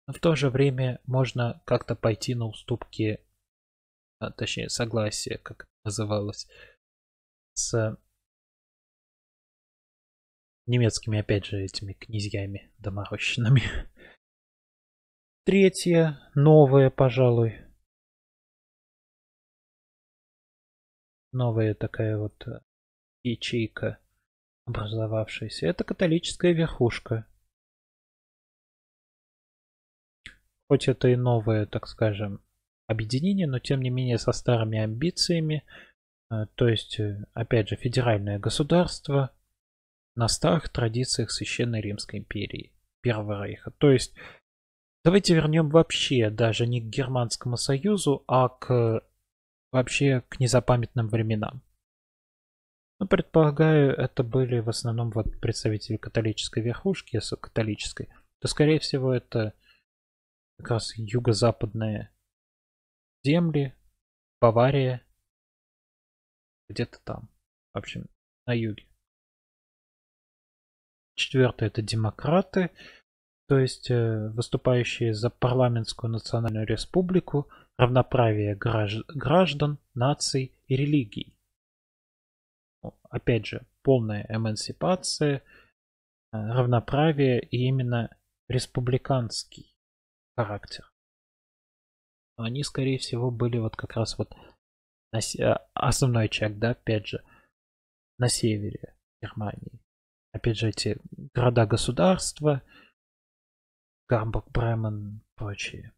[0.07, 3.23] но в то же время можно как-то пойти на уступки,
[4.21, 6.49] а, точнее согласие, как это называлось,
[7.53, 7.99] с
[10.69, 13.63] немецкими, опять же, этими князьями доморощенными.
[15.45, 17.61] Третье, новое, пожалуй.
[21.33, 22.61] Новая такая вот э,
[23.23, 23.99] ячейка
[24.67, 25.67] образовавшаяся.
[25.67, 27.27] Это католическая верхушка.
[30.69, 32.43] Хоть это и новое, так скажем,
[32.87, 35.65] объединение, но тем не менее со старыми амбициями.
[36.31, 39.33] Э, то есть, э, опять же, федеральное государство
[40.19, 42.73] на старых традициях Священной Римской империи,
[43.03, 43.71] Первого Рейха.
[43.71, 44.15] То есть,
[45.05, 49.05] давайте вернем вообще даже не к Германскому Союзу, а к
[49.71, 51.63] вообще к незапамятным временам.
[52.99, 58.09] Ну, предполагаю, это были в основном вот представители католической верхушки, если католической,
[58.41, 59.55] то, скорее всего, это
[60.59, 62.11] как раз юго-западные
[63.23, 63.77] земли,
[64.41, 65.07] Бавария,
[66.69, 67.29] где-то там,
[67.73, 68.09] в общем,
[68.47, 68.88] на юге.
[71.19, 72.71] Четвертое это демократы,
[73.49, 81.39] то есть э, выступающие за парламентскую национальную республику, равноправие граждан, наций и религий
[83.11, 85.43] опять же, полная эмансипация, э,
[86.33, 88.17] равноправие и именно
[88.49, 89.77] республиканский
[90.37, 90.91] характер.
[92.37, 94.35] Они, скорее всего, были вот как раз вот
[95.13, 97.25] на, э, основной очаг, да, опять же,
[98.19, 99.81] на севере Германии.
[100.33, 100.99] Опять же, эти
[101.35, 102.63] города-государства,
[104.09, 105.93] Гамбург, Бремен, прочие.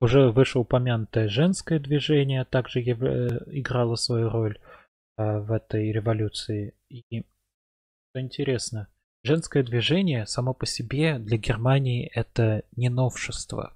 [0.00, 2.82] Уже вышеупомянутое женское движение также э,
[3.50, 4.58] играло свою роль
[5.16, 6.74] э, в этой революции.
[6.90, 8.88] И что интересно,
[9.24, 13.74] женское движение само по себе для Германии это не новшество.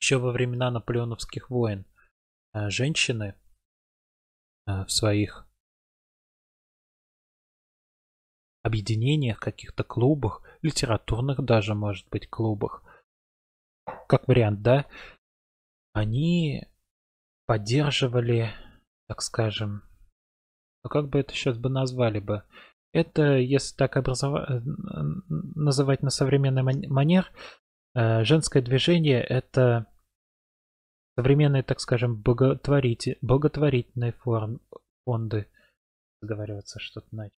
[0.00, 1.84] Еще во времена наполеоновских войн
[2.54, 3.34] э, женщины
[4.66, 5.46] в своих
[8.62, 12.82] объединениях, каких-то клубах, литературных даже, может быть, клубах,
[14.08, 14.86] как вариант, да,
[15.92, 16.66] они
[17.46, 18.50] поддерживали,
[19.08, 19.82] так скажем,
[20.82, 22.42] ну как бы это сейчас бы назвали бы,
[22.92, 24.46] это, если так образова...
[24.48, 24.60] Э,
[25.28, 27.30] называть на современный манер,
[27.94, 29.86] э, женское движение это
[31.16, 33.18] современные, так скажем, благотворите...
[33.22, 34.60] благотворительные форм...
[35.04, 35.48] фонды.
[36.22, 37.32] Договариваться что-то начать.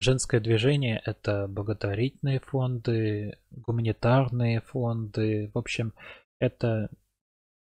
[0.00, 5.50] Женское движение– это благотворительные фонды, гуманитарные фонды.
[5.54, 5.94] В общем,
[6.40, 6.90] это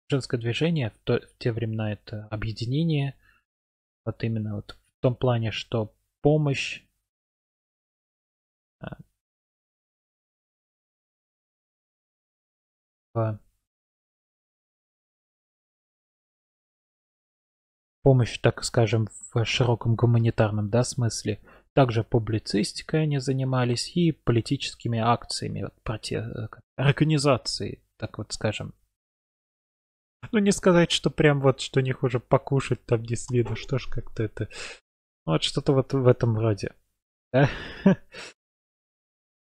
[0.10, 3.16] женское движение в, то, в те времена это объединение.
[4.06, 6.84] Вот именно вот в том плане, что помощь
[8.80, 8.98] а,
[13.16, 13.40] в
[18.10, 21.40] помощь, так скажем, в широком гуманитарном да, смысле–
[21.74, 26.16] также публицистикой они занимались и политическими акциями, вот, проте...
[26.18, 28.74] Э, организации, так вот скажем.
[30.32, 33.88] Ну, не сказать, что прям вот, что не хуже покушать там не следу, что ж
[33.88, 34.50] как-то это...
[35.26, 36.74] Ну, вот что-то вот в этом роде.
[37.32, 37.48] Да?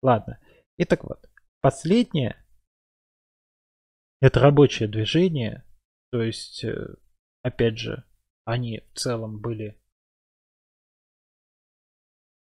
[0.00, 0.38] Ладно.
[0.76, 1.28] И так вот,
[1.60, 2.42] последнее
[4.20, 5.64] это рабочее движение,
[6.12, 6.94] то есть, э,
[7.42, 8.04] опять же,
[8.44, 9.78] они в целом были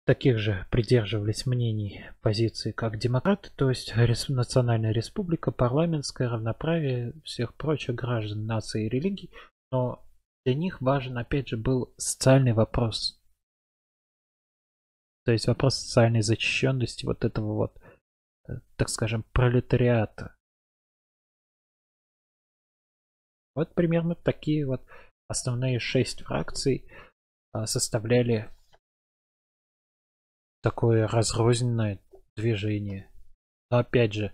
[0.06, 3.92] таких же придерживались мнений позиции, как демократы, то есть
[4.28, 9.30] национальная республика, парламентское равноправие всех прочих граждан нации и религий,
[9.72, 10.06] но
[10.44, 13.20] для них важен, опять же, был социальный вопрос.
[15.24, 17.76] То есть вопрос социальной защищенности вот этого вот,
[18.48, 20.36] э, так скажем, пролетариата.
[23.56, 24.86] Вот примерно такие вот
[25.28, 26.90] основные шесть фракций
[27.52, 28.50] а, составляли
[30.62, 32.00] такое разрозненное
[32.36, 33.10] движение.
[33.70, 34.32] Но опять же,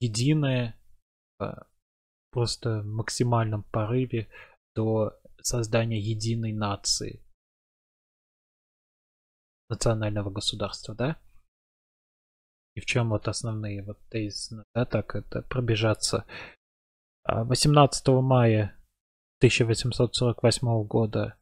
[0.00, 0.78] единое
[1.38, 1.66] а,
[2.30, 4.28] просто в максимальном порыве
[4.74, 7.22] до создания единой нации.
[9.68, 11.20] Национального государства, да?
[12.74, 16.26] И в чем вот основные вот тезисы, да, так это пробежаться.
[17.24, 18.76] 18 а, мая
[19.38, 21.36] 1848 года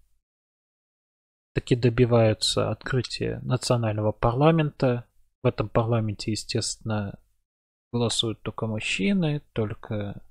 [1.54, 5.06] таки добиваются открытия национального парламента.
[5.42, 7.18] В этом парламенте, естественно,
[7.92, 10.22] голосуют только мужчины, только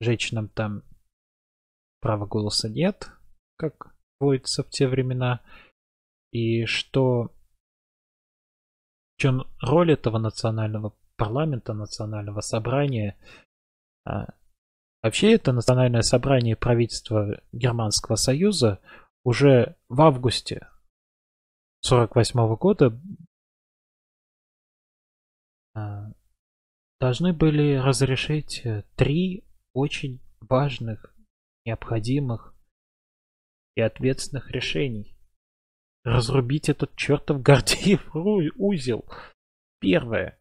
[0.00, 0.82] женщинам там
[2.00, 3.10] права голоса нет,
[3.56, 5.40] как водится в те времена.
[6.30, 7.30] И что
[9.16, 13.16] в чем роль этого национального парламента, национального собрания?
[15.04, 18.80] Вообще это национальное собрание правительства Германского Союза
[19.22, 20.66] уже в августе
[21.82, 22.98] 48 года
[25.74, 26.10] а,
[27.00, 29.44] должны были разрешить э, три
[29.74, 31.14] очень важных,
[31.66, 32.54] необходимых
[33.76, 35.14] и ответственных решений.
[36.02, 38.08] Разрубить этот чертов Гордеев
[38.56, 39.04] узел.
[39.80, 40.38] Первое.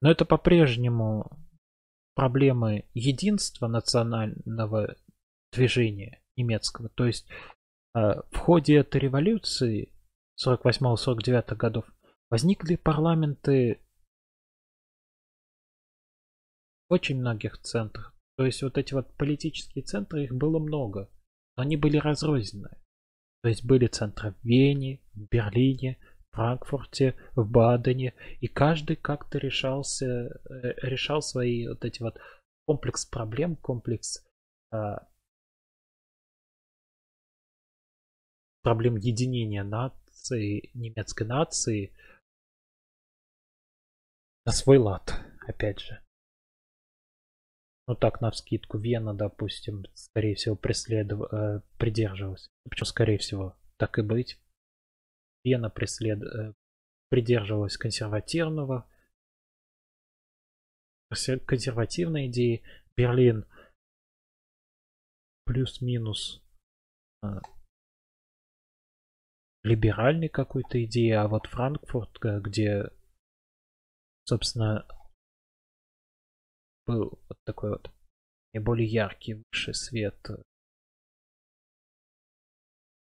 [0.00, 1.45] Но это по-прежнему
[2.16, 4.96] проблемы единства национального
[5.52, 6.88] движения немецкого.
[6.88, 7.28] То есть
[7.94, 9.92] а, в ходе этой революции
[10.44, 11.84] 48-49 годов
[12.30, 13.80] возникли парламенты
[16.88, 18.14] в очень многих центрах.
[18.38, 21.10] То есть вот эти вот политические центры, их было много.
[21.56, 22.70] Но они были разрознены.
[23.42, 25.98] То есть были центры в Вене, в Берлине,
[26.36, 28.14] Франкфурте, в Бадене.
[28.40, 32.20] И каждый как-то решался, э, решал свои вот эти вот
[32.66, 34.24] комплекс проблем, комплекс
[34.70, 35.08] а,
[38.62, 41.92] проблем единения нации, немецкой нации
[44.44, 45.14] на свой лад,
[45.46, 46.00] опять же.
[47.88, 51.32] Ну так, на вскидку, Вена, допустим, скорее всего, преследов...
[51.32, 52.48] э, придерживалась.
[52.68, 54.40] Почему, скорее всего, так и быть.
[55.46, 56.20] Вена преслед...
[56.24, 56.54] э,
[57.08, 58.90] придерживалась консервативного,
[61.08, 62.64] консервативной идеи.
[62.96, 63.46] Берлин
[65.44, 66.42] плюс-минус
[67.22, 67.28] э,
[69.62, 72.90] либеральной какой-то идеи, а вот Франкфурт, э, где,
[74.24, 74.84] собственно,
[76.86, 77.92] был вот такой вот
[78.52, 80.18] наиболее яркий высший свет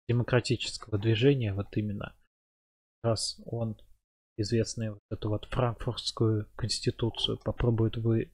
[0.10, 2.17] демократического движения, вот именно,
[3.04, 3.78] раз он
[4.38, 8.32] известный вот эту вот франкфуртскую конституцию попробует вы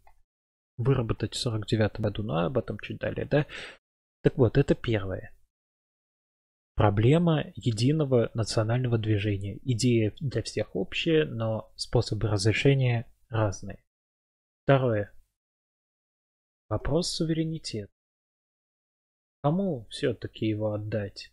[0.77, 3.45] выработать в 49 году, но об этом чуть далее, да?
[4.22, 5.34] Так вот, это первое.
[6.76, 9.60] Проблема единого национального движения.
[9.64, 13.84] Идея для всех общая, но способы разрешения разные.
[14.64, 15.14] Второе.
[16.69, 17.91] Вопрос суверенитета.
[19.44, 21.32] Кому все-таки его отдать?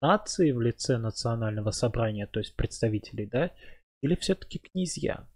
[0.00, 3.52] Нации в лице национального собрания, то есть представителей, да,
[4.00, 5.28] или все-таки князья.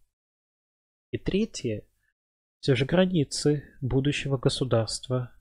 [1.10, 1.86] И третье,
[2.60, 5.32] все же границы будущего государства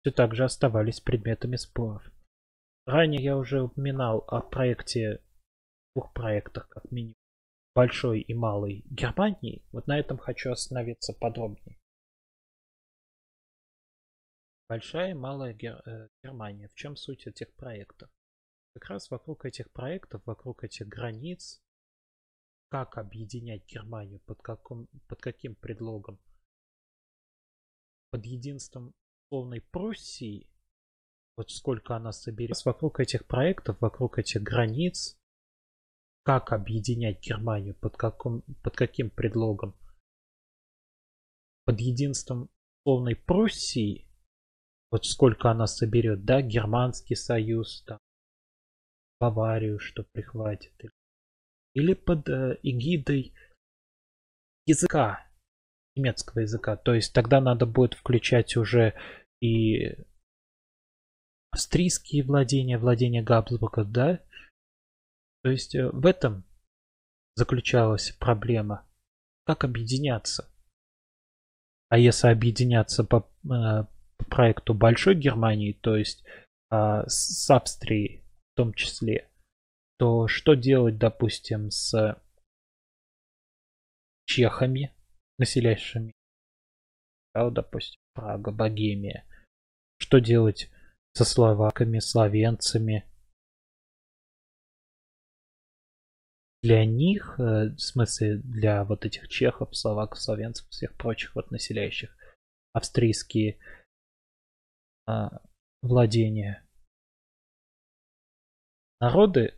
[0.00, 2.02] все так же оставались предметами споров.
[2.86, 5.20] Ранее я уже упоминал о проекте,
[5.94, 7.16] двух проектах как минимум,
[7.74, 9.66] большой и малой Германии.
[9.72, 11.78] Вот на этом хочу остановиться подробнее.
[14.68, 15.80] Большая и малая Гер...
[15.86, 16.68] Э, Германия.
[16.68, 18.10] В чем суть этих проектов?
[18.74, 21.62] Как раз вокруг этих проектов, вокруг этих границ,
[22.68, 26.20] как объединять Германию, под, каком, под каким предлогом?
[28.10, 28.94] Под единством
[29.30, 30.50] полной Пруссии,
[31.36, 35.18] вот сколько она соберет вокруг этих проектов, вокруг этих границ,
[36.24, 39.74] как объединять Германию, под, каком, под каким предлогом?
[41.64, 42.50] Под единством
[42.84, 44.07] полной Пруссии,
[44.90, 47.98] вот сколько она соберет, да, Германский союз, там,
[49.20, 50.72] Баварию, что прихватит,
[51.74, 53.34] или под э, эгидой
[54.66, 55.26] языка,
[55.96, 56.76] немецкого языка.
[56.76, 58.94] То есть тогда надо будет включать уже
[59.40, 59.96] и
[61.50, 64.20] австрийские владения, владения Габсбурга, да?
[65.42, 66.44] То есть э, в этом
[67.34, 68.86] заключалась проблема.
[69.44, 70.48] Как объединяться?
[71.88, 73.84] А если объединяться по, э,
[74.28, 76.24] проекту Большой Германии, то есть
[76.70, 79.30] э, с Австрией в том числе,
[79.98, 82.20] то что делать, допустим, с
[84.26, 84.94] чехами,
[85.38, 86.12] населяющими,
[87.34, 89.24] да, допустим, Прага, Богемия?
[89.98, 90.70] Что делать
[91.12, 93.04] со словаками, словенцами?
[96.62, 102.16] Для них, э, в смысле для вот этих чехов, словаков, словенцев, всех прочих вот населяющих
[102.72, 103.58] австрийские
[105.82, 106.66] владения.
[109.00, 109.54] Народы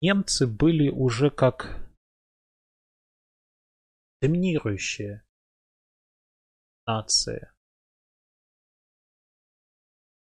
[0.00, 1.90] немцы были уже как
[4.20, 5.24] доминирующая
[6.86, 7.52] нация.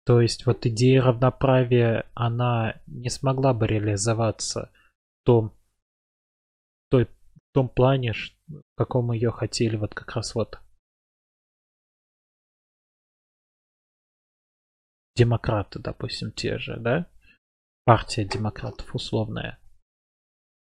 [0.05, 4.71] То есть вот идея равноправия, она не смогла бы реализоваться
[5.21, 5.57] в том,
[6.89, 8.13] той, в том плане,
[8.47, 10.59] в каком ее хотели вот как раз вот
[15.19, 17.05] демократы, допустим, те же, да?
[17.83, 19.59] Партия демократов условная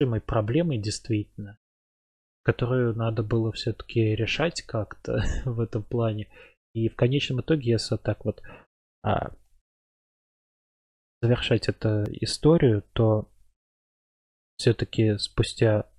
[0.01, 1.59] решимой проблемой действительно,
[2.45, 6.29] которую надо было все-таки решать как-то в этом плане.
[6.73, 8.43] И в конечном итоге, если так вот
[9.03, 9.35] а,
[11.21, 13.31] завершать эту историю, то
[14.57, 15.91] все-таки спустя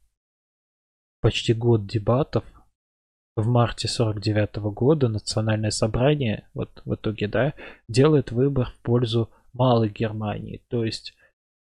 [1.21, 2.45] почти год дебатов
[3.39, 7.53] в марте 49 -го года национальное собрание, вот в итоге, да,
[7.87, 11.15] делает выбор в пользу Малой Германии, то есть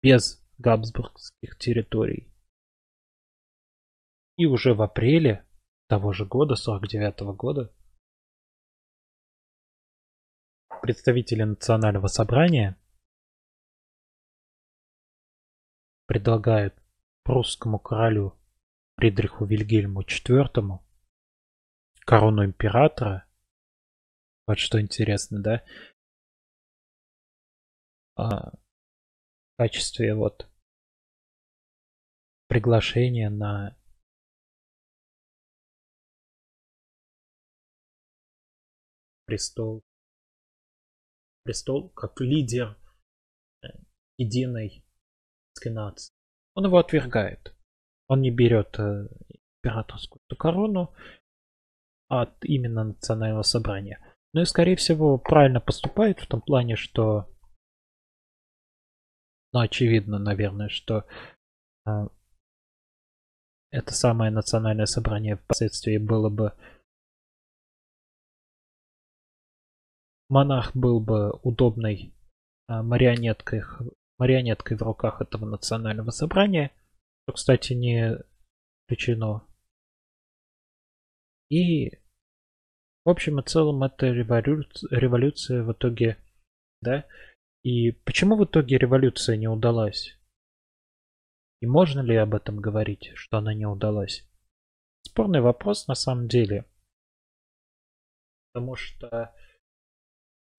[0.01, 2.27] без габсбургских территорий.
[4.37, 5.45] И уже в апреле
[5.87, 7.73] того же года, 49 -го года,
[10.81, 12.75] представители национального собрания
[16.07, 16.75] предлагают
[17.23, 18.33] прусскому королю
[18.97, 20.82] Фридриху Вильгельму IV
[22.05, 23.25] корону императора.
[24.47, 25.63] Вот что интересно, да?
[28.15, 30.47] А, в качестве вот
[32.47, 33.75] приглашение на
[39.25, 39.81] престол.
[41.43, 42.77] Престол как лидер
[43.63, 43.67] э,
[44.17, 44.85] единой
[45.65, 46.13] нации.
[46.55, 47.55] Он его отвергает.
[48.07, 49.07] Он не берет э,
[49.63, 50.93] императорскую корону
[52.21, 53.99] от именно национального собрания.
[54.33, 57.29] Ну и, скорее всего, правильно поступает в том плане, что
[59.51, 61.05] ну, очевидно, наверное, что
[61.85, 62.07] э,
[63.71, 66.53] это самое национальное собрание впоследствии было бы
[70.29, 72.13] монарх был бы удобной
[72.67, 73.63] а, марионеткой,
[74.17, 76.71] марионеткой в руках этого национального собрания,
[77.23, 78.17] что, кстати, не
[78.87, 79.45] исключено.
[81.49, 81.91] И
[83.05, 86.17] в общем и целом это революция, в итоге,
[86.81, 87.05] да?
[87.63, 90.17] И почему в итоге революция не удалась?
[91.61, 94.27] И можно ли об этом говорить, что она не удалась?
[95.01, 96.65] Спорный вопрос на самом деле.
[98.51, 99.33] Потому что,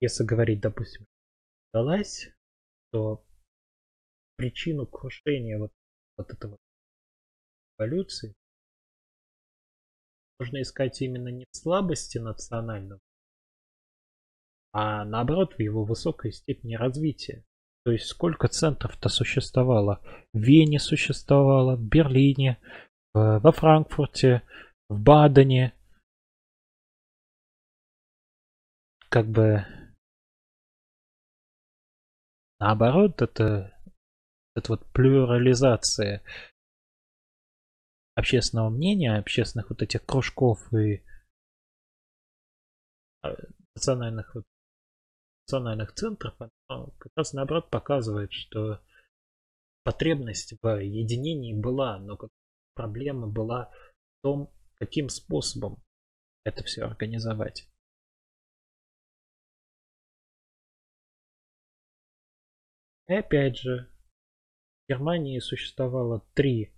[0.01, 1.07] если говорить, допустим,
[1.73, 2.31] удалась,
[2.91, 3.25] то
[4.37, 5.73] причину крушения вот,
[6.17, 6.59] вот этого
[7.79, 8.35] эволюции
[10.45, 13.01] можно искать именно не в слабости национального,
[14.73, 17.45] а наоборот в его высокой степени развития.
[17.87, 20.03] То есть сколько центров-то существовало?
[20.35, 22.59] В Вене существовало, в Берлине,
[23.15, 24.43] во Франкфурте,
[24.91, 25.73] в Бадене.
[29.09, 29.65] Как бы
[32.61, 33.75] наоборот, это,
[34.55, 36.23] это вот плюрализация
[38.15, 41.05] общественного мнения, общественных вот этих кружков и
[43.23, 43.35] а,
[43.75, 44.37] национальных
[45.47, 46.35] национальных центров,
[46.69, 48.81] оно как раз наоборот показывает, что
[49.83, 52.19] потребность в единении была, но
[52.75, 55.83] проблема была в том, каким способом
[56.45, 57.69] это все организовать.
[63.07, 63.91] И опять же,
[64.85, 66.74] в Германии существовало три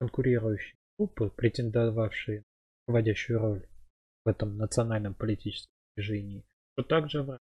[0.00, 2.44] конкурирующие группы, претендовавшие на
[2.86, 3.68] руководящую роль
[4.24, 7.38] в этом национальном политическом движении, что также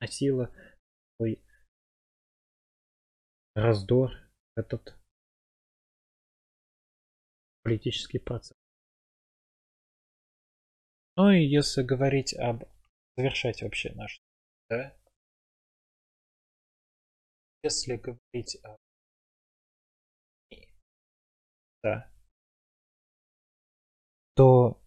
[0.00, 0.54] носила
[1.16, 1.42] свой
[3.54, 4.12] раздор
[4.56, 4.96] этот
[7.62, 8.56] политический процесс.
[11.16, 12.64] Ну и если говорить об
[13.16, 14.20] завершать вообще наш,
[14.70, 14.96] да,
[17.62, 18.78] если говорить о
[21.82, 22.10] да,
[24.34, 24.80] то,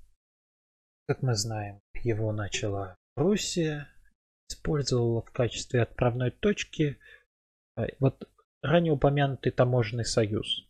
[1.08, 3.88] как мы знаем, его начала Руссия,
[4.50, 7.00] использовала в качестве отправной точки
[7.78, 8.30] э, вот
[8.62, 10.68] ранее упомянутый таможенный союз.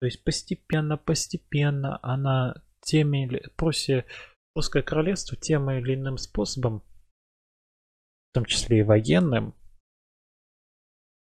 [0.00, 4.04] То есть постепенно, постепенно она теми или Пруссия,
[4.52, 6.80] Прусское королевство тем или иным способом,
[8.30, 9.54] в том числе и военным,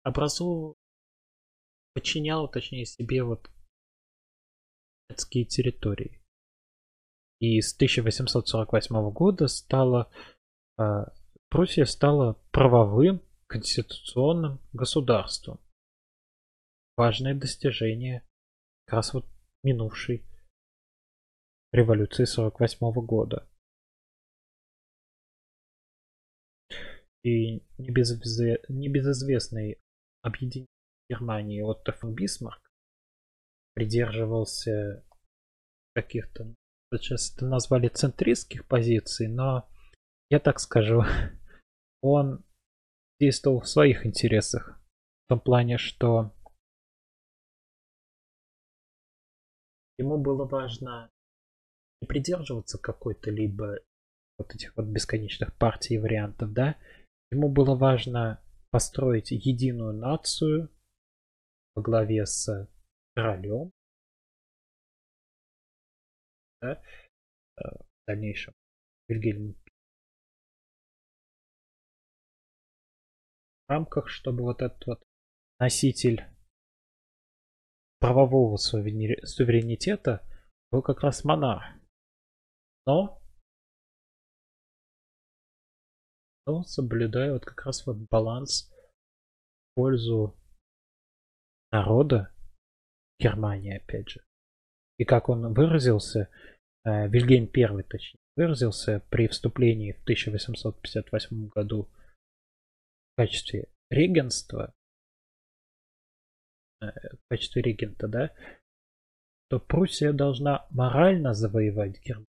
[0.04, 0.76] образовывал,
[1.94, 3.50] подчинял, точнее, себе вот
[5.10, 6.22] немецкие территории.
[7.40, 10.11] И с 1848 года стала
[10.77, 11.14] а,
[11.49, 15.60] Пруссия стала правовым конституционным государством.
[16.98, 18.27] Важное достижение
[18.86, 19.26] как раз вот
[19.64, 20.26] минувшей
[21.72, 23.48] революции 48 года.
[27.23, 29.80] И небезызвестный
[30.22, 30.68] объединение
[31.10, 32.65] Германии Отто фон Бисмарк
[33.76, 35.04] придерживался
[35.94, 36.56] каких-то,
[36.94, 39.70] сейчас это назвали центристских позиций, но
[40.30, 41.04] я так скажу,
[42.02, 42.44] он
[43.20, 44.80] действовал в своих интересах.
[45.26, 46.34] В том плане, что
[49.98, 51.10] ему было важно
[52.02, 53.80] не придерживаться какой-то либо
[54.38, 56.76] вот этих вот бесконечных партий и вариантов, да.
[57.32, 60.70] Ему было важно построить единую нацию
[61.74, 62.70] во главе с
[63.16, 63.72] королем,
[66.62, 66.82] да,
[67.58, 68.54] э, в дальнейшем.
[69.08, 69.56] Вильгельм.
[73.68, 75.04] В рамках, чтобы вот этот вот
[75.60, 76.24] носитель
[78.00, 80.28] правового суверенитета
[80.72, 81.64] был как раз монарх.
[82.86, 83.22] Но,
[86.46, 88.72] но соблюдая вот как раз вот баланс
[89.72, 90.38] в пользу
[91.72, 92.35] народа
[93.20, 94.22] Германии, опять же.
[94.98, 96.30] И как он выразился,
[96.84, 101.90] э, Вильгельм I, точнее, выразился при вступлении в 1858 году
[103.14, 104.74] в качестве регенства,
[106.82, 108.34] э, в качестве регента, да,
[109.50, 112.26] то Пруссия должна морально завоевать Германию.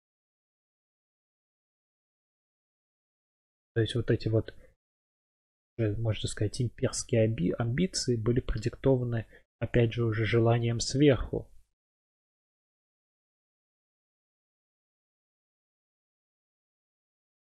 [3.75, 4.55] То есть вот эти вот,
[5.79, 7.25] можно сказать, имперские
[7.59, 9.27] амбиции были продиктованы,
[9.61, 11.49] опять же, уже желанием сверху.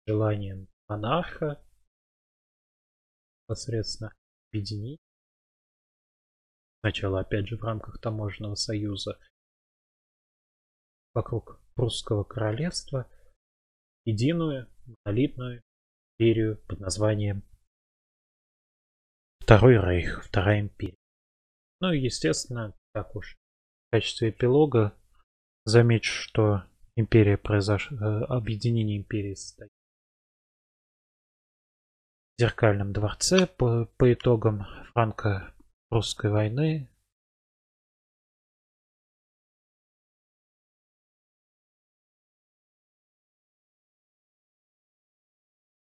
[0.06, 1.62] Желанием монарха
[3.42, 4.12] непосредственно
[4.50, 5.00] объединить.
[6.80, 9.18] Сначала, опять же, в рамках таможенного союза
[11.14, 13.10] вокруг прусского королевства
[14.04, 15.62] единую монолитную
[16.18, 17.42] империю под названием
[19.40, 21.03] Второй Рейх, Вторая империя.
[21.80, 24.94] Ну и, естественно, так уж в качестве эпилога
[25.64, 26.64] замечу, что
[26.96, 29.70] империя произошло, э, объединение империи состоит
[32.38, 36.88] Зеркальном дворце по, по итогам франко-прусской войны.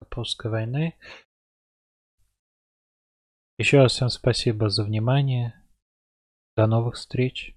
[0.09, 0.97] прусской войны.
[3.59, 5.59] Еще раз всем спасибо за внимание.
[6.60, 7.56] До новых встреч.